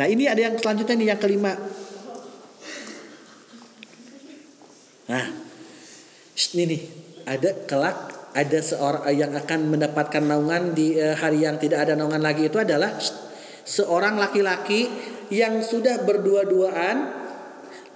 nah 0.01 0.07
ini 0.09 0.25
ada 0.25 0.41
yang 0.41 0.57
selanjutnya 0.57 0.97
nih 0.97 1.09
yang 1.13 1.21
kelima 1.21 1.53
Nah, 5.07 5.27
ini 6.55 6.63
nih 6.67 6.83
ada 7.27 7.51
kelak 7.67 7.99
ada 8.37 8.59
seorang 8.61 9.09
yang 9.17 9.33
akan 9.33 9.73
mendapatkan 9.73 10.21
naungan 10.21 10.77
di 10.77 10.99
uh, 11.01 11.17
hari 11.17 11.47
yang 11.47 11.57
tidak 11.57 11.89
ada 11.89 11.97
naungan 11.97 12.21
lagi 12.21 12.53
itu 12.53 12.61
adalah 12.61 12.93
seorang 13.65 14.21
laki-laki 14.21 14.91
yang 15.33 15.65
sudah 15.65 16.05
berdua-duaan 16.05 16.97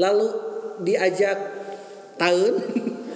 lalu 0.01 0.29
diajak 0.81 1.37
tahun 2.17 2.63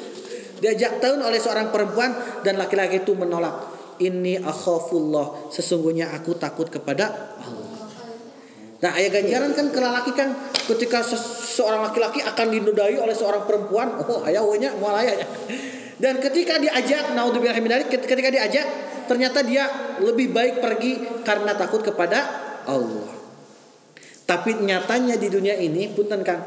diajak 0.62 1.00
tahun 1.00 1.24
oleh 1.24 1.40
seorang 1.40 1.72
perempuan 1.72 2.12
dan 2.44 2.60
laki-laki 2.60 3.00
itu 3.00 3.16
menolak. 3.16 3.72
Ini 3.94 4.42
akhafullah 4.42 5.54
sesungguhnya 5.54 6.10
aku 6.12 6.34
takut 6.34 6.66
kepada 6.66 7.14
Allah 7.38 7.63
Nah 8.84 8.92
ayat 8.92 9.16
ganjaran 9.16 9.56
kan 9.56 9.72
ke 9.72 9.80
laki 9.80 10.12
kan 10.12 10.36
ketika 10.68 11.00
seorang 11.00 11.88
laki-laki 11.88 12.20
akan 12.20 12.52
dinodai 12.52 13.00
oleh 13.00 13.16
seorang 13.16 13.48
perempuan, 13.48 13.96
oh 13.96 14.20
ayah 14.28 14.44
wanya 14.44 14.76
mual 14.76 14.92
ayah. 15.00 15.24
Dan 15.96 16.20
ketika 16.20 16.60
diajak, 16.60 17.16
naudzubillah 17.16 17.56
ketika 17.88 18.28
diajak, 18.28 18.66
ternyata 19.08 19.40
dia 19.40 19.64
lebih 20.04 20.36
baik 20.36 20.60
pergi 20.60 21.00
karena 21.24 21.56
takut 21.56 21.80
kepada 21.80 22.28
Allah. 22.68 23.08
Tapi 24.28 24.60
nyatanya 24.60 25.16
di 25.16 25.32
dunia 25.32 25.56
ini, 25.56 25.88
punten 25.88 26.20
Kang. 26.20 26.44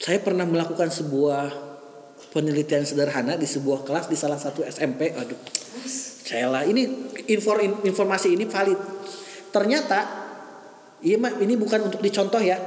Saya 0.00 0.20
pernah 0.20 0.44
melakukan 0.44 0.92
sebuah 0.92 1.48
penelitian 2.28 2.84
sederhana 2.84 3.40
di 3.40 3.48
sebuah 3.48 3.88
kelas 3.88 4.12
di 4.12 4.16
salah 4.20 4.36
satu 4.36 4.64
SMP. 4.64 5.12
Aduh, 5.16 5.36
saya 6.28 6.48
lah 6.48 6.64
ini 6.64 6.88
informasi 7.88 8.36
ini 8.36 8.44
valid 8.48 8.80
Ternyata 9.50 9.98
iya 11.02 11.16
ini 11.18 11.54
bukan 11.58 11.90
untuk 11.90 12.00
dicontoh 12.02 12.40
ya. 12.42 12.58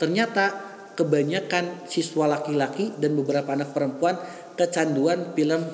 Ternyata 0.00 0.70
kebanyakan 0.96 1.88
siswa 1.88 2.28
laki-laki 2.28 2.92
dan 3.00 3.16
beberapa 3.16 3.56
anak 3.56 3.72
perempuan 3.72 4.20
kecanduan 4.56 5.32
film 5.32 5.64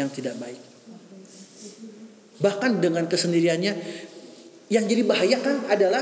yang 0.00 0.08
tidak 0.08 0.40
baik. 0.40 0.60
Bahkan 2.40 2.80
dengan 2.80 3.04
kesendiriannya 3.06 3.72
yang 4.72 4.84
jadi 4.88 5.02
bahaya 5.04 5.36
kan 5.44 5.68
adalah 5.68 6.00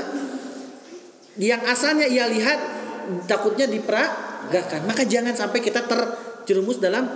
yang 1.35 1.59
asalnya 1.67 2.07
ia 2.07 2.31
lihat 2.31 2.59
takutnya 3.27 3.67
diperagakan. 3.67 4.87
Maka 4.87 5.03
jangan 5.03 5.35
sampai 5.35 5.59
kita 5.59 5.83
terjerumus 5.83 6.79
dalam 6.79 7.07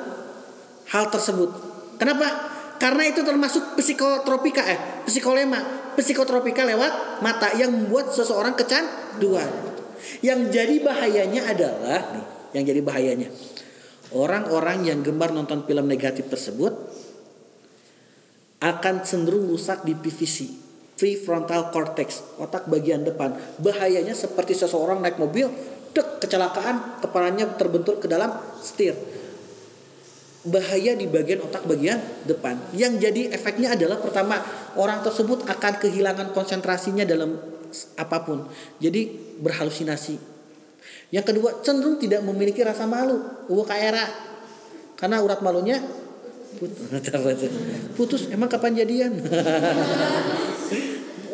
hal 0.92 1.06
tersebut. 1.08 1.50
Kenapa? 1.96 2.55
Karena 2.76 3.04
itu 3.08 3.24
termasuk 3.24 3.80
psikotropika 3.80 4.64
eh 4.68 4.80
psikolema. 5.08 5.60
Psikotropika 5.96 6.68
lewat 6.68 7.24
mata 7.24 7.56
yang 7.56 7.72
membuat 7.72 8.12
seseorang 8.12 8.52
kecanduan. 8.54 9.48
Yang 10.20 10.40
jadi 10.52 10.76
bahayanya 10.84 11.42
adalah 11.56 12.00
nih, 12.12 12.26
yang 12.60 12.64
jadi 12.68 12.82
bahayanya. 12.84 13.30
Orang-orang 14.12 14.86
yang 14.86 15.00
gemar 15.02 15.32
nonton 15.32 15.64
film 15.64 15.88
negatif 15.88 16.28
tersebut 16.28 16.76
akan 18.60 18.96
cenderung 19.08 19.48
rusak 19.48 19.88
di 19.88 19.96
PVC 19.96 20.66
prefrontal 20.96 21.72
cortex 21.76 22.24
otak 22.40 22.68
bagian 22.72 23.04
depan. 23.04 23.36
Bahayanya 23.60 24.16
seperti 24.16 24.56
seseorang 24.56 25.04
naik 25.04 25.20
mobil 25.20 25.52
dek 25.96 26.20
kecelakaan 26.24 27.00
kepalanya 27.00 27.56
terbentur 27.56 28.04
ke 28.04 28.08
dalam 28.12 28.36
setir 28.60 28.96
bahaya 30.46 30.94
di 30.94 31.10
bagian 31.10 31.42
otak 31.42 31.66
bagian 31.66 31.98
depan. 32.30 32.58
Yang 32.72 33.10
jadi 33.10 33.22
efeknya 33.34 33.74
adalah 33.74 33.98
pertama 33.98 34.42
orang 34.78 35.02
tersebut 35.02 35.46
akan 35.50 35.74
kehilangan 35.82 36.32
konsentrasinya 36.32 37.04
dalam 37.04 37.38
apa 37.98 38.18
pun. 38.24 38.46
Jadi 38.78 39.10
berhalusinasi. 39.42 40.16
Yang 41.10 41.26
kedua 41.34 41.50
cenderung 41.66 41.98
tidak 41.98 42.22
memiliki 42.22 42.62
rasa 42.62 42.86
malu. 42.86 43.22
Uwa 43.50 43.66
kaera. 43.66 44.06
Karena 44.96 45.20
urat 45.20 45.42
malunya 45.42 45.82
putus. 46.56 46.88
putus. 47.98 48.22
Emang 48.32 48.48
kapan 48.48 48.78
jadian? 48.80 49.12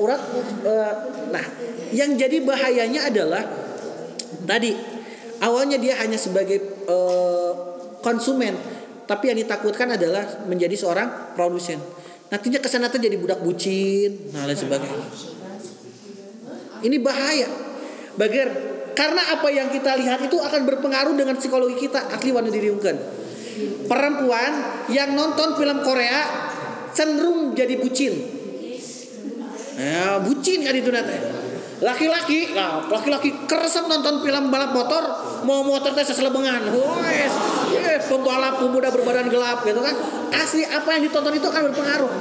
urat 0.02 0.22
uh, 0.66 0.94
nah 1.30 1.46
yang 1.94 2.18
jadi 2.18 2.42
bahayanya 2.42 3.14
adalah 3.14 3.46
tadi 4.50 4.74
awalnya 5.46 5.78
dia 5.78 5.94
hanya 6.02 6.18
sebagai 6.18 6.58
uh, 6.90 7.54
konsumen 8.02 8.58
tapi 9.12 9.28
yang 9.28 9.44
ditakutkan 9.44 10.00
adalah 10.00 10.48
menjadi 10.48 10.72
seorang 10.72 11.36
produsen. 11.36 11.84
Nantinya 12.32 12.64
ke 12.64 12.72
sana 12.72 12.88
tuh 12.88 13.04
jadi 13.04 13.20
budak 13.20 13.44
bucin, 13.44 14.32
nah 14.32 14.48
lain 14.48 14.56
sebagainya. 14.56 15.04
Ini 16.80 16.98
bahaya. 17.04 17.52
Bager, 18.16 18.48
karena 18.96 19.36
apa 19.36 19.52
yang 19.52 19.68
kita 19.68 20.00
lihat 20.00 20.32
itu 20.32 20.40
akan 20.40 20.64
berpengaruh 20.64 21.12
dengan 21.20 21.36
psikologi 21.36 21.92
kita. 21.92 22.08
Asli 22.08 22.32
wanita 22.32 22.56
diriungkan. 22.56 22.96
Perempuan 23.92 24.52
yang 24.88 25.12
nonton 25.12 25.60
film 25.60 25.84
Korea 25.84 26.24
cenderung 26.96 27.52
jadi 27.52 27.76
bucin. 27.84 28.16
Ya, 29.76 30.24
bucin 30.24 30.64
kan 30.64 30.72
itu 30.72 30.88
nanti. 30.88 31.41
Laki-laki, 31.82 32.54
nah, 32.54 32.86
laki-laki 32.86 33.50
keresep 33.50 33.90
nonton 33.90 34.22
film 34.22 34.54
balap 34.54 34.70
motor, 34.70 35.02
mau 35.50 35.66
motor 35.66 35.98
teh 35.98 36.06
seselebengan. 36.06 36.70
Wes, 36.70 37.34
eh, 37.74 37.98
pembalap 38.06 38.62
pemuda 38.62 38.94
berbadan 38.94 39.26
gelap 39.34 39.66
gitu 39.66 39.82
kan. 39.82 39.98
Asli 40.30 40.62
apa 40.62 40.86
yang 40.94 41.10
ditonton 41.10 41.34
itu 41.34 41.48
akan 41.50 41.74
berpengaruh. 41.74 42.12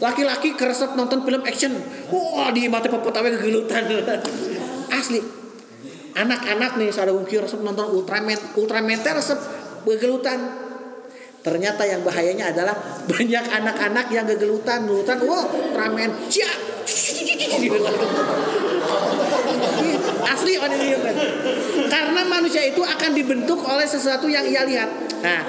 Laki-laki 0.00 0.56
keresep 0.56 0.96
nonton 0.96 1.28
film 1.28 1.44
action. 1.44 1.76
Wah, 2.08 2.48
di 2.56 2.66
mata 2.72 2.88
pepotawe 2.88 3.28
kegelutan. 3.36 3.84
Asli. 4.98 5.20
Anak-anak 6.12 6.80
nih 6.80 6.88
sada 6.88 7.12
mungkin 7.12 7.44
resep 7.44 7.60
nonton 7.60 7.84
Ultraman, 7.92 8.56
Ultraman 8.56 9.00
resep 9.00 9.36
kegelutan. 9.84 10.40
Ternyata 11.44 11.84
yang 11.84 12.00
bahayanya 12.00 12.48
adalah 12.48 12.72
banyak 13.12 13.44
anak-anak 13.44 14.08
yang 14.08 14.24
gegelutan, 14.24 14.88
gegelutan, 14.88 15.20
wow, 15.28 15.52
ramen, 15.76 16.10
cia, 16.32 16.48
asli 20.32 20.54
on 20.58 20.70
ini 20.72 20.86
kan. 20.96 21.16
Karena 21.88 22.20
manusia 22.26 22.62
itu 22.64 22.82
akan 22.82 23.10
dibentuk 23.12 23.60
oleh 23.66 23.86
sesuatu 23.86 24.26
yang 24.26 24.46
ia 24.48 24.64
lihat. 24.64 24.90
Nah, 25.22 25.42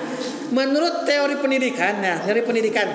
menurut 0.53 1.07
teori 1.07 1.39
pendidikan, 1.39 2.03
nah 2.03 2.21
teori 2.21 2.43
pendidikan, 2.45 2.87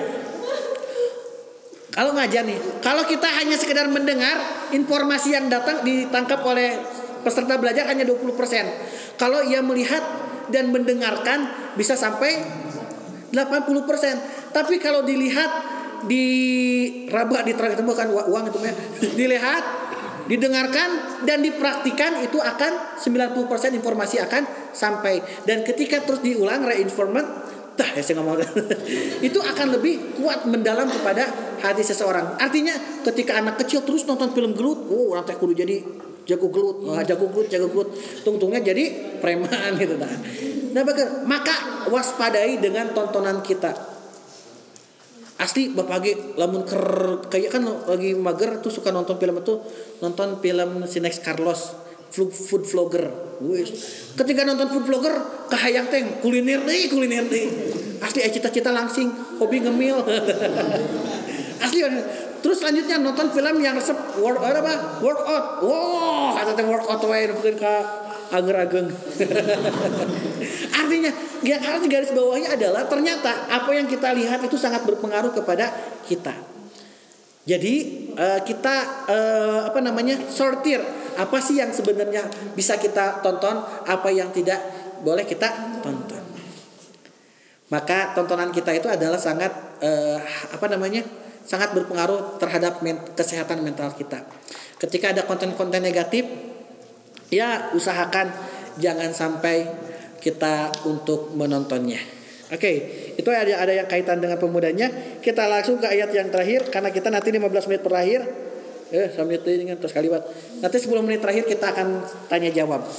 kalau 1.89 2.15
ngajar 2.15 2.47
nih, 2.47 2.59
kalau 2.79 3.03
kita 3.03 3.27
hanya 3.27 3.57
sekedar 3.59 3.89
mendengar 3.91 4.69
informasi 4.71 5.35
yang 5.35 5.51
datang 5.51 5.83
ditangkap 5.83 6.39
oleh 6.45 6.79
peserta 7.25 7.59
belajar 7.59 7.89
hanya 7.91 8.07
20%. 8.07 9.19
Kalau 9.19 9.43
ia 9.43 9.59
melihat 9.59 9.99
dan 10.47 10.71
mendengarkan 10.71 11.73
bisa 11.75 11.99
sampai 11.99 12.39
80%. 13.35 14.55
Tapi 14.55 14.81
kalau 14.81 15.05
dilihat 15.05 15.78
di 16.05 16.25
raba 17.09 17.43
di 17.43 17.51
bukan 17.55 18.07
uang 18.13 18.43
itu 18.51 18.59
ya. 18.63 18.73
dilihat, 19.17 19.63
didengarkan 20.29 21.21
dan 21.25 21.41
dipraktikan 21.41 22.21
itu 22.21 22.37
akan 22.37 22.99
90% 23.01 23.79
informasi 23.79 24.21
akan 24.21 24.71
sampai. 24.71 25.19
Dan 25.43 25.65
ketika 25.65 26.05
terus 26.05 26.21
diulang 26.21 26.63
reinformat 26.63 27.49
dah 27.79 27.95
ya 27.95 28.03
saya 28.03 28.19
ngomong 28.19 28.43
itu 29.27 29.39
akan 29.39 29.67
lebih 29.79 30.19
kuat 30.19 30.43
mendalam 30.45 30.91
kepada 30.91 31.23
hati 31.63 31.81
seseorang. 31.81 32.35
Artinya 32.35 32.75
ketika 33.07 33.39
anak 33.39 33.55
kecil 33.63 33.87
terus 33.87 34.03
nonton 34.03 34.35
film 34.35 34.51
gelut 34.51 34.83
oh 34.91 35.15
orang 35.15 35.23
teh 35.23 35.39
kudu 35.39 35.55
jadi 35.55 35.79
jago 36.27 36.51
gelut. 36.51 36.83
Oh, 36.83 36.99
jago 36.99 37.31
gelut 37.31 37.47
jago 37.47 37.71
gelut. 37.71 37.89
Tungtungnya 38.27 38.59
jadi 38.59 39.15
preman 39.23 39.75
gitu 39.81 39.95
nah 39.95 40.11
nah 40.69 40.85
maka 41.25 41.87
waspadai 41.89 42.61
dengan 42.61 42.93
tontonan 42.93 43.41
kita 43.41 43.88
asli 45.39 45.71
bapak 45.71 45.93
lagi 46.03 46.11
lamun 46.35 46.67
ker 46.67 46.83
kayak 47.31 47.55
kan 47.55 47.63
lagi 47.63 48.11
mager 48.11 48.59
tuh 48.59 48.67
suka 48.67 48.91
nonton 48.91 49.15
film 49.15 49.39
itu 49.39 49.55
nonton 50.03 50.43
film 50.43 50.83
si 50.83 50.99
Next 50.99 51.23
Carlos 51.23 51.89
food, 52.09 52.65
vlogger. 52.65 53.05
Wih. 53.39 53.69
ketika 54.17 54.41
nonton 54.43 54.67
food 54.67 54.85
vlogger 54.89 55.15
kahayang 55.47 55.87
teh 55.87 56.01
kuliner 56.19 56.65
deh 56.65 56.89
kuliner 56.91 57.23
deh. 57.29 57.45
Asli 58.03 58.25
eh, 58.25 58.31
cita-cita 58.31 58.73
langsing 58.73 59.07
hobi 59.39 59.63
ngemil. 59.63 60.03
Asli 61.63 61.79
terus 62.39 62.57
selanjutnya 62.59 62.99
nonton 62.99 63.31
film 63.31 63.55
yang 63.63 63.77
resep 63.79 63.95
work 64.19 64.41
apa? 64.43 64.99
Workout. 64.99 65.63
Wow 65.63 66.35
kata 66.35 66.51
teh 66.55 66.65
workout 66.65 67.01
wae 67.05 67.29
mungkin 67.29 67.55
ke 67.55 67.73
ager-ageng. 68.29 68.87
Artinya 70.79 71.11
yang 71.45 71.61
harus 71.61 71.81
digaris 71.85 72.11
bawahi 72.13 72.45
adalah 72.49 72.85
ternyata 72.85 73.49
apa 73.49 73.71
yang 73.73 73.85
kita 73.85 74.13
lihat 74.15 74.43
itu 74.45 74.57
sangat 74.57 74.85
berpengaruh 74.85 75.33
kepada 75.33 75.71
kita. 76.05 76.33
Jadi 77.49 77.75
uh, 78.13 78.41
kita 78.45 78.75
uh, 79.09 79.59
apa 79.73 79.79
namanya 79.81 80.21
sortir 80.29 80.77
apa 81.17 81.37
sih 81.41 81.57
yang 81.57 81.73
sebenarnya 81.73 82.29
bisa 82.53 82.77
kita 82.77 83.25
tonton, 83.25 83.59
apa 83.89 84.09
yang 84.13 84.29
tidak 84.29 84.61
boleh 85.01 85.25
kita 85.25 85.81
tonton. 85.81 86.23
Maka 87.69 88.17
tontonan 88.17 88.49
kita 88.49 88.73
itu 88.73 88.89
adalah 88.89 89.17
sangat 89.17 89.51
uh, 89.81 90.19
apa 90.53 90.65
namanya 90.69 91.05
sangat 91.45 91.73
berpengaruh 91.73 92.37
terhadap 92.37 92.85
men 92.85 93.01
kesehatan 93.17 93.65
mental 93.65 93.89
kita. 93.97 94.21
Ketika 94.77 95.11
ada 95.11 95.25
konten-konten 95.25 95.81
negatif, 95.81 96.48
ya 97.29 97.73
usahakan 97.73 98.29
jangan 98.77 99.13
sampai 99.13 99.65
kita 100.19 100.69
untuk 100.85 101.31
menontonnya. 101.33 101.97
Oke, 102.49 102.71
itu 103.13 103.29
ada 103.29 103.61
ada 103.61 103.73
yang 103.73 103.85
kaitan 103.85 104.17
dengan 104.17 104.41
pemudanya. 104.41 104.89
Kita 105.21 105.45
langsung 105.45 105.77
ke 105.77 105.85
ayat 105.85 106.09
yang 106.09 106.33
terakhir 106.33 106.73
karena 106.73 106.89
kita 106.89 107.13
nanti 107.13 107.29
15 107.29 107.69
menit 107.69 107.83
terakhir 107.85 108.21
eh 108.89 109.13
sambil 109.13 109.37
kan 109.45 109.77
terus 109.77 109.93
kalimat. 109.93 110.25
Nanti 110.57 110.77
10 110.81 111.05
menit 111.05 111.21
terakhir 111.21 111.45
kita 111.45 111.77
akan 111.77 111.87
tanya 112.25 112.49
jawab. 112.49 112.89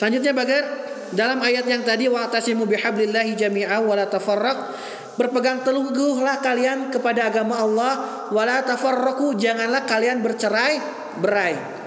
Selanjutnya 0.00 0.32
bagar 0.32 0.64
dalam 1.12 1.44
ayat 1.44 1.68
yang 1.68 1.84
tadi 1.84 2.08
wa 2.08 2.24
tasimu 2.32 2.64
bihablillahi 2.64 3.36
jami'a 3.36 3.84
wa 3.84 3.92
la 3.92 4.08
tafarraq 4.08 4.58
berpegang 5.20 5.60
teguhlah 5.60 6.40
kalian 6.40 6.88
kepada 6.88 7.28
agama 7.28 7.60
Allah 7.60 7.92
tafarraqu 8.64 9.36
janganlah 9.36 9.84
kalian 9.84 10.24
bercerai 10.24 10.80
berai 11.20 11.79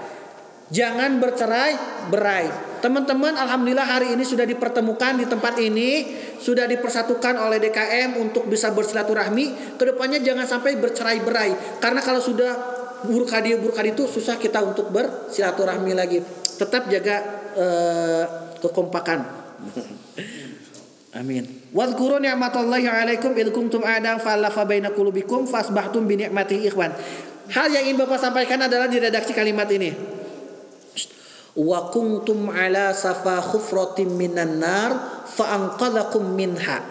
Jangan 0.72 1.20
bercerai 1.20 1.76
berai. 2.08 2.48
Teman-teman, 2.80 3.36
alhamdulillah 3.36 3.84
hari 3.84 4.12
ini 4.16 4.24
sudah 4.24 4.48
dipertemukan 4.48 5.16
di 5.16 5.24
tempat 5.28 5.56
ini, 5.60 6.04
sudah 6.40 6.64
dipersatukan 6.68 7.36
oleh 7.36 7.60
DKM 7.60 8.16
untuk 8.20 8.48
bisa 8.48 8.72
bersilaturahmi. 8.72 9.76
Ke 9.76 9.92
depannya 9.92 10.20
jangan 10.20 10.44
sampai 10.48 10.76
bercerai 10.80 11.20
berai, 11.24 11.80
karena 11.80 12.00
kalau 12.00 12.20
sudah 12.20 12.52
buruk 13.04 13.28
hadi 13.28 13.56
buruk 13.60 13.76
hadi 13.76 13.92
itu 13.92 14.08
susah 14.08 14.40
kita 14.40 14.60
untuk 14.64 14.88
bersilaturahmi 14.88 15.92
lagi. 15.92 16.20
Tetap 16.60 16.88
jaga 16.88 17.16
uh, 17.56 18.24
kekompakan. 18.60 19.20
Amin. 21.20 21.44
Wadhkuru 21.76 22.20
ni'matallahi 22.20 22.88
'alaikum 22.88 23.36
id 23.36 23.52
kuntum 23.52 23.84
a'dam 23.84 24.20
fa'alafa 24.20 24.64
baina 24.64 24.92
qulubikum 24.92 25.44
fasbahtum 25.44 26.08
bi 26.08 26.20
ni'matihi 26.20 26.68
ikhwan. 26.68 26.92
Hal 27.52 27.68
yang 27.68 27.84
ingin 27.84 28.00
Bapak 28.00 28.16
sampaikan 28.16 28.60
adalah 28.64 28.88
di 28.88 28.96
redaksi 28.96 29.36
kalimat 29.36 29.68
ini 29.68 30.13
wa 31.54 31.90
kuntum 31.94 32.50
ala 32.50 32.90
safa 32.90 33.38
khufratin 33.38 34.10
minan 34.10 34.58
nar 34.58 35.22
fa 35.26 35.54
anqadhakum 35.54 36.34
minha. 36.34 36.82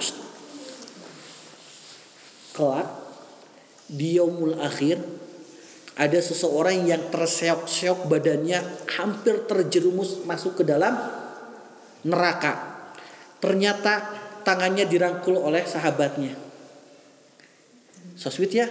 Kelak 2.53 2.88
di 3.89 4.18
yaumul 4.18 4.55
akhir 4.61 5.01
ada 5.93 6.18
seseorang 6.18 6.89
yang 6.89 7.14
terseok-seok 7.14 8.09
badannya 8.09 8.89
hampir 8.97 9.45
terjerumus 9.45 10.26
masuk 10.26 10.61
ke 10.61 10.64
dalam 10.66 10.97
neraka. 12.07 12.86
Ternyata 13.38 13.93
tangannya 14.41 14.88
dirangkul 14.89 15.38
oleh 15.38 15.68
sahabatnya. 15.68 16.34
So 18.18 18.30
sweet 18.30 18.53
ya 18.53 18.68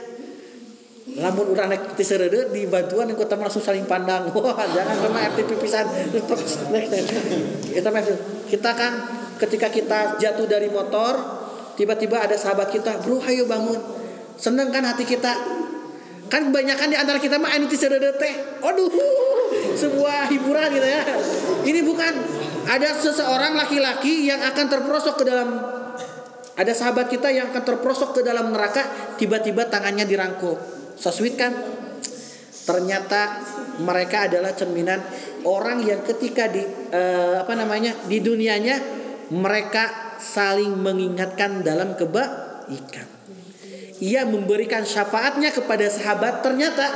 lamun 1.03 1.51
urang 1.51 1.67
naik 1.67 1.99
ti 1.99 2.07
serede 2.07 2.55
di 2.55 2.63
bantuan 2.71 3.11
yang 3.11 3.19
kota 3.19 3.35
langsung 3.35 3.59
saling 3.59 3.85
pandang. 3.91 4.31
Wah 4.35 4.55
jangan 4.71 4.97
sama 5.03 5.19
RT 5.35 5.39
pipisan. 5.51 5.87
Kita 7.75 7.91
kita 8.47 8.71
kan 8.77 8.93
ketika 9.41 9.69
kita 9.73 9.99
jatuh 10.21 10.47
dari 10.47 10.69
motor 10.69 11.19
tiba-tiba 11.75 12.21
ada 12.21 12.37
sahabat 12.39 12.71
kita 12.71 13.03
bro 13.03 13.19
ayo 13.27 13.49
bangun. 13.51 13.81
Seneng 14.39 14.71
kan 14.71 14.85
hati 14.87 15.03
kita? 15.09 15.33
Kan 16.31 16.49
kebanyakan 16.53 16.89
di 16.93 16.97
antara 16.97 17.19
kita 17.19 17.41
mah 17.41 17.51
anu 17.51 17.67
ti 17.67 17.75
serede 17.75 18.15
teh. 18.21 18.63
Aduh 18.63 18.93
sebuah 19.83 20.31
hiburan 20.31 20.69
gitu 20.71 20.87
ya. 20.87 21.03
Ini 21.67 21.81
bukan 21.83 22.13
ada 22.69 22.95
seseorang 22.95 23.59
laki-laki 23.59 24.31
yang 24.31 24.39
akan 24.39 24.67
terperosok 24.71 25.19
ke 25.19 25.25
dalam 25.27 25.49
ada 26.53 26.73
sahabat 26.77 27.09
kita 27.09 27.33
yang 27.33 27.49
akan 27.49 27.65
terperosok 27.65 28.21
ke 28.21 28.21
dalam 28.21 28.53
neraka 28.53 29.17
tiba-tiba 29.17 29.73
tangannya 29.73 30.05
dirangkul 30.05 30.82
So 31.03 31.11
sweet 31.11 31.35
kan? 31.35 31.51
Ternyata 32.63 33.43
mereka 33.83 34.31
adalah 34.31 34.55
cerminan 34.55 35.03
orang 35.43 35.83
yang 35.83 36.07
ketika 36.07 36.47
di 36.47 36.63
uh, 36.95 37.43
apa 37.43 37.59
namanya 37.59 38.07
di 38.07 38.23
dunianya 38.23 38.79
mereka 39.35 40.15
saling 40.23 40.79
mengingatkan 40.79 41.67
dalam 41.67 41.99
kebaikan. 41.99 43.11
Ia 43.99 44.23
memberikan 44.31 44.87
syafaatnya 44.87 45.51
kepada 45.51 45.91
sahabat. 45.91 46.47
Ternyata 46.47 46.87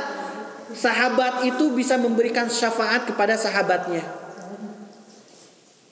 sahabat 0.71 1.43
itu 1.43 1.75
bisa 1.75 1.99
memberikan 1.99 2.47
syafaat 2.47 3.11
kepada 3.11 3.35
sahabatnya. 3.35 4.07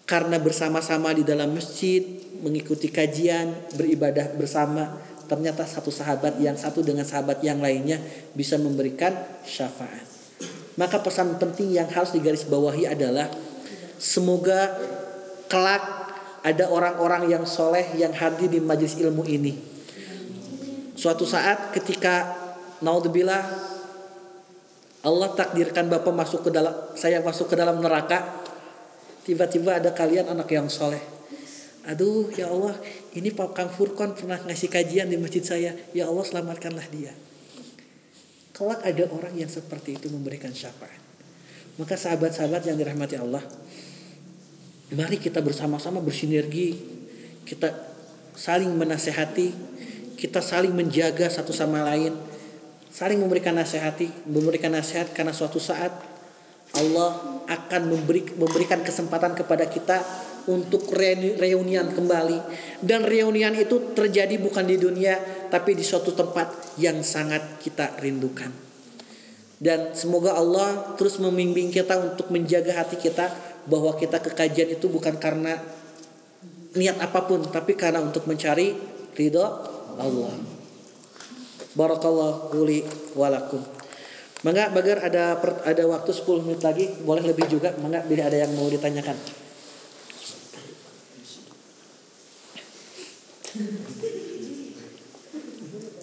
Karena 0.08 0.38
bersama-sama 0.40 1.12
di 1.18 1.26
dalam 1.26 1.52
masjid, 1.52 2.04
mengikuti 2.40 2.94
kajian, 2.94 3.52
beribadah 3.74 4.38
bersama, 4.38 5.02
ternyata 5.26 5.66
satu 5.66 5.94
sahabat 5.94 6.38
yang 6.42 6.58
satu 6.58 6.82
dengan 6.82 7.06
sahabat 7.06 7.42
yang 7.42 7.62
lainnya 7.62 8.02
bisa 8.34 8.58
memberikan 8.58 9.14
syafaat. 9.46 10.06
Maka 10.76 11.00
pesan 11.00 11.40
penting 11.40 11.72
yang 11.72 11.88
harus 11.88 12.12
digarisbawahi 12.12 12.92
adalah 12.92 13.32
semoga 13.96 14.76
kelak 15.48 15.84
ada 16.46 16.70
orang-orang 16.70 17.32
yang 17.32 17.44
soleh 17.48 17.96
yang 17.98 18.14
hadir 18.14 18.52
di 18.52 18.60
majelis 18.62 19.00
ilmu 19.00 19.24
ini. 19.26 19.56
Suatu 20.94 21.26
saat 21.26 21.74
ketika 21.74 22.36
naudzubillah 22.84 23.44
Allah 25.06 25.30
takdirkan 25.38 25.86
Bapak 25.86 26.12
masuk 26.12 26.46
ke 26.46 26.50
dalam 26.50 26.74
saya 26.98 27.22
masuk 27.22 27.54
ke 27.54 27.56
dalam 27.56 27.78
neraka 27.78 28.42
tiba-tiba 29.22 29.78
ada 29.78 29.94
kalian 29.94 30.34
anak 30.34 30.50
yang 30.50 30.66
soleh 30.66 31.15
aduh 31.86 32.30
ya 32.34 32.50
Allah 32.50 32.76
ini 33.14 33.30
Pak 33.30 33.54
Kang 33.54 33.70
Furkon 33.70 34.18
pernah 34.18 34.42
ngasih 34.42 34.70
kajian 34.70 35.08
di 35.10 35.18
masjid 35.18 35.46
saya. 35.46 35.72
Ya 35.94 36.10
Allah 36.10 36.26
selamatkanlah 36.26 36.88
dia. 36.90 37.14
Kelak 38.56 38.82
ada 38.84 39.04
orang 39.12 39.36
yang 39.36 39.52
seperti 39.52 40.00
itu 40.00 40.08
memberikan 40.10 40.50
syafaat. 40.52 40.98
Maka 41.76 42.00
sahabat-sahabat 42.00 42.72
yang 42.72 42.80
dirahmati 42.80 43.20
Allah 43.20 43.44
mari 44.94 45.18
kita 45.18 45.42
bersama-sama 45.42 45.98
bersinergi. 46.04 46.78
Kita 47.46 47.74
saling 48.34 48.74
menasehati, 48.74 49.54
kita 50.18 50.42
saling 50.42 50.74
menjaga 50.74 51.30
satu 51.30 51.54
sama 51.54 51.86
lain, 51.86 52.14
saling 52.90 53.22
memberikan 53.22 53.54
nasihati, 53.54 54.10
memberikan 54.26 54.74
nasihat 54.74 55.14
karena 55.14 55.30
suatu 55.30 55.62
saat 55.62 55.94
Allah 56.74 57.42
akan 57.46 57.82
memberi, 57.86 58.26
memberikan 58.34 58.82
kesempatan 58.82 59.38
kepada 59.38 59.70
kita 59.70 60.02
untuk 60.46 60.94
reunian 61.40 61.90
kembali 61.90 62.40
dan 62.86 63.02
reunian 63.06 63.54
itu 63.58 63.94
terjadi 63.98 64.38
bukan 64.38 64.66
di 64.66 64.78
dunia 64.78 65.18
tapi 65.50 65.74
di 65.74 65.82
suatu 65.82 66.14
tempat 66.14 66.78
yang 66.78 67.02
sangat 67.02 67.62
kita 67.62 67.98
rindukan. 68.02 68.52
Dan 69.56 69.96
semoga 69.96 70.36
Allah 70.36 70.94
terus 71.00 71.18
membimbing 71.18 71.72
kita 71.72 71.96
untuk 71.98 72.28
menjaga 72.30 72.86
hati 72.86 73.00
kita 73.00 73.32
bahwa 73.66 73.96
kita 73.96 74.22
kekajian 74.22 74.76
itu 74.76 74.86
bukan 74.92 75.16
karena 75.18 75.58
niat 76.76 77.00
apa 77.00 77.24
pun 77.24 77.40
tapi 77.48 77.74
karena 77.74 78.04
untuk 78.04 78.28
mencari 78.28 78.76
ridho 79.16 79.46
Allah. 79.96 80.36
Barakallahu 81.76 82.56
li 82.68 82.84
walakum. 83.16 83.64
Mangga 84.44 84.70
bagar 84.70 85.02
ada 85.02 85.40
ada 85.66 85.84
waktu 85.90 86.12
10 86.14 86.46
menit 86.46 86.62
lagi, 86.62 86.86
boleh 87.02 87.26
lebih 87.26 87.50
juga. 87.50 87.74
Mangga 87.82 88.06
bila 88.06 88.30
ada 88.30 88.38
yang 88.46 88.54
mau 88.54 88.70
ditanyakan. 88.70 89.45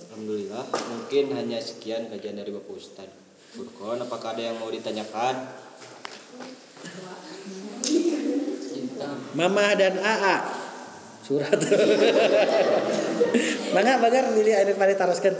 Alhamdulillah, 0.08 0.64
mungkin 0.72 1.24
hanya 1.36 1.60
sekian 1.60 2.08
kajian 2.08 2.40
dari 2.40 2.48
Bapak 2.48 2.72
Ustaz. 2.72 3.12
Furkon, 3.52 4.00
apakah 4.00 4.32
ada 4.32 4.40
yang 4.40 4.56
mau 4.56 4.72
ditanyakan? 4.72 5.52
Mama 9.36 9.76
dan 9.76 10.00
AA 10.00 10.36
surat. 11.22 11.54
Mangga 13.76 14.00
bagar 14.00 14.32
pilih 14.32 14.56
ada 14.56 14.72
mari 14.76 14.96
taroskeun. 14.96 15.36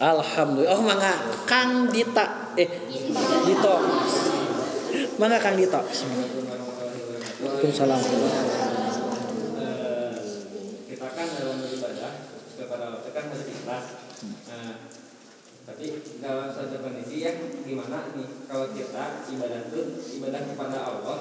Alhamdulillah. 0.00 0.72
Oh, 0.72 0.80
mangga 0.80 1.12
Kang 1.44 1.92
Dita. 1.92 2.56
Eh, 2.56 2.68
Dito. 3.44 3.74
Mangga 5.18 5.38
Kang 5.42 5.56
Dito. 5.58 5.80
Waalaikumsalam. 7.40 8.00
kita 10.86 11.08
kan 11.16 11.28
dalam 11.40 11.56
beribadah 11.64 12.12
kepada 12.60 12.84
Allah 12.92 13.00
kan 13.08 13.24
harus 13.32 13.48
ikhlas. 13.48 13.86
Nah, 14.52 14.72
tapi 15.64 15.86
dalam 16.20 16.52
satu 16.52 16.76
kondisi 16.84 17.24
yang 17.24 17.40
gimana 17.64 18.12
nih 18.12 18.28
kalau 18.44 18.68
kita 18.76 19.24
ibadah 19.32 19.60
itu 19.72 19.80
ibadah 20.20 20.40
kepada 20.44 20.78
Allah, 20.84 21.18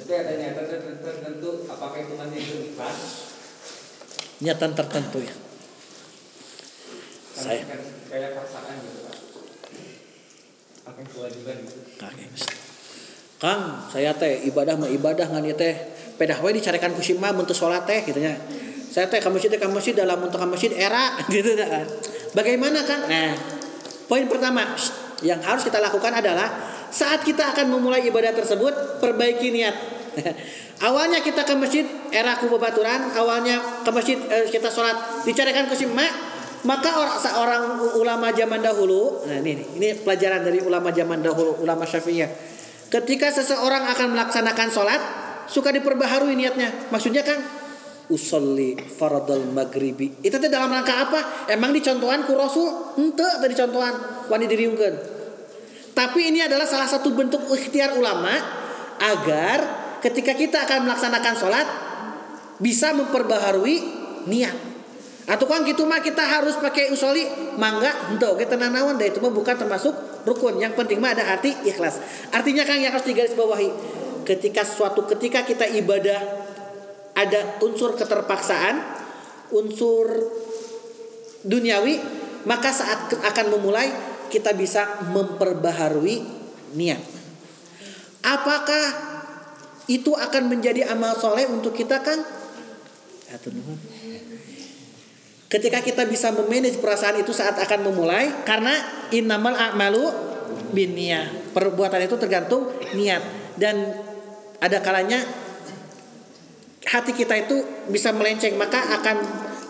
tapi 0.00 0.12
ada 0.16 0.32
niatan 0.40 0.66
tertentu, 1.04 1.50
apakah 1.68 1.98
itu 2.00 2.14
nanti 2.16 2.36
itu 2.40 2.54
ikhlas? 2.72 2.98
Niatan 4.40 4.72
tertentu 4.72 5.20
ya. 5.20 5.34
Saya. 7.32 7.64
kayak 8.12 8.36
paksaan 8.36 8.76
gitu 8.80 9.00
pak. 9.08 9.16
Apa 10.88 10.96
yang 11.00 11.08
kewajiban 11.12 11.56
gitu? 11.64 11.80
Oke. 12.00 12.24
Kang, 13.42 13.90
saya 13.90 14.14
teh 14.14 14.46
ibadah 14.46 14.78
mah 14.78 14.86
ibadah 14.86 15.26
ngan 15.26 15.42
ieu 15.42 15.58
teh. 15.58 15.74
Pedah 16.14 16.38
we 16.46 16.54
dicarikan 16.54 16.94
ku 16.94 17.02
si 17.02 17.18
mah 17.18 17.34
mun 17.34 17.42
salat 17.50 17.82
teh 17.82 18.06
gitu 18.06 18.22
nya. 18.22 18.38
Saya 18.86 19.10
teh 19.10 19.18
ka 19.18 19.34
masjid 19.34 19.50
teh 19.50 19.58
ka 19.58 19.66
masjid 19.66 19.98
dalam 19.98 20.22
untuk 20.22 20.38
ka 20.38 20.46
masjid 20.46 20.70
era 20.70 21.18
gitu 21.34 21.58
kan. 21.58 21.82
Bagaimana 22.38 22.86
Kang? 22.86 23.02
Nah, 23.10 23.34
poin 24.06 24.30
pertama 24.30 24.78
yang 25.26 25.42
harus 25.42 25.66
kita 25.66 25.82
lakukan 25.82 26.14
adalah 26.14 26.54
saat 26.94 27.26
kita 27.26 27.50
akan 27.50 27.66
memulai 27.66 28.06
ibadah 28.06 28.30
tersebut 28.30 29.02
perbaiki 29.02 29.50
niat. 29.50 29.74
awalnya 30.86 31.18
kita 31.18 31.42
ke 31.42 31.58
masjid 31.58 31.82
era 32.14 32.38
ku 32.38 32.46
babaturan, 32.46 33.10
awalnya 33.18 33.58
ke 33.82 33.90
masjid 33.90 34.22
eh, 34.22 34.46
kita 34.54 34.70
sholat 34.70 35.26
dicarikan 35.26 35.66
ku 35.66 35.74
si 35.74 35.90
mak 35.90 36.30
maka 36.62 36.94
orang 36.94 37.18
seorang 37.18 37.62
ulama 37.98 38.30
zaman 38.30 38.62
dahulu, 38.62 39.26
nah 39.26 39.34
ini 39.42 39.66
ini 39.82 39.98
pelajaran 39.98 40.46
dari 40.46 40.62
ulama 40.62 40.94
zaman 40.94 41.18
dahulu, 41.18 41.58
ulama 41.58 41.82
Syafi'iyah. 41.82 42.51
Ketika 42.92 43.32
seseorang 43.32 43.88
akan 43.88 44.12
melaksanakan 44.12 44.68
sholat, 44.68 45.00
suka 45.48 45.72
diperbaharui 45.72 46.36
niatnya. 46.36 46.92
Maksudnya 46.92 47.24
kan 47.24 47.40
usolli 48.12 48.76
faradul 48.76 49.48
maghribi. 49.48 50.20
Itu 50.20 50.36
teh 50.36 50.52
dalam 50.52 50.68
rangka 50.68 51.08
apa? 51.08 51.48
Emang 51.48 51.72
dicontohan 51.72 52.28
ku 52.28 52.36
Rasul? 52.36 52.68
Henteu 53.00 53.40
tadi 53.40 53.56
contohan 53.56 53.94
wani. 54.28 54.44
Tapi 55.92 56.20
ini 56.20 56.44
adalah 56.44 56.68
salah 56.68 56.84
satu 56.84 57.16
bentuk 57.16 57.40
ikhtiar 57.48 57.96
ulama 57.96 58.36
agar 59.00 59.58
ketika 60.04 60.36
kita 60.36 60.68
akan 60.68 60.84
melaksanakan 60.84 61.34
sholat 61.40 61.66
bisa 62.60 62.92
memperbaharui 62.92 63.76
niat. 64.28 64.56
Atau 65.32 65.48
kan 65.48 65.64
gitu 65.64 65.88
mah 65.88 66.04
kita 66.04 66.20
harus 66.20 66.60
pakai 66.60 66.92
usoli 66.92 67.24
mangga 67.56 68.12
untuk 68.12 68.36
kita 68.36 68.60
nanawan 68.60 69.00
deh 69.00 69.08
itu 69.08 69.22
mah 69.22 69.32
bukan 69.32 69.54
termasuk 69.56 70.11
rukun. 70.24 70.58
Yang 70.58 70.78
penting 70.78 70.98
mah 70.98 71.14
ada 71.14 71.24
hati 71.36 71.54
ikhlas. 71.66 71.98
Artinya 72.34 72.62
kan 72.66 72.78
yang 72.78 72.94
harus 72.94 73.06
digaris 73.06 73.34
bawahi 73.34 73.70
ketika 74.22 74.62
suatu 74.62 75.06
ketika 75.10 75.42
kita 75.42 75.66
ibadah 75.66 76.20
ada 77.12 77.60
unsur 77.60 77.98
keterpaksaan, 77.98 78.80
unsur 79.52 80.06
duniawi, 81.44 82.00
maka 82.48 82.70
saat 82.72 83.12
akan 83.12 83.46
memulai 83.58 83.90
kita 84.32 84.56
bisa 84.56 85.04
memperbaharui 85.12 86.24
niat. 86.72 87.02
Apakah 88.22 88.84
itu 89.90 90.14
akan 90.14 90.48
menjadi 90.48 90.88
amal 90.88 91.18
soleh 91.18 91.44
untuk 91.50 91.74
kita 91.74 92.00
kan? 92.00 92.22
Ketika 95.52 95.84
kita 95.84 96.08
bisa 96.08 96.32
memanage 96.32 96.80
perasaan 96.80 97.20
itu 97.20 97.36
saat 97.36 97.60
akan 97.60 97.92
memulai 97.92 98.24
karena 98.48 98.72
innamal 99.12 99.52
a'malu 99.52 100.08
binniyah. 100.72 101.52
Perbuatan 101.52 102.08
itu 102.08 102.16
tergantung 102.16 102.72
niat 102.96 103.20
dan 103.60 103.92
ada 104.64 104.80
kalanya 104.80 105.20
hati 106.88 107.12
kita 107.12 107.36
itu 107.36 107.60
bisa 107.92 108.16
melenceng 108.16 108.56
maka 108.56 108.80
akan 108.96 109.16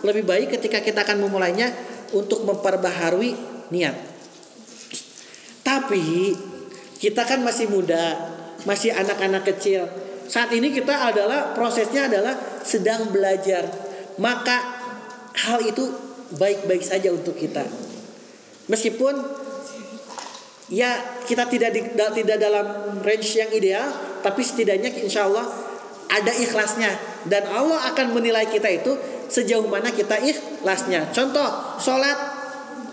lebih 0.07 0.23
baik 0.23 0.55
ketika 0.55 0.79
kita 0.79 1.03
akan 1.03 1.19
memulainya 1.19 1.67
untuk 2.15 2.47
memperbaharui 2.47 3.35
niat. 3.67 3.99
Tapi 5.67 6.31
kita 6.95 7.27
kan 7.27 7.43
masih 7.43 7.67
muda, 7.67 8.31
masih 8.63 8.95
anak-anak 8.95 9.43
kecil. 9.51 9.83
Saat 10.31 10.55
ini 10.55 10.71
kita 10.71 11.11
adalah 11.11 11.51
prosesnya 11.51 12.07
adalah 12.07 12.39
sedang 12.63 13.11
belajar. 13.11 13.67
Maka 14.15 14.82
hal 15.33 15.59
itu 15.65 15.83
baik-baik 16.37 16.81
saja 16.81 17.13
untuk 17.13 17.37
kita. 17.37 17.65
Meskipun 18.69 19.13
ya 20.71 20.97
kita 21.27 21.45
tidak 21.51 21.69
di, 21.75 21.81
tidak 21.93 22.37
dalam 22.39 22.99
range 23.03 23.37
yang 23.37 23.51
ideal, 23.51 23.87
tapi 24.23 24.41
setidaknya 24.41 24.93
insya 25.03 25.27
Allah 25.27 25.45
ada 26.13 26.31
ikhlasnya 26.31 26.93
dan 27.25 27.49
Allah 27.49 27.89
akan 27.93 28.13
menilai 28.13 28.45
kita 28.47 28.69
itu 28.69 28.93
sejauh 29.27 29.65
mana 29.65 29.89
kita 29.89 30.21
ikhlasnya. 30.21 31.09
Contoh 31.09 31.77
sholat 31.81 32.17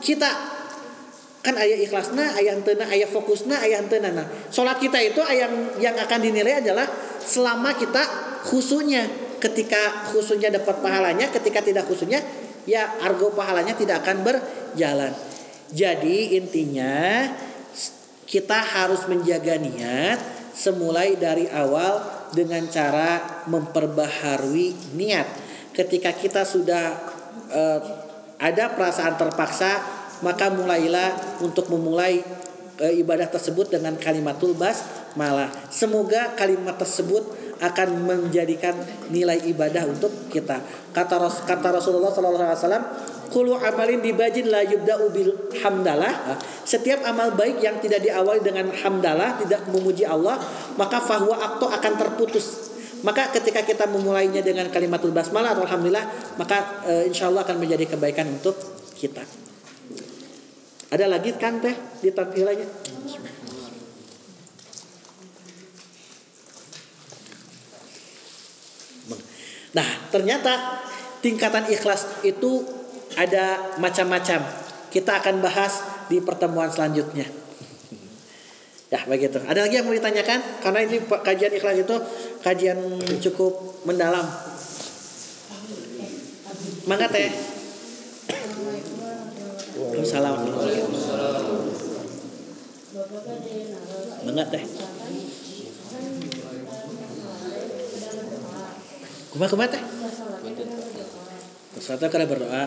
kita 0.01 0.30
kan 1.41 1.57
ayah 1.57 1.78
ikhlasnya, 1.80 2.36
ayah 2.36 2.53
hentena, 2.53 2.84
ayah 2.93 3.09
fokusnya, 3.09 3.57
ayah 3.64 3.80
hentena. 3.80 4.12
Nah, 4.12 4.26
sholat 4.53 4.76
kita 4.76 5.01
itu 5.01 5.20
yang 5.32 5.53
yang 5.80 5.97
akan 5.97 6.20
dinilai 6.20 6.61
adalah 6.61 6.84
selama 7.24 7.72
kita 7.76 8.05
khusunya 8.45 9.30
ketika 9.41 10.12
khususnya 10.12 10.53
dapat 10.53 10.84
pahalanya, 10.84 11.32
ketika 11.32 11.64
tidak 11.64 11.88
khususnya 11.88 12.20
ya 12.68 13.01
argo 13.01 13.32
pahalanya 13.32 13.72
tidak 13.72 14.05
akan 14.05 14.22
berjalan. 14.22 15.12
Jadi 15.72 16.36
intinya 16.36 17.26
kita 18.28 18.59
harus 18.62 19.09
menjaga 19.11 19.59
niat 19.59 20.18
semulai 20.55 21.16
dari 21.16 21.49
awal 21.51 22.05
dengan 22.30 22.62
cara 22.68 23.43
memperbaharui 23.49 24.95
niat. 24.95 25.26
Ketika 25.74 26.14
kita 26.14 26.45
sudah 26.45 26.95
uh, 27.51 27.80
ada 28.38 28.74
perasaan 28.74 29.16
terpaksa, 29.18 29.80
maka 30.20 30.53
mulailah 30.53 31.41
untuk 31.43 31.70
memulai 31.72 32.20
uh, 32.82 32.93
ibadah 32.93 33.30
tersebut 33.30 33.72
dengan 33.72 33.97
kalimatul 33.97 34.55
bas 34.55 34.84
malah. 35.18 35.51
Semoga 35.72 36.34
kalimat 36.38 36.78
tersebut 36.78 37.39
akan 37.61 37.88
menjadikan 38.08 38.72
nilai 39.12 39.44
ibadah 39.52 39.84
untuk 39.84 40.32
kita. 40.32 40.61
Kata 40.96 41.20
kata 41.44 41.68
Rasulullah 41.76 42.08
sallallahu 42.08 42.48
alaihi 42.48 42.61
wasallam, 42.64 42.84
"Kullu 43.28 43.61
amalin 43.61 44.00
dibajin 44.00 44.48
la 44.48 44.64
yubda'u 44.64 45.12
bil 45.12 45.32
hamdalah." 45.61 46.40
Setiap 46.64 47.04
amal 47.04 47.36
baik 47.36 47.61
yang 47.61 47.76
tidak 47.78 48.00
diawali 48.00 48.40
dengan 48.40 48.72
hamdalah, 48.72 49.36
tidak 49.36 49.68
memuji 49.68 50.08
Allah, 50.08 50.40
maka 50.80 51.04
fahuwa 51.04 51.36
akto 51.36 51.68
akan 51.68 51.92
terputus. 52.00 52.72
Maka 53.00 53.32
ketika 53.32 53.64
kita 53.64 53.88
memulainya 53.88 54.44
dengan 54.44 54.68
kalimatul 54.68 55.12
basmalah 55.12 55.56
atau 55.56 55.64
alhamdulillah, 55.64 56.36
maka 56.36 56.84
e, 56.84 56.92
insya 57.08 57.32
Allah 57.32 57.48
akan 57.48 57.56
menjadi 57.56 57.96
kebaikan 57.96 58.28
untuk 58.28 58.52
kita. 58.92 59.24
Ada 60.92 61.08
lagi 61.08 61.32
kan 61.38 61.64
teh 61.64 61.72
di 62.04 62.12
tampilannya? 62.12 62.68
Nah, 69.71 69.89
ternyata 70.11 70.83
tingkatan 71.23 71.71
ikhlas 71.71 72.27
itu 72.27 72.66
ada 73.14 73.77
macam-macam. 73.79 74.43
Kita 74.91 75.23
akan 75.23 75.39
bahas 75.39 75.83
di 76.11 76.18
pertemuan 76.18 76.71
selanjutnya. 76.71 77.27
Ya, 78.91 79.07
begitu. 79.07 79.39
Ada 79.47 79.71
lagi 79.71 79.79
yang 79.79 79.87
mau 79.87 79.95
ditanyakan? 79.95 80.43
Karena 80.59 80.83
ini 80.83 80.99
kajian 81.07 81.55
ikhlas 81.55 81.87
itu 81.87 81.97
kajian 82.43 82.79
cukup 83.23 83.87
mendalam. 83.87 84.27
Mangga 86.91 87.07
teh. 87.07 87.31
Assalamualaikum. 89.95 90.91
Mangga 94.27 94.45
teh. 94.51 94.64
Kuma 99.31 99.47
kuma 99.47 99.70
teh. 99.70 99.78
Sesuatu 101.78 102.11
kada 102.11 102.26
berdoa. 102.26 102.66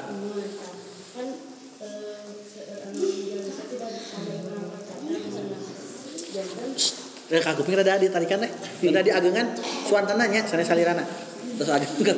Eh 7.34 7.42
kaku 7.44 7.62
pikir 7.68 7.84
ada 7.84 8.00
ditarikan 8.00 8.40
teh. 8.48 8.52
Ada 8.88 9.02
di 9.04 9.12
agengan 9.12 9.48
suantana 9.84 10.24
nya 10.32 10.40
sana 10.48 10.64
salirana. 10.64 11.04
Terus 11.60 11.68
ada 11.70 11.84
juga. 11.84 12.16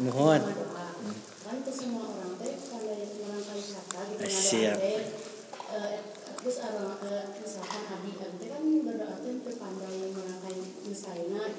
Mohon. 0.00 0.42
Siap. 4.30 4.78
terus 6.40 6.56
orang 6.64 6.96
misalkan 7.36 7.84
abi 7.92 8.16
abi 8.16 8.46
kan 8.48 8.64
berdoa 8.64 9.14
teh 9.20 9.34
terpandang 9.44 9.92
merangkai 10.16 10.56
misalnya 10.88 11.52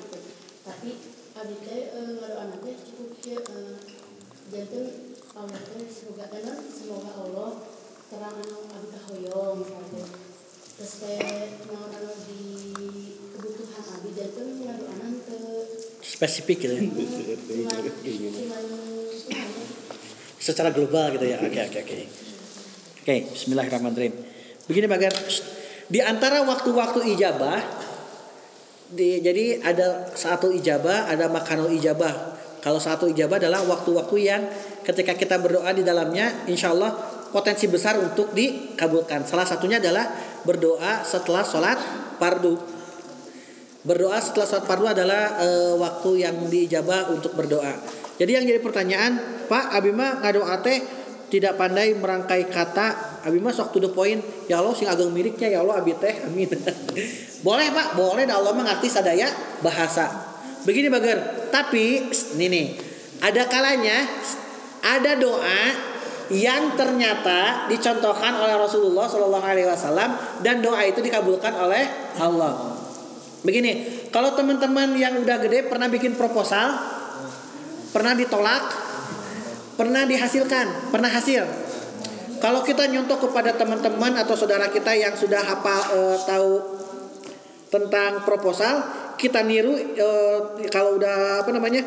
tapi 0.72 0.96
abi 1.36 1.56
teh 1.68 1.92
berdoa 1.92 2.48
nanti 2.48 2.72
cukup 2.80 3.12
ke 3.20 3.36
jantung 4.48 4.88
Allah 5.36 5.60
teh 5.68 5.84
semoga 5.92 6.32
karena 6.32 6.56
semoga 6.64 7.12
Allah 7.12 7.52
terang 8.08 8.40
abi 8.72 8.88
kahoyong 8.88 9.68
misalnya 9.68 10.08
terus 10.80 10.94
teh 11.04 11.60
mau 11.68 11.92
di 12.24 12.44
kebutuhan 13.36 13.84
abi 14.00 14.10
jantung 14.16 14.64
berdoa 14.64 15.08
ke 15.28 15.40
Spesifik 16.00 16.66
gitu 16.66 16.74
ya. 16.74 16.82
Secara 20.42 20.74
global 20.74 21.14
gitu 21.14 21.26
ya. 21.30 21.38
Oke 21.38 21.62
oke 21.62 21.78
oke. 21.86 21.96
Oke, 23.02 23.16
bismillahirrahmanirrahim. 23.34 24.14
Begini 24.66 24.86
Bagar, 24.90 25.14
di 25.90 26.00
antara 26.02 26.42
waktu-waktu 26.46 27.06
ijabah 27.18 27.62
di, 28.92 29.24
jadi 29.24 29.64
ada 29.64 30.12
satu 30.12 30.52
ijabah, 30.52 31.08
ada 31.08 31.32
makanul 31.32 31.72
ijabah. 31.72 32.38
Kalau 32.62 32.78
satu 32.78 33.10
ijabah 33.10 33.42
adalah 33.42 33.66
waktu-waktu 33.66 34.16
yang 34.22 34.42
ketika 34.86 35.18
kita 35.18 35.42
berdoa 35.42 35.72
di 35.74 35.82
dalamnya, 35.82 36.46
insya 36.46 36.76
Allah 36.76 36.94
potensi 37.32 37.66
besar 37.66 37.98
untuk 37.98 38.36
dikabulkan. 38.36 39.26
Salah 39.26 39.48
satunya 39.48 39.80
adalah 39.82 40.12
berdoa 40.44 41.02
setelah 41.02 41.42
sholat 41.42 41.80
fardu. 42.20 42.60
Berdoa 43.82 44.22
setelah 44.22 44.46
sholat 44.46 44.66
fardu 44.68 44.88
adalah 44.94 45.42
e, 45.42 45.48
waktu 45.80 46.12
yang 46.22 46.36
diijabah 46.46 47.10
untuk 47.10 47.34
berdoa. 47.34 47.74
Jadi 48.22 48.38
yang 48.38 48.46
jadi 48.46 48.62
pertanyaan, 48.62 49.18
Pak 49.50 49.74
Abima 49.74 50.22
ngadoa 50.22 50.62
teh 50.62 50.86
tidak 51.32 51.56
pandai 51.56 51.96
merangkai 51.96 52.52
kata 52.52 53.12
Abi 53.22 53.38
mah 53.38 53.54
sok 53.54 53.78
to 53.78 53.80
the 53.82 53.92
point. 53.94 54.22
Ya 54.50 54.58
Allah 54.58 54.74
sing 54.74 54.90
ageng 54.90 55.14
miriknya 55.14 55.54
ya 55.54 55.62
Allah 55.62 55.78
abi 55.78 55.94
teh 55.94 56.26
amin. 56.26 56.50
Boleh 57.46 57.70
pak? 57.70 57.94
Boleh 57.94 58.26
dah 58.26 58.42
Allah 58.42 58.54
mengerti 58.58 58.90
sadaya 58.90 59.30
bahasa. 59.62 60.10
Begini 60.66 60.90
bager. 60.90 61.50
Tapi 61.54 62.10
ini 62.38 62.46
nih 62.50 62.68
ada 63.22 63.46
kalanya 63.46 64.10
ada 64.82 65.14
doa 65.22 65.62
yang 66.34 66.74
ternyata 66.80 67.70
dicontohkan 67.70 68.40
oleh 68.42 68.56
Rasulullah 68.58 69.06
Shallallahu 69.06 69.46
Alaihi 69.46 69.68
Wasallam 69.68 70.42
dan 70.42 70.64
doa 70.64 70.82
itu 70.82 71.04
dikabulkan 71.04 71.54
oleh 71.54 71.86
Allah. 72.18 72.82
Begini 73.46 74.06
kalau 74.10 74.34
teman-teman 74.34 74.98
yang 74.98 75.22
udah 75.22 75.38
gede 75.38 75.70
pernah 75.70 75.92
bikin 75.92 76.18
proposal 76.18 76.74
pernah 77.92 78.16
ditolak 78.18 78.91
pernah 79.82 80.06
dihasilkan 80.06 80.94
pernah 80.94 81.10
hasil 81.10 81.72
kalau 82.42 82.66
kita 82.66 82.90
nyontoh 82.90 83.30
kepada 83.30 83.54
teman-teman 83.54 84.18
atau 84.18 84.34
saudara 84.34 84.66
kita 84.74 84.98
yang 84.98 85.14
sudah 85.14 85.46
hafal 85.46 85.82
e, 85.94 86.00
tahu 86.26 86.54
tentang 87.70 88.26
proposal, 88.26 88.82
kita 89.14 89.46
niru 89.46 89.78
e, 89.78 90.10
kalau 90.74 90.98
udah 90.98 91.46
apa 91.46 91.54
namanya 91.54 91.86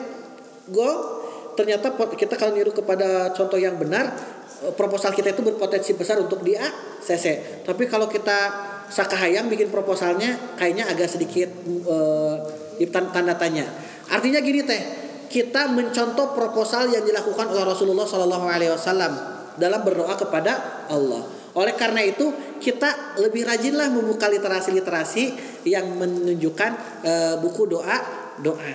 go, 0.70 1.18
ternyata 1.58 1.98
kita 2.14 2.38
kalau 2.38 2.54
niru 2.54 2.70
kepada 2.70 3.34
contoh 3.34 3.58
yang 3.58 3.74
benar, 3.82 4.14
e, 4.62 4.70
proposal 4.78 5.10
kita 5.10 5.34
itu 5.34 5.42
berpotensi 5.42 5.98
besar 5.98 6.22
untuk 6.22 6.46
di 6.46 6.54
ACC. 6.54 7.66
Tapi 7.66 7.90
kalau 7.90 8.06
kita 8.06 8.70
sakahayang 8.94 9.50
bikin 9.50 9.74
proposalnya, 9.74 10.54
kayaknya 10.54 10.86
agak 10.86 11.10
sedikit 11.10 11.50
e, 11.66 12.86
tanda 12.94 13.34
tanya. 13.34 13.66
Artinya 14.06 14.38
gini 14.38 14.62
teh, 14.62 15.03
kita 15.34 15.66
mencontoh 15.66 16.30
proposal 16.30 16.86
yang 16.94 17.02
dilakukan 17.02 17.50
oleh 17.50 17.66
Rasulullah 17.66 18.06
Shallallahu 18.06 18.46
Alaihi 18.46 18.70
Wasallam 18.70 19.18
dalam 19.58 19.82
berdoa 19.82 20.14
kepada 20.14 20.86
Allah. 20.86 21.26
Oleh 21.58 21.74
karena 21.74 22.06
itu 22.06 22.30
kita 22.62 23.18
lebih 23.18 23.42
rajinlah 23.42 23.90
membuka 23.90 24.30
literasi-literasi 24.30 25.34
yang 25.66 25.90
menunjukkan 25.98 26.70
e, 27.02 27.12
buku 27.42 27.66
doa 27.66 27.98
doa. 28.38 28.74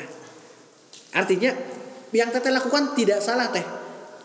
Artinya 1.16 1.55
yang 2.12 2.28
teteh 2.28 2.51
lakukan 2.51 2.91
tidak 2.91 3.24
salah 3.24 3.47
teh. 3.55 3.64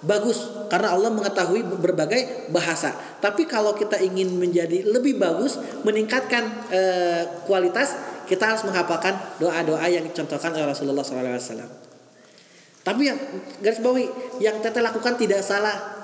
Bagus 0.02 0.66
karena 0.66 0.90
Allah 0.90 1.14
mengetahui 1.14 1.62
berbagai 1.78 2.50
bahasa. 2.50 2.98
Tapi 3.22 3.46
kalau 3.46 3.78
kita 3.78 4.02
ingin 4.02 4.34
menjadi 4.34 4.82
lebih 4.82 5.22
bagus, 5.22 5.54
meningkatkan 5.86 6.66
e, 6.66 6.80
kualitas, 7.46 7.94
kita 8.26 8.54
harus 8.54 8.66
menghafalkan 8.66 9.38
doa-doa 9.38 9.86
yang 9.86 10.02
dicontohkan 10.02 10.50
oleh 10.50 10.66
Rasulullah 10.66 11.06
SAW. 11.06 11.93
Tapi 12.84 13.02
yang 13.08 13.18
garis 13.64 13.80
bawahi 13.80 14.06
yang 14.44 14.60
teteh 14.60 14.84
lakukan 14.84 15.16
tidak 15.16 15.40
salah 15.40 15.94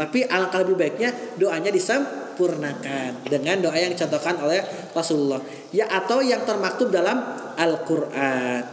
tapi 0.00 0.24
alangkah 0.24 0.64
lebih 0.64 0.80
baiknya 0.80 1.12
doanya 1.36 1.68
disempurnakan 1.68 3.20
dengan 3.28 3.60
doa 3.60 3.76
yang 3.76 3.92
dicontohkan 3.92 4.40
oleh 4.40 4.64
Rasulullah. 4.96 5.44
Ya 5.76 5.92
atau 5.92 6.24
yang 6.24 6.40
termaktub 6.48 6.88
dalam 6.88 7.20
Al-Qur'an. 7.60 8.64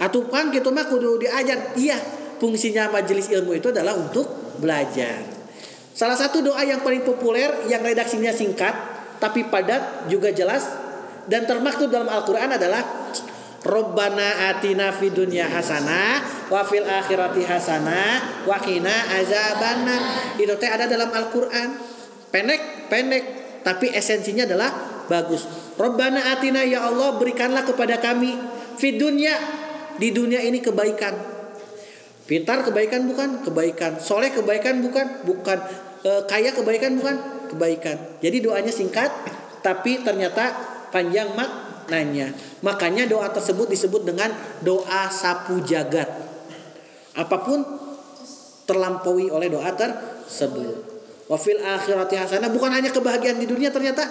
Atau 0.00 0.24
kan 0.32 0.48
gitu 0.48 0.72
mah 0.72 0.88
kudu 0.88 1.20
diajar. 1.20 1.76
Iya, 1.76 2.00
fungsinya 2.40 2.88
majelis 2.88 3.28
ilmu 3.28 3.60
itu 3.60 3.68
adalah 3.68 3.92
untuk 3.92 4.56
belajar. 4.56 5.20
Salah 5.92 6.16
satu 6.16 6.40
doa 6.40 6.64
yang 6.64 6.80
paling 6.80 7.04
populer 7.04 7.68
yang 7.68 7.84
redaksinya 7.84 8.32
singkat 8.32 8.72
tapi 9.18 9.50
padat 9.50 10.06
juga 10.08 10.30
jelas 10.30 10.64
dan 11.26 11.44
termaktub 11.44 11.92
dalam 11.92 12.08
Al-Qur'an 12.08 12.54
adalah 12.54 13.12
Robbana 13.58 14.54
atina 14.54 14.94
fid 14.94 15.18
dunya 15.18 15.50
hasanah 15.50 16.46
wa 16.46 16.62
fil 16.62 16.86
akhirati 16.86 17.42
hasanah 17.42 18.46
wa 18.46 18.54
qina 18.62 19.18
azabannar. 19.18 20.34
Itu 20.38 20.54
teh 20.62 20.70
ada 20.70 20.86
dalam 20.86 21.10
Al-Qur'an. 21.10 21.74
Pendek, 22.30 22.86
pendek, 22.86 23.24
tapi 23.66 23.90
esensinya 23.90 24.46
adalah 24.46 24.70
bagus. 25.10 25.48
Robbana 25.74 26.38
atina 26.38 26.62
ya 26.62 26.86
Allah 26.86 27.18
berikanlah 27.18 27.66
kepada 27.66 27.98
kami 27.98 28.38
fid 28.78 29.00
dunya 29.00 29.34
di 29.98 30.14
dunia 30.14 30.38
ini 30.38 30.62
kebaikan. 30.62 31.14
Pintar 32.28 32.62
kebaikan 32.62 33.08
bukan? 33.08 33.42
Kebaikan. 33.42 33.98
Soleh 33.98 34.30
kebaikan 34.30 34.84
bukan? 34.84 35.24
Bukan. 35.24 35.58
E, 36.04 36.10
kaya 36.28 36.52
kebaikan 36.52 37.00
bukan? 37.00 37.16
Kebaikan. 37.50 38.20
Jadi 38.20 38.44
doanya 38.44 38.70
singkat 38.70 39.08
tapi 39.64 40.04
ternyata 40.04 40.54
panjang 40.94 41.34
mak 41.34 41.67
nanya. 41.88 42.32
Makanya 42.62 43.08
doa 43.08 43.28
tersebut 43.32 43.68
disebut 43.68 44.04
dengan 44.04 44.32
doa 44.62 45.08
sapu 45.08 45.60
jagat. 45.64 46.08
Apa 47.18 47.36
pun 47.42 47.64
terlampaui 48.68 49.32
oleh 49.32 49.48
doa 49.48 49.72
tersebut. 49.72 51.00
Wafil 51.28 51.60
akhirati 51.60 52.16
hasanah 52.16 52.48
bukan 52.48 52.72
hanya 52.72 52.88
kebahagiaan 52.88 53.36
di 53.36 53.48
dunia 53.48 53.68
ternyata 53.68 54.04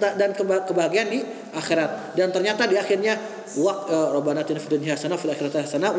dan 0.00 0.32
kebahagiaan 0.36 1.08
di 1.12 1.20
akhirat 1.52 2.16
dan 2.16 2.32
ternyata 2.32 2.64
di 2.64 2.74
akhirnya 2.80 3.20
wa 3.60 3.84
e, 3.84 3.96
robbana 4.16 4.40
hasanah 4.40 5.20
fil 5.20 5.32
akhirati 5.32 5.60
hasanah 5.60 5.92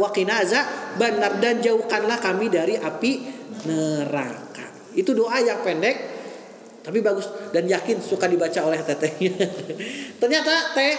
benar 0.97 1.31
dan 1.37 1.61
jauhkanlah 1.61 2.17
kami 2.17 2.49
dari 2.49 2.81
api 2.81 3.11
neraka. 3.69 4.65
Itu 4.97 5.13
doa 5.13 5.37
yang 5.37 5.61
pendek 5.61 6.14
tapi 6.85 7.01
bagus 7.01 7.25
dan 7.49 7.65
yakin 7.65 7.97
suka 7.97 8.29
dibaca 8.29 8.61
oleh 8.61 8.77
tetehnya. 8.85 9.33
Ternyata 10.21 10.77
teh 10.77 10.93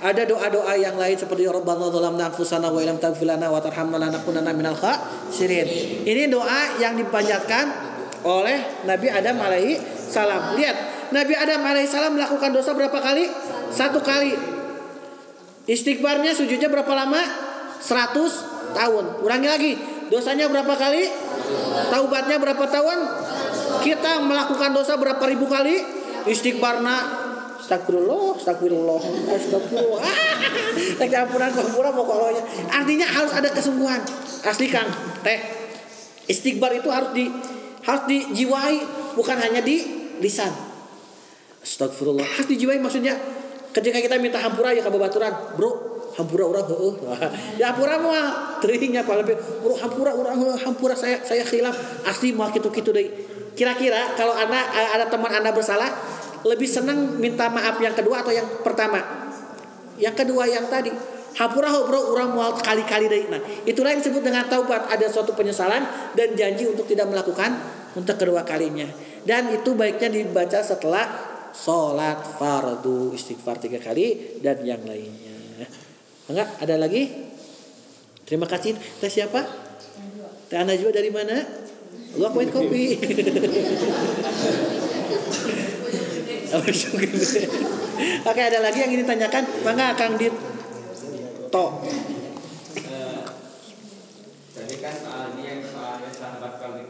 ada 0.00 0.22
doa-doa 0.24 0.72
yang 0.80 0.96
lain 0.96 1.16
seperti 1.16 1.44
ya 1.44 1.52
Rabbana 1.52 1.92
dzalamna 1.92 2.32
anfusana 2.32 2.72
wa 2.72 2.80
illam 2.80 2.96
taghfir 2.96 3.28
lana 3.28 3.52
wa 3.52 3.60
tarhamna 3.60 4.00
lanakunanna 4.00 4.56
minal 4.56 4.76
khasirin. 4.76 5.68
Ini 6.08 6.32
doa 6.32 6.80
yang 6.80 6.96
dipanjatkan 6.96 7.64
oleh 8.24 8.88
Nabi 8.88 9.08
Adam 9.12 9.36
alaihi 9.40 9.76
salam. 9.96 10.56
Lihat, 10.56 10.76
Nabi 11.12 11.36
Adam 11.36 11.60
alaihi 11.60 11.88
salam 11.88 12.16
melakukan 12.16 12.50
dosa 12.56 12.72
berapa 12.72 12.96
kali? 12.96 13.28
Satu 13.68 14.00
kali. 14.00 14.32
Istighfarnya 15.68 16.32
sujudnya 16.32 16.72
berapa 16.72 16.92
lama? 16.96 17.20
100 17.82 18.72
tahun. 18.72 19.04
Ulangi 19.20 19.48
lagi. 19.48 19.72
Dosanya 20.06 20.46
berapa 20.46 20.70
kali? 20.78 21.25
Taubatnya 21.92 22.36
berapa 22.40 22.64
tahun? 22.66 22.98
Kita 23.82 24.22
melakukan 24.24 24.70
dosa 24.74 24.96
berapa 24.98 25.22
ribu 25.26 25.46
kali? 25.46 25.78
Istighfarna 26.26 27.26
Astagfirullah, 27.66 28.38
astagfirullah, 28.38 29.00
astagfirullah. 29.26 30.00
Tak 31.02 31.08
ampunan 31.10 31.50
pengampura 31.50 31.90
pokoknya. 31.90 32.42
Artinya 32.70 33.06
harus 33.10 33.32
ada 33.34 33.50
kesungguhan. 33.50 33.98
Asli 34.46 34.70
Kang, 34.70 34.86
teh. 35.26 35.40
Istighfar 36.30 36.78
itu 36.78 36.86
harus 36.94 37.10
di 37.10 37.26
harus 37.82 38.02
dijiwai, 38.06 38.78
bukan 39.18 39.34
hanya 39.42 39.66
di 39.66 39.82
lisan. 40.22 40.54
Astagfirullah. 41.58 42.22
Harus 42.22 42.46
dijiwai 42.46 42.78
maksudnya 42.78 43.18
ketika 43.74 43.98
kita 43.98 44.22
minta 44.22 44.38
hampura 44.38 44.70
ya 44.70 44.86
kababaturan, 44.86 45.58
bro, 45.58 45.95
hampura 46.16 46.44
orang 46.48 46.64
heueuh. 46.66 46.96
ya 47.60 47.72
hampura 47.72 48.00
mah 48.00 48.58
teuingnya 48.64 49.04
lebih 49.04 49.36
bro 49.60 49.76
hampura 49.76 50.16
orang 50.16 50.36
heueuh, 50.40 50.58
hampura 50.64 50.96
saya 50.96 51.20
saya 51.20 51.44
khilaf 51.44 51.76
asli 52.08 52.32
mah 52.32 52.48
kitu-kitu 52.50 52.90
deui. 52.90 53.08
Kira-kira 53.56 54.12
kalau 54.16 54.36
anak 54.36 54.68
ada 54.72 55.08
teman 55.08 55.32
Anda 55.32 55.48
bersalah, 55.48 55.88
lebih 56.44 56.68
senang 56.68 57.16
minta 57.16 57.48
maaf 57.48 57.80
yang 57.80 57.96
kedua 57.96 58.20
atau 58.20 58.32
yang 58.32 58.44
pertama? 58.60 59.00
Yang 59.96 60.24
kedua 60.24 60.44
yang 60.44 60.68
tadi. 60.68 60.92
Hampura 61.36 61.68
bro 61.68 62.16
orang 62.16 62.32
mau 62.32 62.52
kali-kali 62.56 63.12
deui. 63.12 63.28
Nah, 63.28 63.40
itulah 63.68 63.92
yang 63.92 64.00
disebut 64.00 64.24
dengan 64.24 64.48
taubat. 64.48 64.88
Ada 64.88 65.08
suatu 65.08 65.36
penyesalan 65.36 65.84
dan 66.16 66.32
janji 66.32 66.64
untuk 66.64 66.88
tidak 66.88 67.12
melakukan 67.12 67.52
untuk 67.96 68.16
kedua 68.16 68.44
kalinya. 68.44 68.88
Dan 69.24 69.52
itu 69.52 69.76
baiknya 69.76 70.08
dibaca 70.12 70.60
setelah 70.64 71.04
sholat 71.56 72.20
fardu 72.36 73.16
istighfar 73.16 73.56
tiga 73.56 73.80
kali 73.80 74.36
dan 74.44 74.60
yang 74.62 74.84
lainnya. 74.84 75.25
Enggak? 76.26 76.48
Ada 76.58 76.74
lagi? 76.74 77.06
Terima 78.26 78.50
kasih. 78.50 78.74
Teh 78.98 79.06
siapa? 79.10 79.46
Teh 80.50 80.58
Anda 80.58 80.74
juga 80.74 80.98
dari 80.98 81.10
mana? 81.14 81.38
Lu 82.18 82.26
akuin 82.26 82.50
kopi. 82.50 82.98
Oke 88.26 88.40
ada 88.42 88.58
lagi 88.62 88.78
yang 88.82 88.90
ingin 88.90 89.06
ditanyakan? 89.06 89.44
Mangga 89.62 89.94
Kang 89.94 90.18
Dit. 90.18 90.34
To. 91.52 91.64
Eh, 92.74 93.22
Tadi 94.56 94.74
kan 94.82 94.94
soal 94.98 95.36
ini 95.36 95.42
yang 95.46 95.62
soalnya 95.62 96.10
sahabat 96.10 96.52
kalau 96.58 96.82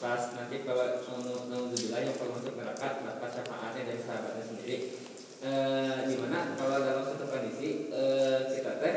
pas 0.00 0.22
nanti 0.32 0.64
kalau 0.64 1.04
naudzubillah 1.52 2.00
yang 2.00 2.16
kalau 2.16 2.32
masuk 2.40 2.56
neraka 2.56 3.04
dapat 3.04 3.28
syafaatnya 3.28 3.82
dari 3.92 4.00
sahabatnya 4.00 4.44
sendiri. 4.48 4.76
Eh, 5.40 5.96
di 6.04 6.14
mana 6.20 6.52
kalau 6.52 6.84
dalam 6.84 7.04
satu 7.04 7.24
kondisi 7.28 7.88
eh, 7.88 8.38
kita 8.52 8.72
teh 8.76 8.94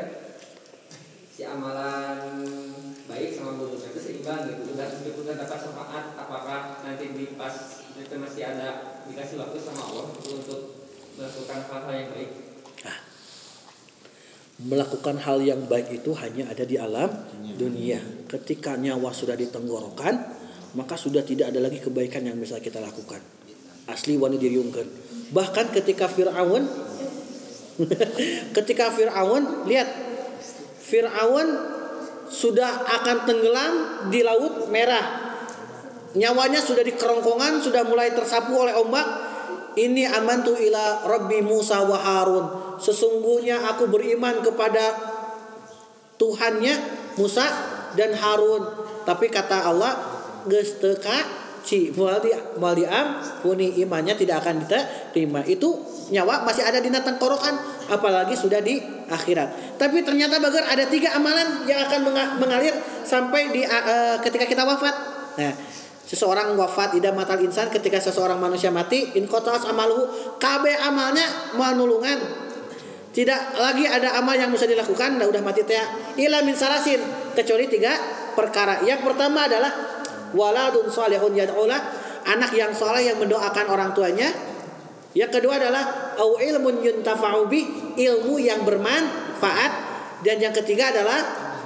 si 1.34 1.42
amalan 1.42 2.46
baik 3.10 3.34
sama 3.34 3.58
buruk 3.58 3.82
itu 3.82 3.98
seimbang 3.98 4.46
gitu 4.46 4.70
udah 4.70 4.86
udah 5.18 5.34
dapat 5.34 5.58
syafaat 5.66 6.04
apakah 6.14 6.78
nanti 6.86 7.10
di 7.10 7.34
pas 7.34 7.82
itu 7.98 8.14
masih 8.14 8.54
ada 8.54 9.02
dikasih 9.10 9.42
waktu 9.42 9.58
sama 9.58 9.82
Allah 9.82 10.06
untuk 10.14 10.78
melakukan 11.18 11.58
hal-hal 11.66 11.90
yang 11.90 12.10
baik 12.14 12.30
Melakukan 14.54 15.18
hal 15.18 15.42
yang 15.42 15.66
baik 15.66 15.98
itu 15.98 16.14
hanya 16.14 16.46
ada 16.46 16.62
di 16.62 16.78
alam 16.78 17.10
dunia. 17.58 17.98
Ketika 18.30 18.78
nyawa 18.78 19.10
sudah 19.10 19.34
ditenggorokan, 19.34 20.14
maka 20.78 20.94
sudah 20.94 21.26
tidak 21.26 21.50
ada 21.50 21.58
lagi 21.58 21.82
kebaikan 21.82 22.22
yang 22.22 22.38
bisa 22.38 22.62
kita 22.62 22.78
lakukan. 22.78 23.18
Asli 23.90 24.14
wani 24.14 24.38
diriungkan. 24.38 24.86
Bahkan 25.34 25.74
ketika 25.74 26.06
Fir'aun 26.06 26.70
ketika 28.62 28.94
Fir'aun 28.94 29.66
lihat 29.66 30.13
Fir'aun 30.84 31.48
sudah 32.28 32.84
akan 32.84 33.16
tenggelam 33.24 33.74
di 34.12 34.20
laut 34.20 34.68
merah. 34.68 35.32
Nyawanya 36.14 36.60
sudah 36.60 36.84
di 36.84 36.94
kerongkongan, 36.94 37.64
sudah 37.64 37.82
mulai 37.88 38.12
tersapu 38.12 38.54
oleh 38.54 38.76
ombak. 38.76 39.32
Ini 39.74 40.06
amantu 40.06 40.54
ila 40.54 41.02
Rabbi 41.08 41.42
Musa 41.42 41.82
wa 41.82 41.98
Harun. 41.98 42.78
Sesungguhnya 42.78 43.64
aku 43.74 43.90
beriman 43.90 44.38
kepada 44.38 44.94
Tuhannya 46.14 46.74
Musa 47.18 47.46
dan 47.98 48.14
Harun. 48.14 48.62
Tapi 49.02 49.26
kata 49.26 49.66
Allah, 49.66 49.98
geus 50.46 50.78
ci 51.64 51.88
moal 51.96 52.20
di 52.20 52.30
moal 52.60 52.76
diampuni 52.76 53.80
imannya 53.80 54.14
tidak 54.14 54.44
akan 54.44 54.62
diterima. 54.62 55.40
Itu 55.48 55.80
nyawa 56.12 56.44
masih 56.44 56.62
ada 56.62 56.78
di 56.78 56.92
tenggorokan 56.92 57.56
apalagi 57.88 58.36
sudah 58.36 58.60
di 58.60 58.78
akhirat. 59.08 59.80
Tapi 59.80 60.04
ternyata 60.04 60.36
bagar 60.38 60.68
ada 60.68 60.84
tiga 60.86 61.16
amalan 61.16 61.64
yang 61.64 61.80
akan 61.88 62.00
mengalir 62.38 62.76
sampai 63.02 63.50
di 63.50 63.64
uh, 63.64 64.20
ketika 64.20 64.44
kita 64.44 64.62
wafat. 64.62 64.94
Nah, 65.34 65.52
seseorang 66.04 66.52
wafat 66.54 67.00
ida 67.00 67.10
matal 67.16 67.40
insan 67.40 67.72
ketika 67.72 67.96
seseorang 67.96 68.36
manusia 68.36 68.68
mati 68.68 69.16
in 69.16 69.24
amaluhu 69.24 70.36
KB 70.36 70.64
amalnya 70.84 71.24
mau 71.56 71.72
nulungan 71.72 72.44
tidak 73.14 73.56
lagi 73.56 73.88
ada 73.88 74.18
amal 74.20 74.36
yang 74.36 74.52
bisa 74.52 74.68
dilakukan 74.68 75.16
nah 75.16 75.24
udah 75.24 75.40
mati 75.40 75.64
teh 75.64 75.80
ila 76.20 76.44
min 76.44 76.52
salasin 76.52 77.00
kecuali 77.32 77.70
tiga 77.72 77.96
perkara 78.36 78.84
yang 78.84 79.00
pertama 79.00 79.48
adalah 79.48 80.03
waladun 80.34 80.90
salihun 80.90 81.32
yad'ulah 81.32 81.80
anak 82.28 82.52
yang 82.52 82.74
soleh 82.74 83.06
yang 83.06 83.16
mendoakan 83.16 83.66
orang 83.70 83.90
tuanya 83.96 84.28
yang 85.14 85.30
kedua 85.30 85.62
adalah 85.62 86.14
au 86.18 86.36
ilmun 86.36 86.82
yuntafa'u 86.82 87.46
ilmu 87.94 88.34
yang 88.42 88.66
bermanfaat 88.66 89.72
dan 90.26 90.36
yang 90.42 90.52
ketiga 90.52 90.90
adalah 90.90 91.22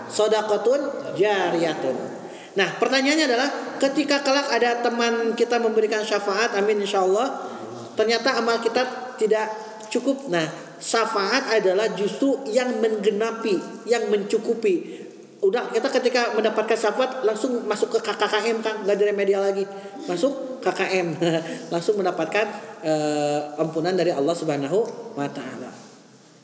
sodakotun 0.09 1.13
jariyatun 1.17 2.19
Nah 2.59 2.75
pertanyaannya 2.75 3.27
adalah 3.31 3.49
ketika 3.79 4.27
kelak 4.27 4.51
ada 4.51 4.83
teman 4.83 5.39
kita 5.39 5.63
memberikan 5.63 6.03
syafaat, 6.03 6.59
amin 6.59 6.83
insya 6.83 7.07
Allah, 7.07 7.47
ternyata 7.95 8.35
amal 8.35 8.59
kita 8.59 9.15
tidak 9.15 9.47
cukup. 9.87 10.27
Nah 10.27 10.43
syafaat 10.83 11.55
adalah 11.55 11.95
justru 11.95 12.35
yang 12.51 12.83
menggenapi, 12.83 13.87
yang 13.87 14.11
mencukupi. 14.11 15.07
Udah 15.39 15.71
kita 15.71 15.87
ketika 15.87 16.35
mendapatkan 16.35 16.75
syafaat 16.75 17.23
langsung 17.23 17.63
masuk 17.63 17.95
ke 17.95 17.99
KKM 18.03 18.59
kan, 18.59 18.75
nggak 18.83 18.95
ada 18.99 19.15
media 19.15 19.39
lagi, 19.39 19.63
masuk 20.11 20.59
KKM, 20.59 21.15
langsung 21.73 21.95
mendapatkan 21.95 22.47
uh, 22.83 23.63
ampunan 23.63 23.95
dari 23.95 24.11
Allah 24.11 24.35
Subhanahu 24.35 24.83
Wa 25.15 25.31
Taala. 25.31 25.71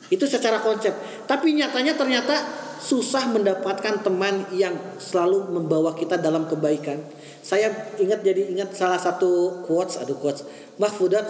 Itu 0.07 0.23
secara 0.23 0.63
konsep. 0.63 0.95
Tapi 1.27 1.57
nyatanya 1.59 1.97
ternyata 1.99 2.39
susah 2.79 3.27
mendapatkan 3.35 4.05
teman 4.05 4.47
yang 4.55 4.75
selalu 5.01 5.49
membawa 5.51 5.91
kita 5.91 6.15
dalam 6.15 6.47
kebaikan. 6.47 7.01
Saya 7.43 7.73
ingat 7.99 8.23
jadi 8.23 8.47
ingat 8.53 8.71
salah 8.77 9.01
satu 9.01 9.61
quotes, 9.65 9.99
aduh 10.01 10.17
quotes 10.17 10.47
Mahfudat 10.79 11.25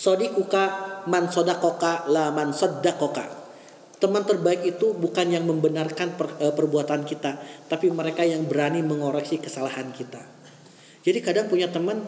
Sodikuka 0.00 0.64
man 1.12 1.28
sodakoka 1.28 2.08
la 2.08 2.32
man 2.32 2.56
sodakoka. 2.56 3.39
Teman 4.00 4.24
terbaik 4.24 4.64
itu 4.64 4.96
bukan 4.96 5.28
yang 5.28 5.44
membenarkan 5.44 6.16
per, 6.16 6.40
e, 6.40 6.48
perbuatan 6.56 7.04
kita, 7.04 7.36
tapi 7.68 7.92
mereka 7.92 8.24
yang 8.24 8.48
berani 8.48 8.80
mengoreksi 8.80 9.36
kesalahan 9.36 9.92
kita. 9.92 10.24
Jadi 11.04 11.18
kadang 11.20 11.52
punya 11.52 11.68
teman 11.68 12.00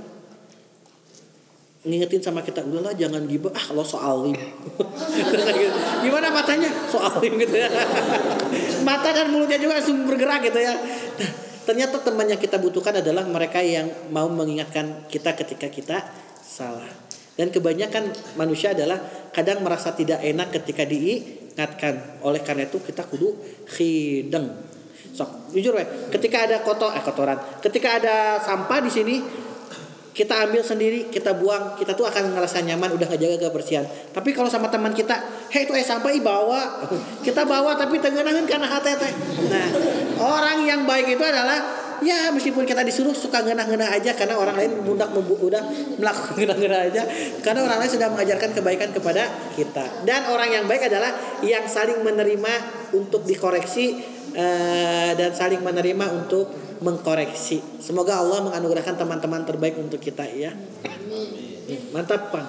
ngingetin 1.82 2.22
sama 2.22 2.46
kita 2.46 2.62
udahlah 2.62 2.94
jangan 2.94 3.26
gibah 3.26 3.50
ah 3.58 3.66
lo 3.74 3.82
soal 3.82 4.30
lim 4.30 4.38
gimana 6.06 6.30
matanya? 6.30 6.70
Soal 6.86 7.18
lim 7.18 7.34
gitu 7.42 7.58
ya. 7.58 7.66
Mata 8.86 9.10
dan 9.10 9.34
mulutnya 9.34 9.58
juga 9.58 9.82
langsung 9.82 10.06
bergerak 10.06 10.46
gitu 10.46 10.62
ya. 10.62 10.78
Nah, 10.78 11.30
ternyata 11.66 11.98
teman 11.98 12.30
yang 12.30 12.38
kita 12.38 12.62
butuhkan 12.62 13.02
adalah 13.02 13.26
mereka 13.26 13.58
yang 13.60 13.90
mau 14.14 14.30
mengingatkan 14.30 15.10
kita 15.10 15.34
ketika 15.34 15.66
kita 15.68 15.98
salah. 16.38 16.86
Dan 17.34 17.50
kebanyakan 17.50 18.12
manusia 18.38 18.76
adalah 18.76 19.00
kadang 19.34 19.64
merasa 19.64 19.90
tidak 19.96 20.20
enak 20.22 20.52
ketika 20.52 20.84
diingatkan. 21.52 22.24
Oleh 22.24 22.40
karena 22.40 22.64
itu 22.64 22.80
kita 22.80 23.04
kudu 23.04 23.36
khideng. 23.68 24.48
Sok 25.12 25.52
jujur 25.52 25.76
ya 25.76 25.84
ketika 26.08 26.48
ada 26.48 26.64
kotor 26.64 26.96
eh 26.96 27.04
kotoran. 27.04 27.36
Ketika 27.60 28.00
ada 28.00 28.40
sampah 28.40 28.80
di 28.80 28.88
sini 28.88 29.16
kita 30.12 30.44
ambil 30.44 30.60
sendiri, 30.60 31.08
kita 31.08 31.32
buang, 31.32 31.72
kita 31.80 31.96
tuh 31.96 32.04
akan 32.04 32.36
ngerasa 32.36 32.60
nyaman, 32.68 32.92
udah 32.92 33.08
ngejaga 33.08 33.48
kebersihan. 33.48 33.88
Tapi 34.12 34.36
kalau 34.36 34.44
sama 34.44 34.68
teman 34.68 34.92
kita, 34.92 35.16
hei 35.48 35.64
itu 35.64 35.72
eh 35.72 35.80
sampai 35.80 36.20
bawa, 36.20 36.84
kita 37.24 37.48
bawa 37.48 37.72
tapi 37.80 37.96
tengenangin 37.96 38.44
karena 38.44 38.68
hati 38.68 38.92
Nah, 39.48 39.66
orang 40.20 40.68
yang 40.68 40.84
baik 40.84 41.16
itu 41.16 41.24
adalah 41.24 41.81
ya 42.02 42.34
meskipun 42.34 42.66
kita 42.66 42.82
disuruh 42.82 43.14
suka 43.14 43.46
ngenah-ngenah 43.46 43.94
aja 43.94 44.12
karena 44.12 44.36
orang 44.36 44.58
lain 44.58 44.82
mudah 44.82 45.08
udah 45.14 45.62
melakukan 45.96 46.34
ngenah-ngenah 46.38 46.80
aja 46.92 47.02
karena 47.40 47.60
orang 47.64 47.78
lain 47.82 47.92
sudah 47.94 48.08
mengajarkan 48.10 48.50
kebaikan 48.52 48.90
kepada 48.90 49.30
kita. 49.54 49.84
Dan 50.04 50.28
orang 50.28 50.50
yang 50.50 50.64
baik 50.66 50.90
adalah 50.90 51.14
yang 51.40 51.64
saling 51.64 52.02
menerima 52.02 52.52
untuk 52.92 53.24
dikoreksi 53.24 54.02
uh, 54.34 55.10
dan 55.16 55.30
saling 55.32 55.62
menerima 55.62 56.10
untuk 56.12 56.50
mengkoreksi. 56.82 57.62
Semoga 57.78 58.18
Allah 58.18 58.42
menganugerahkan 58.42 58.98
teman-teman 58.98 59.46
terbaik 59.46 59.78
untuk 59.78 60.02
kita 60.02 60.26
ya. 60.26 60.50
Mantap, 61.94 62.34
Pak. 62.34 62.46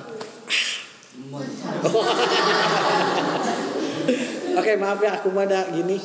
Oke, 4.54 4.78
maaf 4.78 5.01
ya 5.01 5.18
aku 5.18 5.34
mah 5.34 5.49
ada 5.49 5.66
gini. 5.74 5.97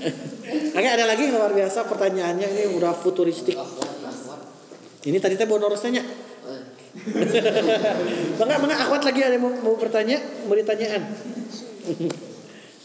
Oke, 0.50 0.88
ada 0.88 1.04
lagi 1.06 1.22
yang 1.30 1.38
luar 1.38 1.52
biasa 1.54 1.86
pertanyaannya 1.86 2.48
ini 2.50 2.62
udah 2.74 2.92
futuristik. 2.94 3.56
Ini 5.00 5.16
tadi 5.16 5.34
teh 5.38 5.48
bonus 5.48 5.80
tanya. 5.80 6.04
Bangga, 8.38 8.56
bangga 8.58 8.76
akhwat 8.82 9.06
lagi 9.06 9.22
ada 9.22 9.38
yang 9.38 9.46
mau, 9.46 9.54
mau 9.62 9.74
bertanya, 9.78 10.18
mau 10.50 10.58
ditanyaan. 10.58 11.02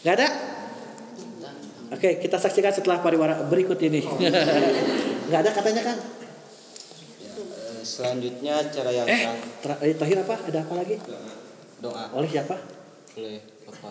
Gak 0.06 0.14
ada? 0.22 0.28
Oke, 1.90 2.22
kita 2.22 2.38
saksikan 2.38 2.70
setelah 2.70 3.02
pariwara 3.02 3.42
berikut 3.50 3.82
ini. 3.82 4.06
Gak 5.34 5.40
ada 5.42 5.50
katanya 5.50 5.82
Kang. 5.90 6.00
Eh, 6.00 7.82
Selanjutnya 7.82 8.62
cara 8.70 8.94
yang 8.94 9.08
Eh, 9.10 9.22
eh, 9.90 9.94
terakhir 9.98 10.18
apa? 10.22 10.36
Ada 10.54 10.60
apa 10.62 10.74
lagi? 10.78 10.96
doa 11.82 12.04
Oleh 12.14 12.30
siapa? 12.30 12.75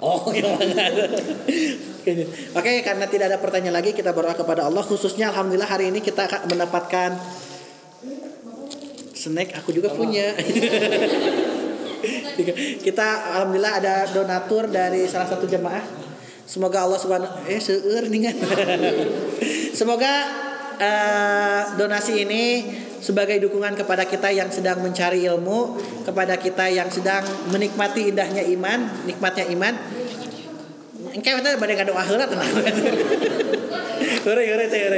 Oh, 0.05 0.29
iya. 0.37 0.53
Oke, 0.53 2.13
Oke, 2.53 2.71
karena 2.85 3.09
tidak 3.09 3.27
ada 3.33 3.39
pertanyaan 3.41 3.81
lagi, 3.81 3.97
kita 3.97 4.13
berdoa 4.13 4.37
kepada 4.37 4.69
Allah. 4.69 4.85
Khususnya, 4.85 5.33
alhamdulillah 5.33 5.71
hari 5.71 5.89
ini 5.89 6.05
kita 6.05 6.29
akan 6.29 6.41
mendapatkan 6.53 7.17
snack. 9.17 9.57
Aku 9.65 9.73
juga 9.73 9.89
punya. 9.97 10.37
kita 12.87 13.07
alhamdulillah 13.39 13.75
ada 13.81 13.95
donatur 14.13 14.69
dari 14.69 15.09
salah 15.09 15.31
satu 15.31 15.49
jemaah. 15.49 15.81
Semoga 16.45 16.85
Allah 16.85 17.01
subhanahu 17.01 17.49
eh 17.49 17.57
seueur 17.57 18.05
ningan. 18.13 18.37
Semoga 19.79 20.13
eh, 20.77 21.63
donasi 21.81 22.29
ini 22.29 22.45
sebagai 23.05 23.37
dukungan 23.45 23.77
kepada 23.77 24.09
kita 24.09 24.33
yang 24.33 24.49
sedang 24.49 24.81
mencari 24.81 25.29
ilmu, 25.29 25.77
kepada 26.09 26.41
kita 26.41 26.73
yang 26.73 26.89
sedang 26.89 27.21
menikmati 27.53 28.09
indahnya 28.09 28.41
iman, 28.57 29.05
nikmatnya 29.05 29.45
iman. 29.53 29.77
Engke 31.13 31.29
kita 31.29 31.61
pada 31.61 31.85
doa 31.85 32.03
heula 32.09 32.25
tenang. 32.25 32.49
Heureuy, 34.25 34.49
heureuy, 34.49 34.69
teh. 34.73 34.89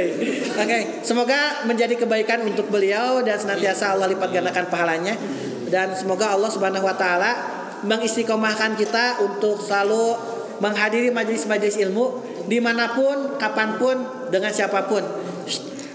Oke, 0.55 1.03
semoga 1.03 1.67
menjadi 1.67 1.99
kebaikan 1.99 2.47
untuk 2.47 2.71
beliau 2.71 3.19
dan 3.27 3.35
senantiasa 3.35 3.91
Allah 3.91 4.07
lipat 4.07 4.31
gandakan 4.31 4.71
pahalanya 4.71 5.19
dan 5.67 5.91
semoga 5.91 6.31
Allah 6.31 6.47
Subhanahu 6.47 6.87
wa 6.87 6.95
taala 6.95 7.35
mengistiqomahkan 7.83 8.79
kita 8.79 9.19
untuk 9.19 9.59
selalu 9.59 10.15
menghadiri 10.63 11.11
majelis-majelis 11.11 11.75
ilmu 11.83 12.23
di 12.47 12.63
mana 12.63 12.95
pun, 12.95 13.35
kapan 13.35 13.75
pun, 13.75 13.95
dengan 14.31 14.49
siapa 14.55 14.87
pun. 14.87 15.03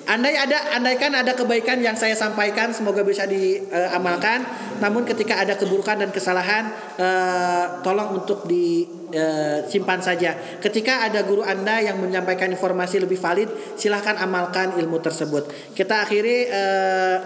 Andai 0.02 0.34
ada, 0.34 0.74
andaikan 0.74 1.14
ada 1.14 1.30
kebaikan 1.38 1.78
yang 1.78 1.94
saya 1.94 2.18
sampaikan, 2.18 2.74
semoga 2.74 3.06
bisa 3.06 3.22
diamalkan. 3.22 4.42
Namun 4.82 5.06
ketika 5.06 5.38
ada 5.38 5.54
keburukan 5.54 5.94
dan 5.94 6.10
kesalahan, 6.10 6.74
eh, 6.98 7.64
tolong 7.86 8.18
untuk 8.18 8.42
disimpan 8.50 10.02
saja. 10.02 10.34
Ketika 10.58 11.06
ada 11.06 11.22
guru 11.22 11.46
anda 11.46 11.78
yang 11.78 12.02
menyampaikan 12.02 12.50
informasi 12.50 12.98
lebih 12.98 13.20
valid, 13.20 13.46
silahkan 13.78 14.18
amalkan 14.18 14.74
ilmu 14.74 14.98
tersebut. 14.98 15.46
Kita 15.78 16.02
akhiri 16.02 16.50
eh, 16.50 17.16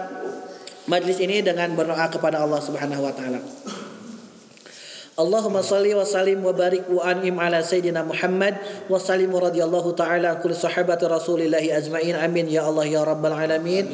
majlis 0.85 1.17
ini 1.17 1.41
dengan 1.41 1.73
berdoa 1.73 2.05
kepada 2.13 2.45
Allah 2.45 2.61
Subhanahu 2.61 3.01
Wa 3.01 3.13
Taala. 3.17 3.41
اللهم 5.17 5.61
صل 5.61 5.95
وسلم 5.95 6.45
وبارك 6.45 6.83
وانعم 6.93 7.39
على 7.39 7.63
سيدنا 7.63 8.03
محمد 8.05 8.55
وسلم 8.89 9.35
رضي 9.35 9.63
الله 9.63 9.91
تعالى 9.91 10.27
عن 10.27 10.37
كل 10.45 10.55
صحابه 10.55 10.97
رسول 11.03 11.41
الله 11.41 11.77
اجمعين 11.77 12.15
امين 12.15 12.49
يا 12.53 12.69
الله 12.69 12.85
يا 12.85 13.03
رب 13.03 13.25
العالمين 13.25 13.85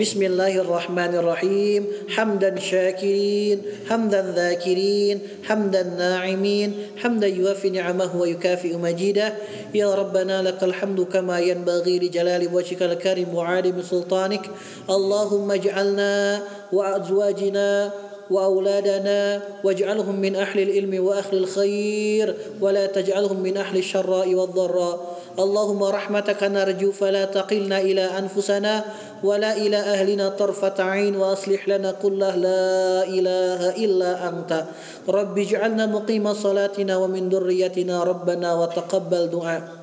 بسم 0.00 0.22
الله 0.22 0.60
الرحمن 0.60 1.12
الرحيم 1.16 1.86
حمدا 2.12 2.60
شاكرين 2.60 3.62
حمدا 3.88 4.20
ذاكرين 4.36 5.20
حمدا 5.48 5.82
ناعمين 5.82 6.74
حمدا 7.00 7.26
يوفي 7.26 7.70
نعمه 7.70 8.16
ويكافئ 8.16 8.76
مجيده 8.76 9.32
يا 9.74 9.94
ربنا 9.94 10.42
لك 10.42 10.60
الحمد 10.62 11.00
كما 11.00 11.40
ينبغي 11.40 11.98
لجلال 11.98 12.48
وجهك 12.52 12.82
الكريم 12.82 13.34
وعالم 13.34 13.82
سلطانك 13.82 14.44
اللهم 14.90 15.50
اجعلنا 15.50 16.42
وازواجنا 16.72 17.90
وأولادنا 18.31 19.41
واجعلهم 19.63 20.15
من 20.15 20.35
أهل 20.35 20.57
العلم 20.59 20.93
وأهل 21.05 21.33
الخير 21.37 22.35
ولا 22.61 22.85
تجعلهم 22.85 23.39
من 23.43 23.57
أهل 23.57 23.77
الشراء 23.77 24.35
والضراء 24.35 24.95
اللهم 25.39 25.83
رحمتك 25.83 26.43
نرجو 26.43 26.91
فلا 26.91 27.25
تقلنا 27.25 27.79
إلى 27.79 28.01
أنفسنا 28.01 28.85
ولا 29.23 29.57
إلى 29.57 29.77
أهلنا 29.77 30.29
طرفة 30.29 30.83
عين 30.83 31.15
وأصلح 31.15 31.67
لنا 31.67 31.91
كله 31.91 32.35
لا 32.35 33.03
إله 33.03 33.61
إلا 33.75 34.29
أنت 34.29 34.51
رب 35.09 35.35
اجعلنا 35.37 35.85
مقيم 35.85 36.33
صلاتنا 36.33 36.97
ومن 36.97 37.29
ذريتنا 37.29 38.03
ربنا 38.03 38.49
وتقبل 38.55 39.27
دعاء 39.27 39.81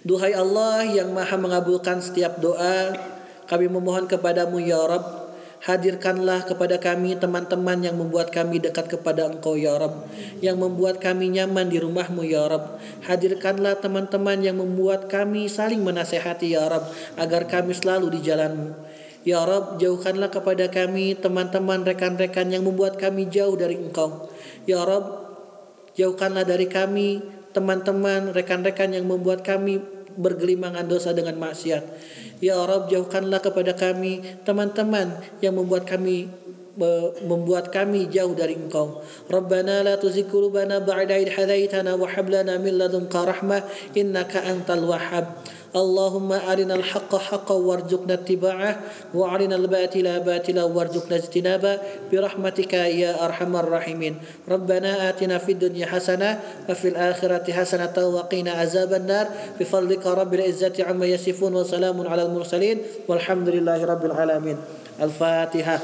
Duhai 0.00 0.32
Allah 0.32 0.80
yang 0.88 1.12
maha 1.12 1.36
mengabulkan 1.36 2.00
setiap 2.00 2.40
doa 2.40 2.96
Kami 3.44 3.68
memohon 3.68 4.08
kepadamu 4.08 4.56
ya 4.56 4.80
Rabb 4.88 5.23
Hadirkanlah 5.65 6.45
kepada 6.45 6.77
kami 6.77 7.17
teman-teman 7.17 7.81
yang 7.81 7.97
membuat 7.97 8.29
kami 8.29 8.61
dekat 8.61 8.85
kepada 8.85 9.25
Engkau 9.25 9.57
ya 9.57 9.73
Rabb 9.81 10.05
Yang 10.37 10.61
membuat 10.61 11.01
kami 11.01 11.33
nyaman 11.33 11.73
di 11.73 11.81
rumahmu 11.81 12.21
ya 12.21 12.45
Rabb 12.45 12.77
Hadirkanlah 13.01 13.81
teman-teman 13.81 14.45
yang 14.45 14.61
membuat 14.61 15.09
kami 15.09 15.49
saling 15.49 15.81
menasehati 15.81 16.53
ya 16.53 16.69
Rabb 16.69 16.93
Agar 17.17 17.49
kami 17.49 17.73
selalu 17.73 18.13
di 18.13 18.19
jalanmu. 18.21 18.77
Ya 19.25 19.41
Rabb 19.41 19.81
jauhkanlah 19.81 20.29
kepada 20.29 20.69
kami 20.69 21.17
teman-teman 21.17 21.81
rekan-rekan 21.81 22.45
yang 22.53 22.61
membuat 22.61 23.01
kami 23.01 23.25
jauh 23.25 23.57
dari 23.57 23.73
Engkau. 23.73 24.29
Ya 24.69 24.85
Rabb 24.85 25.33
jauhkanlah 25.97 26.45
dari 26.45 26.69
kami 26.69 27.25
teman-teman 27.57 28.37
rekan-rekan 28.37 28.93
yang 28.93 29.09
membuat 29.09 29.41
kami 29.41 29.81
bergelimangan 30.13 30.85
dosa 30.85 31.11
dengan 31.11 31.41
maksiat. 31.41 31.83
Ya 32.45 32.61
Rabb 32.61 32.93
jauhkanlah 32.93 33.41
kepada 33.41 33.73
kami 33.73 34.21
teman-teman 34.45 35.17
yang 35.41 35.57
membuat 35.57 35.89
kami 35.89 36.29
membuat 37.25 37.71
kami 37.71 38.05
jauh 38.11 38.35
dari 38.35 38.53
Engkau. 38.53 39.01
Rabbana 39.31 39.81
la 39.81 39.95
tuzigh 39.95 40.27
qulubana 40.27 40.83
ba'da 40.83 41.15
idh 41.17 41.31
hadaitana 41.33 41.95
wa 41.95 42.05
hab 42.05 42.27
lana 42.27 42.59
min 42.59 42.75
ladunka 42.77 43.23
rahmah 43.23 43.63
innaka 43.95 44.43
antal 44.43 44.83
wahhab. 44.85 45.39
اللهم 45.75 46.31
أرنا 46.31 46.75
الحق 46.75 47.15
حقا 47.15 47.55
وارزقنا 47.55 48.13
اتباعه 48.13 48.79
وأرنا 49.13 49.55
الباطل 49.55 50.19
باطلا 50.19 50.63
وارزقنا 50.63 51.15
اجتنابه. 51.15 51.79
برحمتك 52.11 52.73
يا 52.73 53.25
أرحم 53.25 53.55
الراحمين. 53.55 54.15
ربنا 54.49 55.09
آتنا 55.09 55.37
في 55.37 55.51
الدنيا 55.51 55.85
حسنة 55.85 56.39
وفي 56.69 56.87
الآخرة 56.87 57.51
حسنة 57.51 57.95
وقنا 58.07 58.51
عذاب 58.51 58.93
النار. 58.93 59.27
بفضلك 59.59 60.07
رب 60.07 60.33
العزة 60.33 60.73
عما 60.79 61.05
يصفون 61.05 61.55
وسلام 61.55 62.07
على 62.07 62.23
المرسلين. 62.23 62.77
والحمد 63.07 63.49
لله 63.49 63.85
رب 63.85 64.05
العالمين. 64.05 64.57
الفاتحة. 65.01 65.79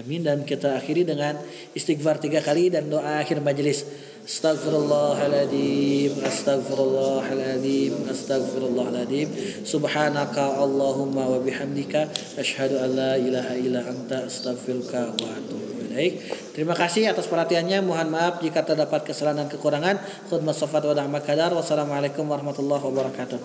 Amin 0.00 0.24
dan 0.24 0.48
kita 0.48 0.80
akhiri 0.80 1.04
dengan 1.04 1.36
istighfar 1.76 2.24
tiga 2.24 2.40
kali 2.40 2.72
dan 2.72 2.88
doa 2.88 3.20
akhir 3.20 3.44
majelis. 3.44 3.84
Astagfirullahaladzim, 4.24 6.24
astagfirullahaladzim, 6.24 8.08
astagfirullahaladzim. 8.08 9.28
Subhanaka 9.60 10.56
Allahumma 10.56 11.28
wa 11.28 11.36
bihamdika 11.44 12.08
asyhadu 12.40 12.80
an 12.80 12.96
la 12.96 13.20
ilaha 13.20 13.52
illa 13.60 13.84
anta 13.84 14.24
astaghfiruka 14.24 15.12
wa 15.20 15.28
atubu 15.36 15.80
ilaik. 15.90 16.22
Terima 16.54 16.72
kasih 16.72 17.10
atas 17.10 17.26
perhatiannya. 17.28 17.82
Mohon 17.82 18.08
maaf 18.14 18.40
jika 18.40 18.64
terdapat 18.64 19.04
kesalahan 19.04 19.44
dan 19.44 19.48
kekurangan. 19.52 20.00
Khudmat 20.30 20.56
safat 20.56 20.86
wa 20.86 20.94
da'ma 20.96 21.20
kadar. 21.20 21.52
Wassalamualaikum 21.52 22.24
warahmatullahi 22.24 22.80
wabarakatuh. 22.80 23.38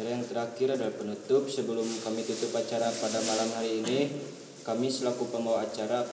Cara 0.00 0.16
yang 0.16 0.24
terakhir 0.24 0.80
adalah 0.80 0.96
penutup 0.96 1.44
sebelum 1.52 1.84
kami 1.84 2.24
tutup 2.24 2.56
acara 2.56 2.88
pada 2.88 3.20
malam 3.20 3.52
hari 3.52 3.84
ini. 3.84 4.08
Kami 4.64 4.88
selaku 4.88 5.28
pembawa 5.28 5.60
acara 5.68 6.08